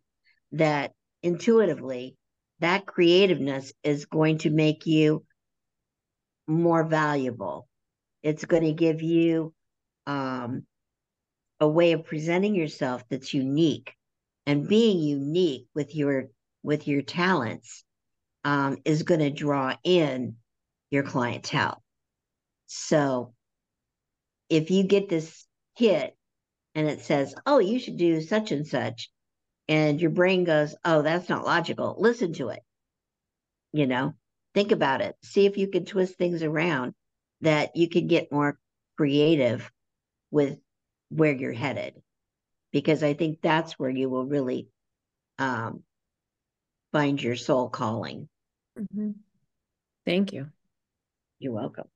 that 0.54 0.94
intuitively 1.24 2.16
that 2.60 2.86
creativeness 2.86 3.74
is 3.84 4.06
going 4.06 4.38
to 4.40 4.50
make 4.50 4.86
you 4.86 5.26
more 6.48 6.84
valuable. 6.84 7.68
It's 8.22 8.46
going 8.46 8.64
to 8.64 8.74
give 8.74 9.02
you 9.02 9.54
um, 10.06 10.64
a 11.60 11.68
way 11.68 11.94
of 11.94 12.06
presenting 12.06 12.56
yourself 12.56 13.04
that's 13.10 13.34
unique, 13.34 13.94
and 14.46 14.68
being 14.68 15.00
unique 15.00 15.68
with 15.74 15.96
your 15.96 16.30
with 16.64 16.88
your 16.88 17.02
talents 17.02 17.84
um, 18.44 18.78
is 18.86 19.04
going 19.04 19.22
to 19.22 19.30
draw 19.30 19.76
in 19.84 20.36
your 20.90 21.04
clientele. 21.04 21.82
So, 22.66 23.34
if 24.50 24.72
you 24.72 24.84
get 24.84 25.10
this 25.10 25.46
hit 25.76 26.16
and 26.76 26.88
it 26.88 27.02
says, 27.02 27.34
"Oh, 27.46 27.60
you 27.60 27.80
should 27.80 27.98
do 27.98 28.22
such 28.22 28.52
and 28.52 28.68
such," 28.68 29.10
and 29.68 30.00
your 30.02 30.12
brain 30.12 30.44
goes, 30.44 30.76
oh, 30.84 31.02
that's 31.02 31.30
not 31.30 31.46
logical, 31.46 31.96
listen 31.98 32.34
to 32.34 32.50
it. 32.50 32.62
You 33.72 33.88
know, 33.88 34.14
think 34.54 34.72
about 34.72 35.02
it. 35.02 35.16
See 35.24 35.46
if 35.46 35.58
you 35.58 35.68
can 35.68 35.86
twist 35.86 36.16
things 36.16 36.44
around 36.44 36.94
that 37.42 37.76
you 37.76 37.90
can 37.90 38.08
get 38.08 38.32
more 38.32 38.58
creative 38.98 39.72
with 40.32 40.60
where 41.10 41.34
you're 41.34 41.54
headed. 41.54 42.02
Because 42.72 43.04
I 43.04 43.14
think 43.14 43.40
that's 43.42 43.74
where 43.74 43.90
you 43.90 44.10
will 44.10 44.26
really 44.26 44.68
um, 45.38 45.84
find 46.92 47.22
your 47.22 47.36
soul 47.36 47.70
calling. 47.70 48.28
Mm-hmm. 48.80 49.12
Thank 50.06 50.34
you. 50.34 50.48
You're 51.40 51.54
welcome. 51.54 51.88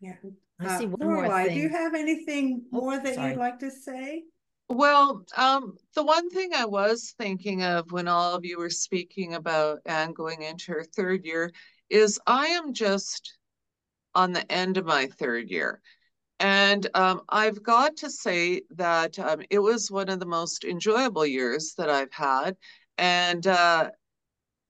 Yeah. 0.00 0.14
I 0.60 0.78
see 0.78 0.86
Uh, 0.86 0.88
one 0.88 1.08
more 1.08 1.16
Lorelei, 1.28 1.48
do 1.48 1.54
you 1.54 1.68
have 1.68 1.94
anything 1.94 2.64
Oh, 2.72 2.80
more 2.80 2.98
that 2.98 3.14
sorry. 3.14 3.30
you'd 3.30 3.38
like 3.38 3.60
to 3.60 3.70
say? 3.70 4.24
Well, 4.68 5.24
um, 5.36 5.76
the 5.94 6.04
one 6.04 6.28
thing 6.30 6.52
I 6.54 6.66
was 6.66 7.14
thinking 7.16 7.62
of 7.62 7.90
when 7.90 8.06
all 8.06 8.34
of 8.34 8.44
you 8.44 8.58
were 8.58 8.70
speaking 8.70 9.34
about 9.34 9.80
Anne 9.86 10.12
going 10.12 10.42
into 10.42 10.72
her 10.72 10.84
third 10.84 11.24
year 11.24 11.52
is 11.88 12.20
I 12.26 12.48
am 12.48 12.74
just 12.74 13.38
on 14.14 14.32
the 14.32 14.50
end 14.52 14.76
of 14.76 14.84
my 14.84 15.06
third 15.06 15.50
year. 15.50 15.80
And 16.40 16.86
um, 16.94 17.22
I've 17.28 17.62
got 17.62 17.96
to 17.98 18.10
say 18.10 18.62
that 18.70 19.18
um, 19.18 19.42
it 19.50 19.58
was 19.58 19.90
one 19.90 20.08
of 20.08 20.20
the 20.20 20.26
most 20.26 20.64
enjoyable 20.64 21.26
years 21.26 21.74
that 21.78 21.90
I've 21.90 22.12
had. 22.12 22.56
And 22.98 23.46
uh, 23.46 23.90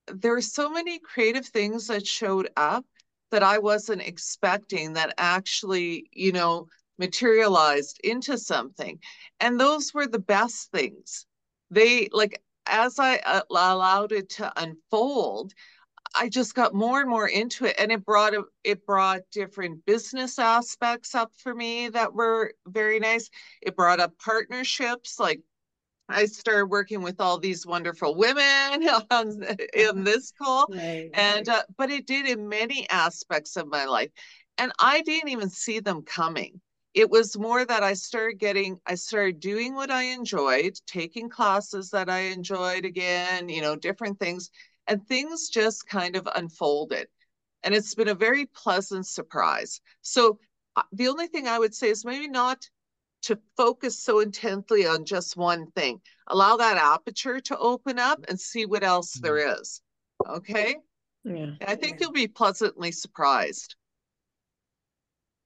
there 0.07 0.33
were 0.33 0.41
so 0.41 0.71
many 0.71 0.99
creative 1.01 1.47
things 1.47 1.89
that 1.89 2.07
showed 2.07 2.51
up 2.57 2.85
that 3.31 3.43
I 3.43 3.59
wasn't 3.59 4.03
expecting 4.03 4.95
that 4.95 5.15
actually, 5.19 6.09
you 6.13 6.33
know, 6.33 6.69
materialized 6.99 8.01
into 8.05 8.39
something. 8.39 8.99
And 9.41 9.59
those 9.59 9.93
were 9.95 10.07
the 10.07 10.19
best 10.19 10.71
things. 10.73 11.27
They, 11.71 12.09
like, 12.13 12.43
as 12.67 12.99
I 12.99 13.17
uh, 13.19 13.43
allowed 13.51 14.13
it 14.13 14.31
to 14.31 14.53
unfold, 14.61 15.55
I 16.15 16.29
just 16.29 16.55
got 16.55 16.75
more 16.75 17.01
and 17.01 17.11
more 17.11 17.29
into 17.29 17.67
it 17.67 17.77
and 17.79 17.93
it 17.93 18.05
brought 18.05 18.35
a, 18.35 18.45
it 18.65 18.85
brought 18.87 19.23
different 19.31 19.85
business 19.85 20.39
aspects 20.39 21.15
up 21.15 21.33
for 21.37 21.55
me 21.55 21.89
that 21.91 22.15
were 22.15 22.55
very 22.67 22.99
nice. 22.99 23.31
It 23.63 23.77
brought 23.77 24.01
up 24.01 24.19
partnerships 24.19 25.19
like 25.21 25.41
I 26.09 26.25
started 26.25 26.67
working 26.67 27.03
with 27.03 27.21
all 27.21 27.39
these 27.39 27.67
wonderful 27.67 28.15
women 28.15 28.89
on, 29.11 29.45
in 29.75 30.05
this 30.05 30.33
call 30.41 30.69
Right. 30.71 31.11
and 31.15 31.49
uh, 31.49 31.63
but 31.77 31.91
it 31.91 32.07
did 32.07 32.27
in 32.27 32.49
many 32.49 32.89
aspects 32.89 33.57
of 33.57 33.69
my 33.69 33.85
life 33.85 34.11
and 34.57 34.73
I 34.79 35.03
didn't 35.03 35.29
even 35.29 35.51
see 35.51 35.81
them 35.81 36.03
coming. 36.03 36.61
It 36.99 37.11
was 37.11 37.39
more 37.39 37.65
that 37.65 37.85
I 37.85 37.93
started 37.93 38.41
getting 38.41 38.81
I 38.85 38.97
started 38.97 39.39
doing 39.39 39.77
what 39.77 39.89
I 39.89 40.03
enjoyed, 40.03 40.81
taking 40.85 41.29
classes 41.29 41.91
that 41.91 42.11
I 42.11 42.23
enjoyed 42.35 42.85
again, 42.85 43.49
you 43.49 43.63
know, 43.63 43.77
different 43.77 44.19
things 44.19 44.51
and 44.89 45.07
things 45.07 45.49
just 45.49 45.87
kind 45.87 46.17
of 46.17 46.29
unfolded. 46.35 47.07
And 47.63 47.73
it's 47.73 47.95
been 47.95 48.09
a 48.09 48.17
very 48.17 48.47
pleasant 48.47 49.07
surprise. 49.07 49.81
So 50.03 50.41
uh, 50.75 50.83
the 50.91 51.07
only 51.07 51.29
thing 51.29 51.47
I 51.47 51.61
would 51.61 51.73
say 51.73 51.89
is 51.91 52.05
maybe 52.05 52.27
not 52.27 52.69
to 53.23 53.39
focus 53.57 54.03
so 54.03 54.19
intently 54.19 54.85
on 54.85 55.05
just 55.05 55.37
one 55.37 55.71
thing. 55.71 56.01
Allow 56.27 56.57
that 56.57 56.79
aperture 56.79 57.39
to 57.39 57.59
open 57.59 58.01
up 58.01 58.25
and 58.29 58.41
see 58.41 58.67
what 58.67 58.83
else 58.83 59.21
there 59.23 59.61
is. 59.61 59.81
Okay? 60.29 60.75
Yeah. 61.23 61.53
I 61.65 61.77
think 61.77 62.01
Yeah. 62.01 62.07
you'll 62.07 62.13
be 62.13 62.27
pleasantly 62.27 62.91
surprised. 62.91 63.77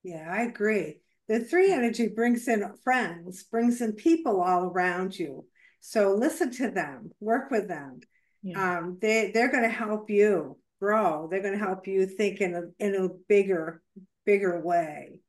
Yeah, 0.02 0.26
I 0.32 0.44
agree. 0.44 1.01
The 1.28 1.40
three 1.40 1.72
energy 1.72 2.08
brings 2.08 2.48
in 2.48 2.64
friends, 2.82 3.44
brings 3.44 3.80
in 3.80 3.92
people 3.92 4.40
all 4.42 4.64
around 4.64 5.18
you. 5.18 5.46
So 5.80 6.14
listen 6.14 6.50
to 6.52 6.70
them, 6.70 7.10
work 7.20 7.50
with 7.50 7.68
them. 7.68 8.00
Yeah. 8.42 8.78
Um, 8.78 8.98
they 9.00 9.30
they're 9.32 9.50
going 9.50 9.62
to 9.62 9.68
help 9.68 10.10
you 10.10 10.58
grow. 10.80 11.28
They're 11.30 11.42
going 11.42 11.58
to 11.58 11.64
help 11.64 11.86
you 11.86 12.06
think 12.06 12.40
in 12.40 12.54
a 12.54 12.62
in 12.84 12.94
a 12.94 13.08
bigger 13.28 13.82
bigger 14.26 14.60
way. 14.60 15.20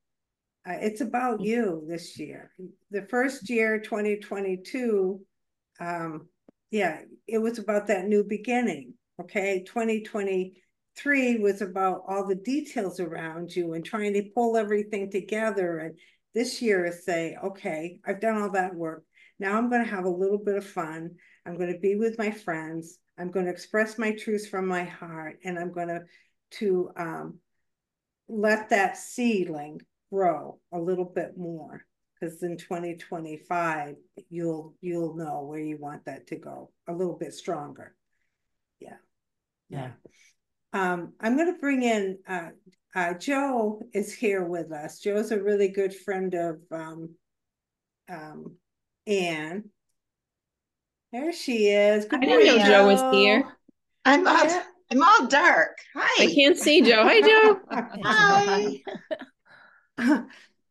Uh, 0.67 0.77
it's 0.79 1.01
about 1.01 1.41
you 1.41 1.85
this 1.87 2.17
year. 2.17 2.51
The 2.89 3.05
first 3.09 3.49
year, 3.49 3.79
2022, 3.79 5.19
um, 5.79 6.27
yeah, 6.71 7.01
it 7.27 7.37
was 7.37 7.59
about 7.59 7.87
that 7.87 8.07
new 8.07 8.23
beginning. 8.23 8.93
Okay, 9.19 9.63
2023 10.95 11.39
was 11.39 11.61
about 11.61 12.03
all 12.07 12.25
the 12.25 12.35
details 12.35 12.99
around 12.99 13.55
you 13.55 13.73
and 13.73 13.83
trying 13.83 14.13
to 14.13 14.29
pull 14.33 14.57
everything 14.57 15.09
together. 15.09 15.79
And 15.79 15.97
this 16.33 16.61
year 16.61 16.85
is 16.85 17.05
say, 17.05 17.37
okay, 17.43 17.99
I've 18.05 18.21
done 18.21 18.41
all 18.41 18.51
that 18.51 18.75
work. 18.75 19.03
Now 19.39 19.57
I'm 19.57 19.69
going 19.69 19.83
to 19.83 19.89
have 19.89 20.05
a 20.05 20.09
little 20.09 20.37
bit 20.37 20.55
of 20.55 20.65
fun. 20.65 21.11
I'm 21.45 21.57
going 21.57 21.73
to 21.73 21.79
be 21.79 21.95
with 21.95 22.17
my 22.17 22.31
friends. 22.31 22.99
I'm 23.17 23.31
going 23.31 23.45
to 23.45 23.51
express 23.51 23.97
my 23.97 24.11
truths 24.15 24.47
from 24.47 24.67
my 24.67 24.83
heart, 24.83 25.39
and 25.43 25.59
I'm 25.59 25.71
going 25.71 25.89
to 25.89 26.01
to 26.59 26.91
um, 26.95 27.39
let 28.27 28.69
that 28.69 28.97
seedling 28.97 29.81
grow 30.11 30.59
a 30.71 30.79
little 30.79 31.05
bit 31.05 31.37
more. 31.37 31.85
Because 32.19 32.41
in 32.41 32.57
2025, 32.57 33.95
you'll 34.29 34.75
you'll 34.81 35.15
know 35.15 35.43
where 35.43 35.59
you 35.59 35.77
want 35.77 36.05
that 36.05 36.27
to 36.27 36.37
go 36.37 36.71
a 36.87 36.93
little 36.93 37.17
bit 37.17 37.33
stronger. 37.33 37.95
Yeah, 38.79 38.97
Yeah. 39.69 39.91
Um, 40.73 41.13
I'm 41.21 41.37
going 41.37 41.53
to 41.53 41.59
bring 41.59 41.83
in 41.83 42.17
uh, 42.27 42.49
uh, 42.95 43.13
Joe 43.13 43.81
is 43.93 44.13
here 44.13 44.43
with 44.43 44.71
us. 44.71 44.99
Joe's 44.99 45.31
a 45.31 45.41
really 45.41 45.67
good 45.67 45.95
friend 45.95 46.33
of 46.33 46.59
um, 46.71 47.09
um, 48.09 48.55
Anne. 49.07 49.65
There 51.11 51.31
she 51.31 51.67
is. 51.67 52.05
Good 52.05 52.23
I 52.23 52.25
didn't 52.25 52.45
know 52.45 52.51
morning, 52.57 52.65
Joe 52.65 52.87
was 52.87 53.15
here. 53.15 53.45
I'm 54.05 54.27
all, 54.27 54.45
Yeah. 54.45 54.63
I'm 54.91 55.03
all 55.03 55.27
dark. 55.27 55.77
Hi. 55.95 56.23
I 56.23 56.33
can't 56.33 56.57
see 56.57 56.81
Joe. 56.81 57.03
Hi, 57.03 57.21
Joe. 57.21 57.59
Hi. 58.03 58.81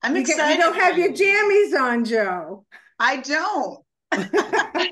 I'm 0.05 0.17
you, 0.17 0.21
excited. 0.23 0.37
get- 0.37 0.51
you 0.51 0.59
don't 0.59 0.75
have 0.75 0.99
your 0.99 1.11
you. 1.11 1.15
jammies 1.73 1.81
on, 1.81 2.05
Joe. 2.05 2.67
I 2.99 3.19
don't. 3.19 3.79
I 4.13 4.91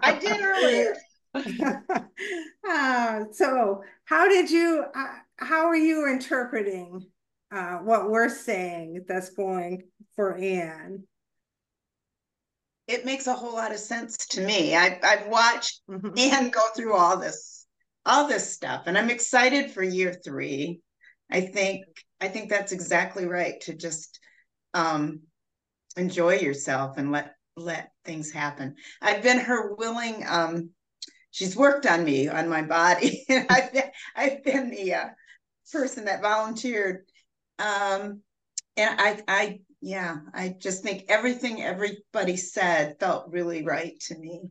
I 0.02 0.18
did 0.20 0.40
earlier. 0.40 0.96
uh, 2.68 3.24
so, 3.32 3.82
how 4.04 4.28
did 4.28 4.50
you? 4.50 4.84
Uh, 4.94 5.06
how 5.38 5.66
are 5.66 5.76
you 5.76 6.08
interpreting 6.08 7.06
uh, 7.52 7.76
what 7.78 8.10
we're 8.10 8.28
saying 8.28 9.04
that's 9.06 9.30
going 9.30 9.82
for 10.14 10.36
Anne? 10.36 11.04
It 12.86 13.04
makes 13.04 13.26
a 13.26 13.34
whole 13.34 13.54
lot 13.54 13.72
of 13.72 13.78
sense 13.78 14.16
to 14.28 14.40
me. 14.40 14.76
I, 14.76 14.98
I've 15.02 15.26
watched 15.26 15.82
Mhm. 15.90 16.18
Anne 16.18 16.50
go 16.50 16.62
through 16.74 16.94
all 16.94 17.18
this, 17.18 17.66
all 18.04 18.28
this 18.28 18.52
stuff, 18.52 18.84
and 18.86 18.96
I'm 18.96 19.10
excited 19.10 19.72
for 19.72 19.82
year 19.82 20.14
three. 20.14 20.80
I 21.30 21.40
think 21.40 21.84
I 22.20 22.28
think 22.28 22.48
that's 22.48 22.72
exactly 22.72 23.26
right 23.26 23.60
to 23.62 23.74
just 23.74 24.20
um, 24.72 25.20
enjoy 25.96 26.36
yourself 26.36 26.98
and 26.98 27.10
let 27.10 27.34
let 27.56 27.90
things 28.04 28.30
happen. 28.30 28.76
I've 29.02 29.22
been 29.22 29.38
her 29.38 29.74
willing. 29.74 30.24
Um, 30.26 30.70
she's 31.36 31.54
worked 31.54 31.84
on 31.84 32.02
me 32.02 32.28
on 32.28 32.48
my 32.48 32.62
body, 32.62 33.24
and 33.28 33.46
I've 33.50 33.72
been 33.72 33.90
I've 34.16 34.42
been 34.42 34.70
the 34.70 34.94
uh, 34.94 35.08
person 35.70 36.06
that 36.06 36.22
volunteered. 36.22 37.04
Um, 37.58 38.22
and 38.76 39.00
I 39.00 39.22
I 39.28 39.60
yeah, 39.82 40.16
I 40.32 40.56
just 40.58 40.82
think 40.82 41.04
everything 41.08 41.62
everybody 41.62 42.38
said 42.38 42.98
felt 42.98 43.30
really 43.30 43.64
right 43.64 44.00
to 44.00 44.18
me. 44.18 44.48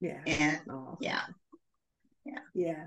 Yeah. 0.00 0.20
And 0.26 0.60
Oh, 0.68 0.98
yeah, 1.00 1.22
yeah. 2.52 2.86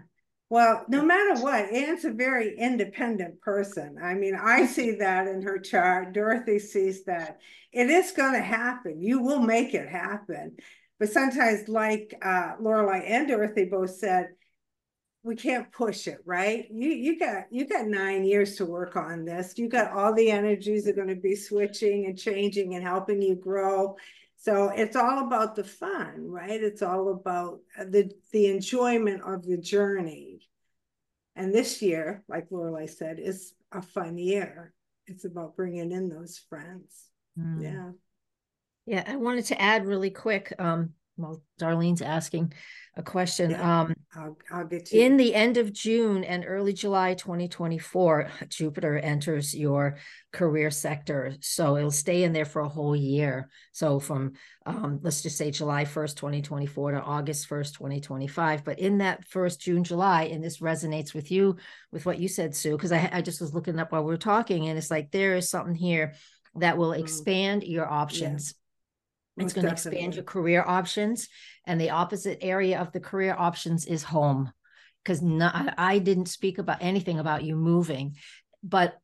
Well, 0.49 0.85
no 0.87 1.03
matter 1.03 1.41
what, 1.41 1.71
Anne's 1.71 2.05
a 2.05 2.11
very 2.11 2.55
independent 2.57 3.41
person. 3.41 3.97
I 4.01 4.13
mean, 4.13 4.35
I 4.35 4.65
see 4.67 4.95
that 4.97 5.27
in 5.27 5.41
her 5.41 5.59
chart. 5.59 6.13
Dorothy 6.13 6.59
sees 6.59 7.05
that. 7.05 7.39
It 7.71 7.89
is 7.89 8.11
going 8.11 8.33
to 8.33 8.41
happen. 8.41 9.01
You 9.01 9.21
will 9.21 9.41
make 9.41 9.73
it 9.73 9.89
happen. 9.89 10.57
But 10.99 11.09
sometimes, 11.09 11.67
like 11.67 12.13
uh, 12.21 12.55
Lorelai 12.61 13.03
and 13.09 13.27
Dorothy 13.27 13.65
both 13.65 13.91
said, 13.91 14.29
we 15.25 15.35
can't 15.35 15.71
push 15.71 16.07
it, 16.07 16.19
right? 16.23 16.67
You 16.71 16.89
you 16.89 17.17
got 17.17 17.45
you 17.49 17.67
got 17.67 17.87
nine 17.87 18.23
years 18.23 18.57
to 18.57 18.65
work 18.65 18.95
on 18.95 19.25
this. 19.25 19.57
You 19.57 19.67
got 19.67 19.91
all 19.91 20.13
the 20.13 20.29
energies 20.29 20.87
are 20.87 20.93
going 20.93 21.07
to 21.07 21.15
be 21.15 21.35
switching 21.35 22.05
and 22.05 22.17
changing 22.17 22.75
and 22.75 22.83
helping 22.83 23.23
you 23.23 23.35
grow. 23.35 23.97
So 24.37 24.69
it's 24.69 24.95
all 24.95 25.25
about 25.25 25.55
the 25.55 25.63
fun, 25.63 26.27
right? 26.29 26.61
It's 26.61 26.83
all 26.83 27.09
about 27.09 27.61
uh, 27.77 27.85
the 27.85 28.11
the 28.31 28.47
enjoyment 28.51 29.23
of 29.23 29.43
the 29.43 29.57
journey. 29.57 30.47
And 31.35 31.51
this 31.51 31.81
year, 31.81 32.23
like 32.29 32.49
Lorelai 32.51 32.87
said, 32.87 33.19
is 33.19 33.55
a 33.71 33.81
fun 33.81 34.19
year. 34.19 34.73
It's 35.07 35.25
about 35.25 35.55
bringing 35.55 35.91
in 35.91 36.07
those 36.07 36.39
friends. 36.47 37.09
Mm. 37.37 37.63
Yeah. 37.63 37.91
Yeah, 38.85 39.03
I 39.07 39.15
wanted 39.15 39.45
to 39.45 39.61
add 39.61 39.85
really 39.85 40.11
quick, 40.11 40.53
um, 40.59 40.91
well, 41.17 41.41
Darlene's 41.59 42.01
asking 42.01 42.53
a 42.97 43.01
question. 43.03 43.51
Yeah. 43.51 43.81
Um, 43.81 43.93
I'll 44.15 44.37
I'll 44.51 44.65
get 44.65 44.91
you. 44.91 45.01
in 45.01 45.17
the 45.17 45.33
end 45.33 45.57
of 45.57 45.71
June 45.73 46.23
and 46.23 46.43
early 46.45 46.73
July 46.73 47.13
2024, 47.13 48.29
Jupiter 48.49 48.97
enters 48.99 49.55
your 49.55 49.97
career 50.31 50.69
sector. 50.71 51.33
So 51.39 51.77
it'll 51.77 51.89
stay 51.91 52.23
in 52.23 52.31
there 52.33 52.45
for 52.45 52.61
a 52.61 52.69
whole 52.69 52.95
year. 52.95 53.49
So 53.71 53.99
from, 53.99 54.33
um, 54.65 54.99
let's 55.03 55.21
just 55.21 55.37
say 55.37 55.51
July 55.51 55.85
1st, 55.85 56.17
2024 56.17 56.91
to 56.91 57.01
August 57.01 57.49
1st, 57.49 57.73
2025. 57.75 58.63
But 58.65 58.79
in 58.79 58.97
that 58.99 59.25
first 59.27 59.61
June, 59.61 59.83
July, 59.85 60.23
and 60.23 60.43
this 60.43 60.59
resonates 60.59 61.13
with 61.13 61.31
you, 61.31 61.55
with 61.91 62.05
what 62.05 62.19
you 62.19 62.27
said, 62.27 62.53
Sue, 62.55 62.75
because 62.75 62.91
I, 62.91 63.09
I 63.11 63.21
just 63.21 63.41
was 63.41 63.53
looking 63.53 63.79
up 63.79 63.91
while 63.93 64.03
we 64.03 64.11
were 64.11 64.17
talking, 64.17 64.67
and 64.67 64.77
it's 64.77 64.91
like 64.91 65.11
there 65.11 65.35
is 65.37 65.49
something 65.49 65.75
here 65.75 66.13
that 66.55 66.77
will 66.77 66.91
Mm. 66.91 66.99
expand 66.99 67.63
your 67.63 67.89
options. 67.89 68.53
It's 69.37 69.53
going 69.53 69.65
to 69.65 69.71
expand 69.71 70.15
your 70.15 70.23
career 70.23 70.63
options. 70.65 71.27
And 71.65 71.79
the 71.79 71.89
opposite 71.89 72.39
area 72.41 72.79
of 72.79 72.91
the 72.91 72.99
career 72.99 73.35
options 73.37 73.85
is 73.85 74.03
home. 74.03 74.51
Because 75.03 75.21
I 75.23 75.73
I 75.77 75.99
didn't 75.99 76.27
speak 76.27 76.57
about 76.57 76.79
anything 76.81 77.19
about 77.19 77.43
you 77.43 77.55
moving, 77.55 78.15
but 78.63 78.97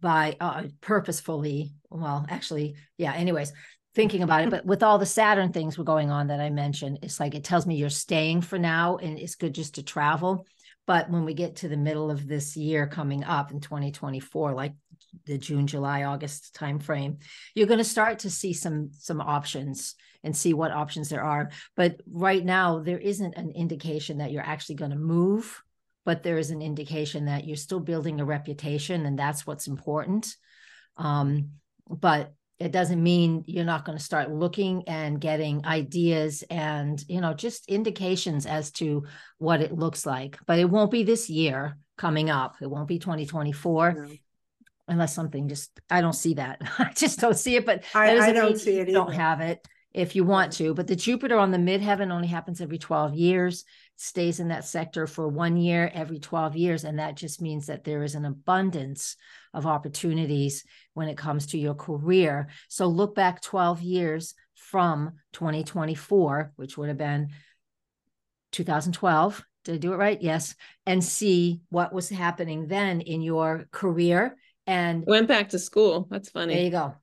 by 0.00 0.36
uh, 0.40 0.64
purposefully, 0.80 1.72
well, 1.90 2.26
actually, 2.28 2.74
yeah, 2.98 3.14
anyways, 3.14 3.52
thinking 3.94 4.22
about 4.22 4.42
it. 4.42 4.50
But 4.50 4.66
with 4.66 4.82
all 4.82 4.98
the 4.98 5.06
Saturn 5.06 5.52
things 5.52 5.78
were 5.78 5.84
going 5.84 6.10
on 6.10 6.28
that 6.28 6.40
I 6.40 6.50
mentioned, 6.50 7.00
it's 7.02 7.20
like 7.20 7.34
it 7.34 7.44
tells 7.44 7.66
me 7.66 7.76
you're 7.76 7.90
staying 7.90 8.42
for 8.42 8.58
now 8.58 8.96
and 8.96 9.18
it's 9.18 9.36
good 9.36 9.54
just 9.54 9.76
to 9.76 9.82
travel. 9.82 10.46
But 10.86 11.10
when 11.10 11.24
we 11.24 11.34
get 11.34 11.56
to 11.56 11.68
the 11.68 11.76
middle 11.76 12.10
of 12.10 12.28
this 12.28 12.56
year 12.56 12.86
coming 12.86 13.24
up 13.24 13.50
in 13.50 13.60
2024, 13.60 14.54
like 14.54 14.74
the 15.24 15.38
June, 15.38 15.66
July, 15.66 16.04
August 16.04 16.54
timeframe, 16.58 17.20
you're 17.54 17.66
going 17.66 17.78
to 17.78 17.84
start 17.84 18.20
to 18.20 18.30
see 18.30 18.52
some 18.52 18.90
some 18.92 19.20
options 19.20 19.94
and 20.22 20.36
see 20.36 20.54
what 20.54 20.72
options 20.72 21.08
there 21.08 21.22
are. 21.22 21.50
But 21.76 22.00
right 22.10 22.44
now, 22.44 22.80
there 22.80 22.98
isn't 22.98 23.34
an 23.36 23.50
indication 23.50 24.18
that 24.18 24.32
you're 24.32 24.42
actually 24.42 24.74
going 24.76 24.90
to 24.90 24.96
move, 24.96 25.62
but 26.04 26.22
there 26.22 26.38
is 26.38 26.50
an 26.50 26.62
indication 26.62 27.26
that 27.26 27.46
you're 27.46 27.56
still 27.56 27.80
building 27.80 28.20
a 28.20 28.24
reputation, 28.24 29.06
and 29.06 29.18
that's 29.18 29.46
what's 29.46 29.66
important. 29.68 30.34
Um, 30.96 31.50
but 31.88 32.32
it 32.58 32.72
doesn't 32.72 33.02
mean 33.02 33.44
you're 33.46 33.64
not 33.64 33.84
going 33.84 33.98
to 33.98 34.04
start 34.04 34.30
looking 34.30 34.84
and 34.88 35.20
getting 35.20 35.64
ideas 35.66 36.42
and 36.50 37.04
you 37.08 37.20
know 37.20 37.34
just 37.34 37.68
indications 37.68 38.46
as 38.46 38.70
to 38.72 39.04
what 39.38 39.60
it 39.60 39.72
looks 39.72 40.06
like 40.06 40.38
but 40.46 40.58
it 40.58 40.68
won't 40.68 40.90
be 40.90 41.02
this 41.02 41.28
year 41.28 41.76
coming 41.98 42.30
up 42.30 42.56
it 42.60 42.70
won't 42.70 42.88
be 42.88 42.98
2024 42.98 43.92
No. 43.92 44.08
Unless 44.88 45.14
something 45.14 45.48
just 45.48 45.70
I 45.90 46.00
don't 46.00 46.12
see 46.14 46.34
that. 46.34 46.60
I 46.78 46.92
just 46.94 47.18
don't 47.18 47.36
see 47.38 47.56
it, 47.56 47.66
but 47.66 47.84
I- 47.94 48.06
I 48.28 48.32
don't 48.32 48.58
see 48.58 48.78
it 48.78 48.88
you 48.88 48.94
Don't 48.94 49.12
have 49.12 49.40
it 49.40 49.66
if 49.92 50.14
you 50.14 50.24
want 50.24 50.52
to, 50.52 50.74
but 50.74 50.86
the 50.86 50.94
Jupiter 50.96 51.38
on 51.38 51.50
the 51.50 51.58
midheaven 51.58 52.12
only 52.12 52.28
happens 52.28 52.60
every 52.60 52.76
12 52.76 53.14
years, 53.14 53.64
stays 53.96 54.40
in 54.40 54.48
that 54.48 54.66
sector 54.66 55.06
for 55.06 55.26
one 55.26 55.56
year 55.56 55.90
every 55.94 56.18
12 56.18 56.54
years. 56.54 56.84
And 56.84 56.98
that 56.98 57.16
just 57.16 57.40
means 57.40 57.66
that 57.66 57.82
there 57.84 58.02
is 58.02 58.14
an 58.14 58.26
abundance 58.26 59.16
of 59.54 59.64
opportunities 59.64 60.64
when 60.92 61.08
it 61.08 61.16
comes 61.16 61.46
to 61.46 61.58
your 61.58 61.74
career. 61.74 62.48
So 62.68 62.88
look 62.88 63.14
back 63.14 63.40
12 63.40 63.80
years 63.80 64.34
from 64.54 65.12
2024, 65.32 66.52
which 66.56 66.76
would 66.76 66.88
have 66.88 66.98
been 66.98 67.30
2012. 68.52 69.44
Did 69.64 69.74
I 69.74 69.78
do 69.78 69.92
it 69.92 69.96
right? 69.96 70.20
Yes. 70.20 70.54
And 70.86 71.02
see 71.02 71.60
what 71.70 71.92
was 71.92 72.08
happening 72.08 72.66
then 72.68 73.00
in 73.00 73.22
your 73.22 73.66
career. 73.70 74.36
And 74.66 75.04
Went 75.06 75.28
back 75.28 75.50
to 75.50 75.58
school. 75.58 76.06
That's 76.10 76.28
funny. 76.30 76.54
there 76.54 76.64
you 76.64 76.70
go. 76.70 76.94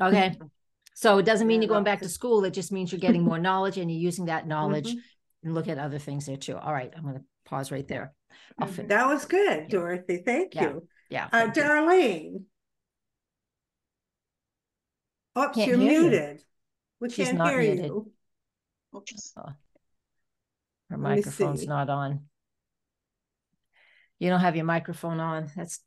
Okay. 0.00 0.38
So 0.94 1.16
it 1.18 1.24
doesn't 1.24 1.46
mean 1.46 1.62
you're 1.62 1.70
going 1.70 1.84
back 1.84 2.02
to 2.02 2.08
school. 2.08 2.44
It 2.44 2.52
just 2.52 2.70
means 2.70 2.92
you're 2.92 3.00
getting 3.00 3.24
more 3.24 3.38
knowledge 3.38 3.78
and 3.78 3.90
you're 3.90 3.98
using 3.98 4.26
that 4.26 4.46
knowledge 4.46 4.92
Mhm. 4.94 5.00
and 5.42 5.54
look 5.54 5.66
at 5.66 5.78
other 5.78 5.98
things 5.98 6.26
there 6.26 6.36
too. 6.36 6.56
All 6.56 6.72
right, 6.72 6.92
I'm 6.94 7.02
gonna 7.02 7.24
pause 7.46 7.72
right 7.72 7.88
there. 7.88 8.14
I'll 8.58 8.68
Mhm. 8.68 8.88
That 8.88 9.06
was 9.08 9.24
good, 9.24 9.62
Yeah. 9.62 9.68
Dorothy. 9.68 10.18
Thank 10.18 10.54
Yeah. 10.54 10.62
you. 10.74 10.88
Yeah. 11.08 11.24
Uh, 11.24 11.30
thank 11.50 11.56
you. 11.56 11.62
Darlene. 11.62 12.44
Oops, 15.38 15.54
Can't 15.56 15.68
you're 15.68 15.78
hear 15.78 15.92
you. 15.92 16.00
muted. 16.10 16.44
We 17.00 17.08
She's 17.10 17.26
can't 17.26 17.38
not 17.38 17.50
hear 17.50 17.60
muted. 17.62 17.86
you. 17.86 18.12
Oops. 18.94 19.32
Her 20.90 20.96
me 20.98 21.02
microphone's 21.02 21.66
not 21.66 21.88
on. 21.88 22.28
You 24.18 24.28
don't 24.28 24.40
have 24.40 24.56
your 24.56 24.66
microphone 24.66 25.20
on. 25.20 25.50
That's 25.56 25.80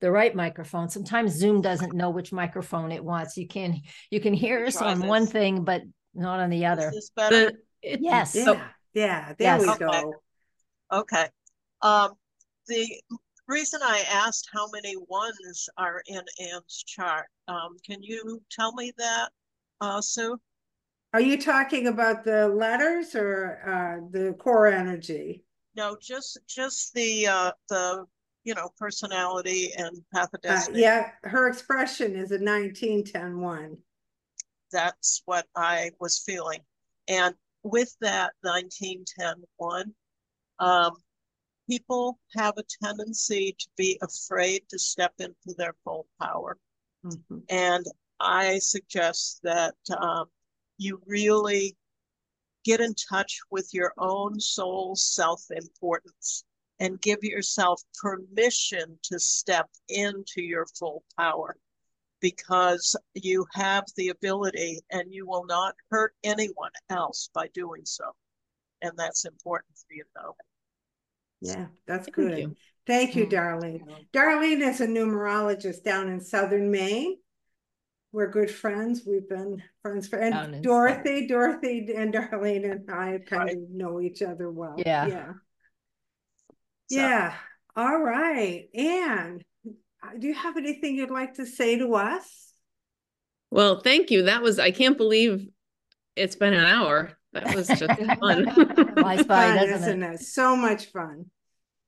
the 0.00 0.10
right 0.10 0.34
microphone. 0.34 0.88
Sometimes 0.88 1.32
Zoom 1.32 1.60
doesn't 1.60 1.94
know 1.94 2.10
which 2.10 2.32
microphone 2.32 2.92
it 2.92 3.04
wants. 3.04 3.36
You 3.36 3.46
can 3.48 3.80
you 4.10 4.20
can 4.20 4.34
hear 4.34 4.64
us 4.66 4.76
try 4.76 4.92
on 4.92 5.00
one 5.00 5.26
thing, 5.26 5.64
but 5.64 5.82
not 6.14 6.40
on 6.40 6.50
the 6.50 6.66
other. 6.66 6.88
Is 6.88 6.94
this 6.94 7.10
better? 7.10 7.36
The, 7.46 7.56
it- 7.82 8.00
Yes. 8.02 8.34
Yeah, 8.34 8.68
yeah, 8.92 9.34
there 9.38 9.58
we 9.58 9.68
Okay. 9.68 9.76
go. 9.78 10.14
Okay. 10.92 11.26
Um, 11.82 12.12
the 12.66 12.86
reason 13.46 13.80
I 13.82 14.04
asked 14.10 14.48
how 14.52 14.68
many 14.72 14.94
ones 15.08 15.68
are 15.76 16.02
in 16.06 16.22
Anne's 16.40 16.82
chart, 16.86 17.26
um, 17.48 17.76
can 17.84 18.02
you 18.02 18.42
tell 18.50 18.72
me 18.74 18.92
that, 18.96 19.30
uh, 19.80 20.00
Sue? 20.00 20.40
Are 21.12 21.20
you 21.20 21.40
talking 21.40 21.86
about 21.88 22.24
the 22.24 22.48
letters 22.48 23.14
or 23.14 23.60
uh 23.66 24.08
the 24.10 24.32
core 24.34 24.66
energy? 24.66 25.44
No, 25.76 25.96
just, 26.00 26.38
just 26.48 26.94
the, 26.94 27.26
uh, 27.26 27.52
the, 27.68 28.06
you 28.44 28.54
know, 28.54 28.70
personality 28.78 29.72
and 29.76 29.96
path 30.12 30.28
Uh, 30.46 30.64
yeah, 30.74 31.10
her 31.22 31.48
expression 31.48 32.14
is 32.14 32.30
a 32.30 32.38
nineteen 32.38 33.02
ten 33.02 33.40
one. 33.40 33.78
That's 34.70 35.22
what 35.24 35.46
I 35.56 35.90
was 35.98 36.22
feeling. 36.24 36.60
And 37.08 37.34
with 37.62 37.96
that 38.00 38.34
nineteen 38.44 39.04
ten 39.18 39.42
one, 39.56 39.94
um, 40.58 40.96
people 41.68 42.20
have 42.36 42.54
a 42.58 42.64
tendency 42.82 43.56
to 43.58 43.68
be 43.76 43.98
afraid 44.02 44.68
to 44.68 44.78
step 44.78 45.14
into 45.18 45.54
their 45.56 45.74
full 45.84 46.06
power. 46.20 46.58
Mhm. 47.04 47.44
And 47.48 47.86
I 48.20 48.58
suggest 48.58 49.40
that 49.42 49.74
um, 49.96 50.26
you 50.76 51.00
really 51.06 51.76
get 52.64 52.80
in 52.80 52.94
touch 52.94 53.40
with 53.50 53.72
your 53.72 53.92
own 53.98 54.38
soul 54.40 54.96
self 54.96 55.42
importance 55.50 56.44
and 56.80 57.00
give 57.00 57.22
yourself 57.22 57.82
permission 58.00 58.98
to 59.04 59.18
step 59.18 59.68
into 59.88 60.42
your 60.42 60.66
full 60.78 61.02
power 61.18 61.56
because 62.20 62.96
you 63.14 63.46
have 63.52 63.84
the 63.96 64.08
ability 64.08 64.80
and 64.90 65.12
you 65.12 65.26
will 65.26 65.44
not 65.46 65.74
hurt 65.90 66.14
anyone 66.24 66.70
else 66.90 67.28
by 67.34 67.48
doing 67.54 67.82
so. 67.84 68.04
And 68.82 68.92
that's 68.96 69.24
important 69.24 69.76
for 69.76 69.94
you 69.94 70.02
to 70.04 70.22
know. 70.22 70.36
Yeah, 71.40 71.66
that's 71.86 72.06
Thank 72.06 72.16
good. 72.16 72.38
you. 72.38 72.56
Thank 72.86 73.14
you, 73.16 73.26
Mm. 73.26 73.30
Darlene. 73.30 74.06
Darlene 74.12 74.60
is 74.68 74.80
a 74.80 74.86
numerologist 74.86 75.84
down 75.84 76.08
in 76.08 76.20
southern 76.20 76.70
Maine. 76.70 77.18
We're 78.12 78.30
good 78.30 78.50
friends. 78.50 79.02
We've 79.06 79.28
been 79.28 79.62
friends 79.82 80.06
for, 80.06 80.18
and 80.18 80.62
Dorothy, 80.62 81.26
Dorothy 81.26 81.92
and 81.94 82.14
Darlene 82.14 82.70
and 82.70 82.90
I 82.90 83.18
kind 83.18 83.44
Right. 83.44 83.56
of 83.56 83.70
know 83.70 84.00
each 84.00 84.22
other 84.22 84.50
well. 84.50 84.76
Yeah. 84.78 85.06
Yeah. 85.06 85.32
So- 86.90 86.98
Yeah, 86.98 87.34
all 87.76 87.98
right. 87.98 88.68
And 88.74 89.42
uh, 90.02 90.10
do 90.18 90.26
you 90.26 90.34
have 90.34 90.56
anything 90.56 90.96
you'd 90.96 91.10
like 91.10 91.34
to 91.34 91.46
say 91.46 91.78
to 91.78 91.94
us? 91.94 92.52
well, 93.50 93.80
thank 93.80 94.10
you. 94.10 94.22
That 94.24 94.42
was, 94.42 94.58
I 94.58 94.72
can't 94.72 94.96
believe 94.98 95.46
it's 96.16 96.34
been 96.36 96.54
an 96.54 96.64
hour. 96.64 97.12
That 97.32 97.54
was 97.54 97.68
just 97.68 97.80
fun. 98.20 98.50
Flies 98.94 99.24
by, 99.24 99.46
Fun, 99.56 99.56
doesn't 99.56 99.82
isn't 99.82 100.02
it? 100.02 100.20
So 100.20 100.56
much 100.56 100.86
fun. 100.86 101.26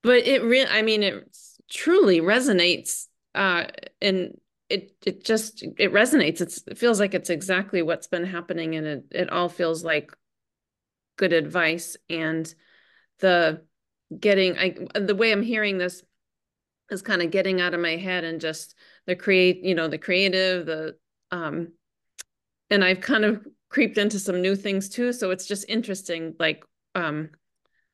but 0.02 0.18
it 0.26 0.42
really 0.42 0.70
i 0.70 0.82
mean 0.82 1.02
it 1.02 1.36
truly 1.70 2.20
resonates 2.20 3.06
uh 3.34 3.64
and 4.00 4.38
it 4.68 4.92
it 5.04 5.24
just 5.24 5.62
it 5.62 5.92
resonates 5.92 6.40
it's 6.40 6.62
it 6.66 6.78
feels 6.78 6.98
like 7.00 7.14
it's 7.14 7.30
exactly 7.30 7.82
what's 7.82 8.06
been 8.08 8.24
happening 8.24 8.74
and 8.76 8.86
it 8.86 9.04
it 9.10 9.30
all 9.30 9.48
feels 9.48 9.82
like 9.84 10.12
good 11.16 11.32
advice 11.32 11.96
and 12.10 12.52
the 13.20 13.62
getting 14.20 14.56
i 14.58 14.74
the 14.94 15.14
way 15.14 15.32
i'm 15.32 15.42
hearing 15.42 15.78
this 15.78 16.02
is 16.90 17.02
kind 17.02 17.22
of 17.22 17.30
getting 17.30 17.60
out 17.60 17.74
of 17.74 17.80
my 17.80 17.96
head 17.96 18.24
and 18.24 18.40
just 18.40 18.74
the 19.06 19.16
create 19.16 19.64
you 19.64 19.74
know 19.74 19.88
the 19.88 19.98
creative 19.98 20.66
the 20.66 20.96
um 21.32 21.68
and 22.70 22.84
i've 22.84 23.00
kind 23.00 23.24
of 23.24 23.44
creeped 23.68 23.98
into 23.98 24.18
some 24.18 24.40
new 24.40 24.54
things 24.54 24.88
too 24.88 25.12
so 25.12 25.30
it's 25.30 25.46
just 25.46 25.68
interesting 25.68 26.34
like 26.38 26.64
um 26.94 27.30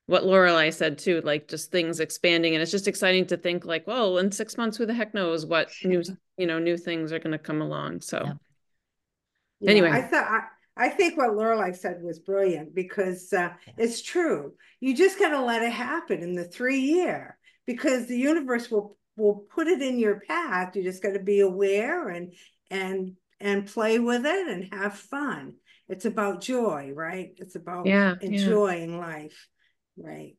what 0.07 0.25
Lorelei 0.25 0.71
said 0.71 0.99
too, 0.99 1.23
like 1.25 1.47
just 1.47 1.71
things 1.71 2.01
expanding, 2.01 2.55
and 2.55 2.61
it's 2.61 2.73
just 2.73 2.89
exciting 2.89 3.25
to 3.29 3.37
think 3.37 3.65
like, 3.65 3.87
well, 3.87 4.19
in 4.19 4.33
six 4.33 4.59
months, 4.59 4.77
who 4.77 4.85
the 4.85 4.93
heck 4.93 5.15
knows 5.15 5.47
what 5.47 5.71
new, 5.85 6.03
you 6.37 6.47
know, 6.47 6.59
new 6.59 6.77
things 6.77 7.13
are 7.13 7.21
going 7.21 7.33
to 7.33 7.39
come 7.39 7.63
along. 7.63 8.01
So. 8.01 8.23
Yeah, 8.25 9.71
Anyway. 9.71 9.91
I 9.91 10.03
thought, 10.03 10.27
I, 10.27 10.41
I 10.77 10.89
think 10.89 11.17
what 11.17 11.31
Lorelai 11.33 11.77
said 11.77 12.03
was 12.03 12.19
brilliant 12.19 12.75
because 12.75 13.33
uh, 13.33 13.51
it's 13.77 14.03
true. 14.03 14.55
You 14.81 14.97
just 14.97 15.19
gotta 15.19 15.41
let 15.41 15.63
it 15.63 15.73
happen 15.73 16.23
in 16.23 16.35
the 16.35 16.45
three 16.45 16.81
year 16.81 17.37
because 17.67 18.07
the 18.07 18.19
universe 18.19 18.71
will 18.71 18.97
will 19.17 19.45
put 19.55 19.69
it 19.69 19.83
in 19.83 19.99
your 19.99 20.21
path. 20.21 20.75
You 20.75 20.83
just 20.83 21.03
gotta 21.03 21.21
be 21.21 21.41
aware 21.41 22.09
and 22.09 22.33
and 22.71 23.17
and 23.41 23.67
play 23.67 23.99
with 23.99 24.25
it 24.25 24.49
and 24.49 24.73
have 24.73 24.97
fun. 24.97 25.55
It's 25.89 26.05
about 26.07 26.41
joy, 26.41 26.93
right? 26.95 27.33
It's 27.37 27.57
about 27.57 27.87
Yeah, 27.87 28.15
yeah. 28.21 28.29
enjoying 28.29 28.99
life, 28.99 29.49
right? 29.97 30.37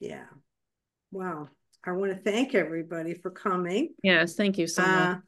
Yeah. 0.00 0.26
Wow. 1.12 1.48
I 1.84 1.92
want 1.92 2.12
to 2.12 2.18
thank 2.18 2.54
everybody 2.54 3.14
for 3.14 3.30
coming. 3.30 3.94
yes, 4.02 4.34
thank 4.34 4.58
you 4.58 4.66
so 4.66 4.82
much. 4.82 5.16
Uh, 5.16 5.20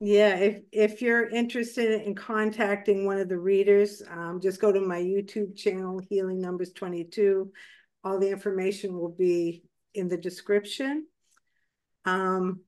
yeah, 0.00 0.36
if 0.36 0.62
if 0.72 1.02
you're 1.02 1.28
interested 1.28 2.02
in 2.02 2.14
contacting 2.14 3.04
one 3.04 3.18
of 3.18 3.28
the 3.28 3.38
readers, 3.38 4.02
um, 4.10 4.40
just 4.40 4.58
go 4.58 4.72
to 4.72 4.80
my 4.80 4.98
YouTube 4.98 5.54
channel, 5.54 6.00
Healing 6.08 6.40
Numbers 6.40 6.72
22. 6.72 7.52
All 8.02 8.18
the 8.18 8.30
information 8.30 8.98
will 8.98 9.10
be 9.10 9.62
in 9.94 10.08
the 10.08 10.16
description. 10.16 11.06
Um, 12.06 12.60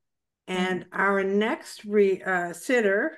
and 0.47 0.85
our 0.93 1.25
next 1.25 1.87
re 1.87 2.21
uh, 2.23 2.53
sitter, 2.53 3.17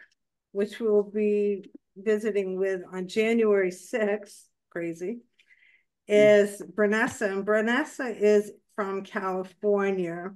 which 0.52 0.78
we'll 0.78 1.02
be 1.02 1.72
visiting 1.96 2.56
with 2.56 2.82
on 2.92 3.08
January 3.08 3.70
6th, 3.70 4.42
crazy, 4.70 5.22
is 6.06 6.62
Brenessa. 6.62 7.32
And 7.32 7.44
Brenessa 7.44 8.16
is 8.16 8.52
from 8.76 9.02
California. 9.02 10.34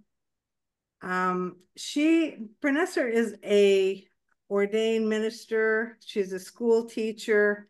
Um, 1.02 1.56
she, 1.76 2.36
Brenessa 2.62 3.10
is 3.10 3.36
a 3.44 4.04
ordained 4.50 5.08
minister. 5.08 5.98
She's 6.04 6.32
a 6.32 6.38
school 6.38 6.86
teacher. 6.86 7.68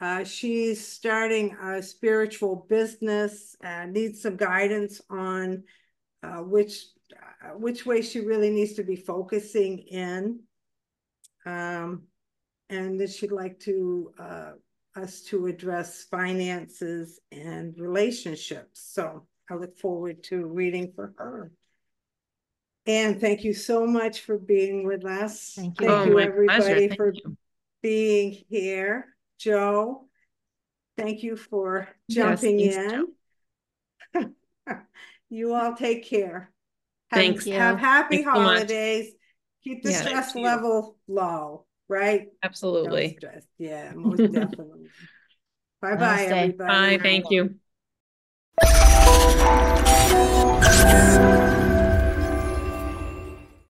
Uh, 0.00 0.24
she's 0.24 0.86
starting 0.86 1.56
a 1.62 1.82
spiritual 1.82 2.66
business, 2.68 3.56
uh, 3.64 3.86
needs 3.86 4.20
some 4.20 4.36
guidance 4.36 5.00
on 5.08 5.64
uh, 6.22 6.42
which 6.42 6.86
uh, 7.14 7.50
which 7.50 7.86
way 7.86 8.02
she 8.02 8.20
really 8.20 8.50
needs 8.50 8.74
to 8.74 8.82
be 8.82 8.96
focusing 8.96 9.78
in. 9.78 10.40
Um, 11.46 12.02
and 12.68 13.00
that 13.00 13.10
she'd 13.10 13.30
like 13.30 13.60
to 13.60 14.12
uh, 14.18 14.52
us 14.96 15.22
to 15.22 15.46
address 15.46 16.04
finances 16.04 17.20
and 17.30 17.78
relationships. 17.78 18.82
So 18.92 19.26
I 19.50 19.54
look 19.54 19.78
forward 19.78 20.22
to 20.24 20.46
reading 20.46 20.92
for 20.94 21.14
her. 21.18 21.52
And 22.86 23.20
thank 23.20 23.42
you 23.42 23.52
so 23.52 23.86
much 23.86 24.20
for 24.20 24.38
being 24.38 24.86
with 24.86 25.04
us. 25.04 25.54
Thank 25.56 25.80
you. 25.80 25.88
Oh, 25.88 25.96
Thank 25.98 26.08
you, 26.08 26.14
my 26.14 26.22
everybody, 26.22 26.62
Thank 26.88 26.96
for 26.96 27.12
you. 27.12 27.36
being 27.82 28.44
here. 28.48 29.06
Joe, 29.38 30.06
thank 30.96 31.22
you 31.22 31.36
for 31.36 31.88
jumping 32.08 32.58
thanks, 32.70 33.04
in. 34.14 34.34
You 35.28 35.54
all 35.54 35.74
take 35.74 36.04
care. 36.08 36.52
Have- 37.10 37.20
Thanks. 37.20 37.44
Have 37.46 37.78
happy 37.80 38.16
Thanks 38.18 38.26
so 38.28 38.30
holidays. 38.40 39.12
Keep 39.64 39.82
the 39.82 39.90
Yeah. 39.90 40.02
Stress 40.02 40.34
level 40.36 40.96
low, 41.08 41.66
right? 41.88 42.28
Absolutely. 42.44 43.16
stress. 43.18 43.44
Yeah, 43.58 43.92
most 43.94 44.18
definitely. 44.32 44.88
Bye 45.82 45.96
bye, 45.96 46.22
everybody. 46.26 46.96
Bye. 46.96 47.02
Thank 47.02 47.30
you. 47.30 47.56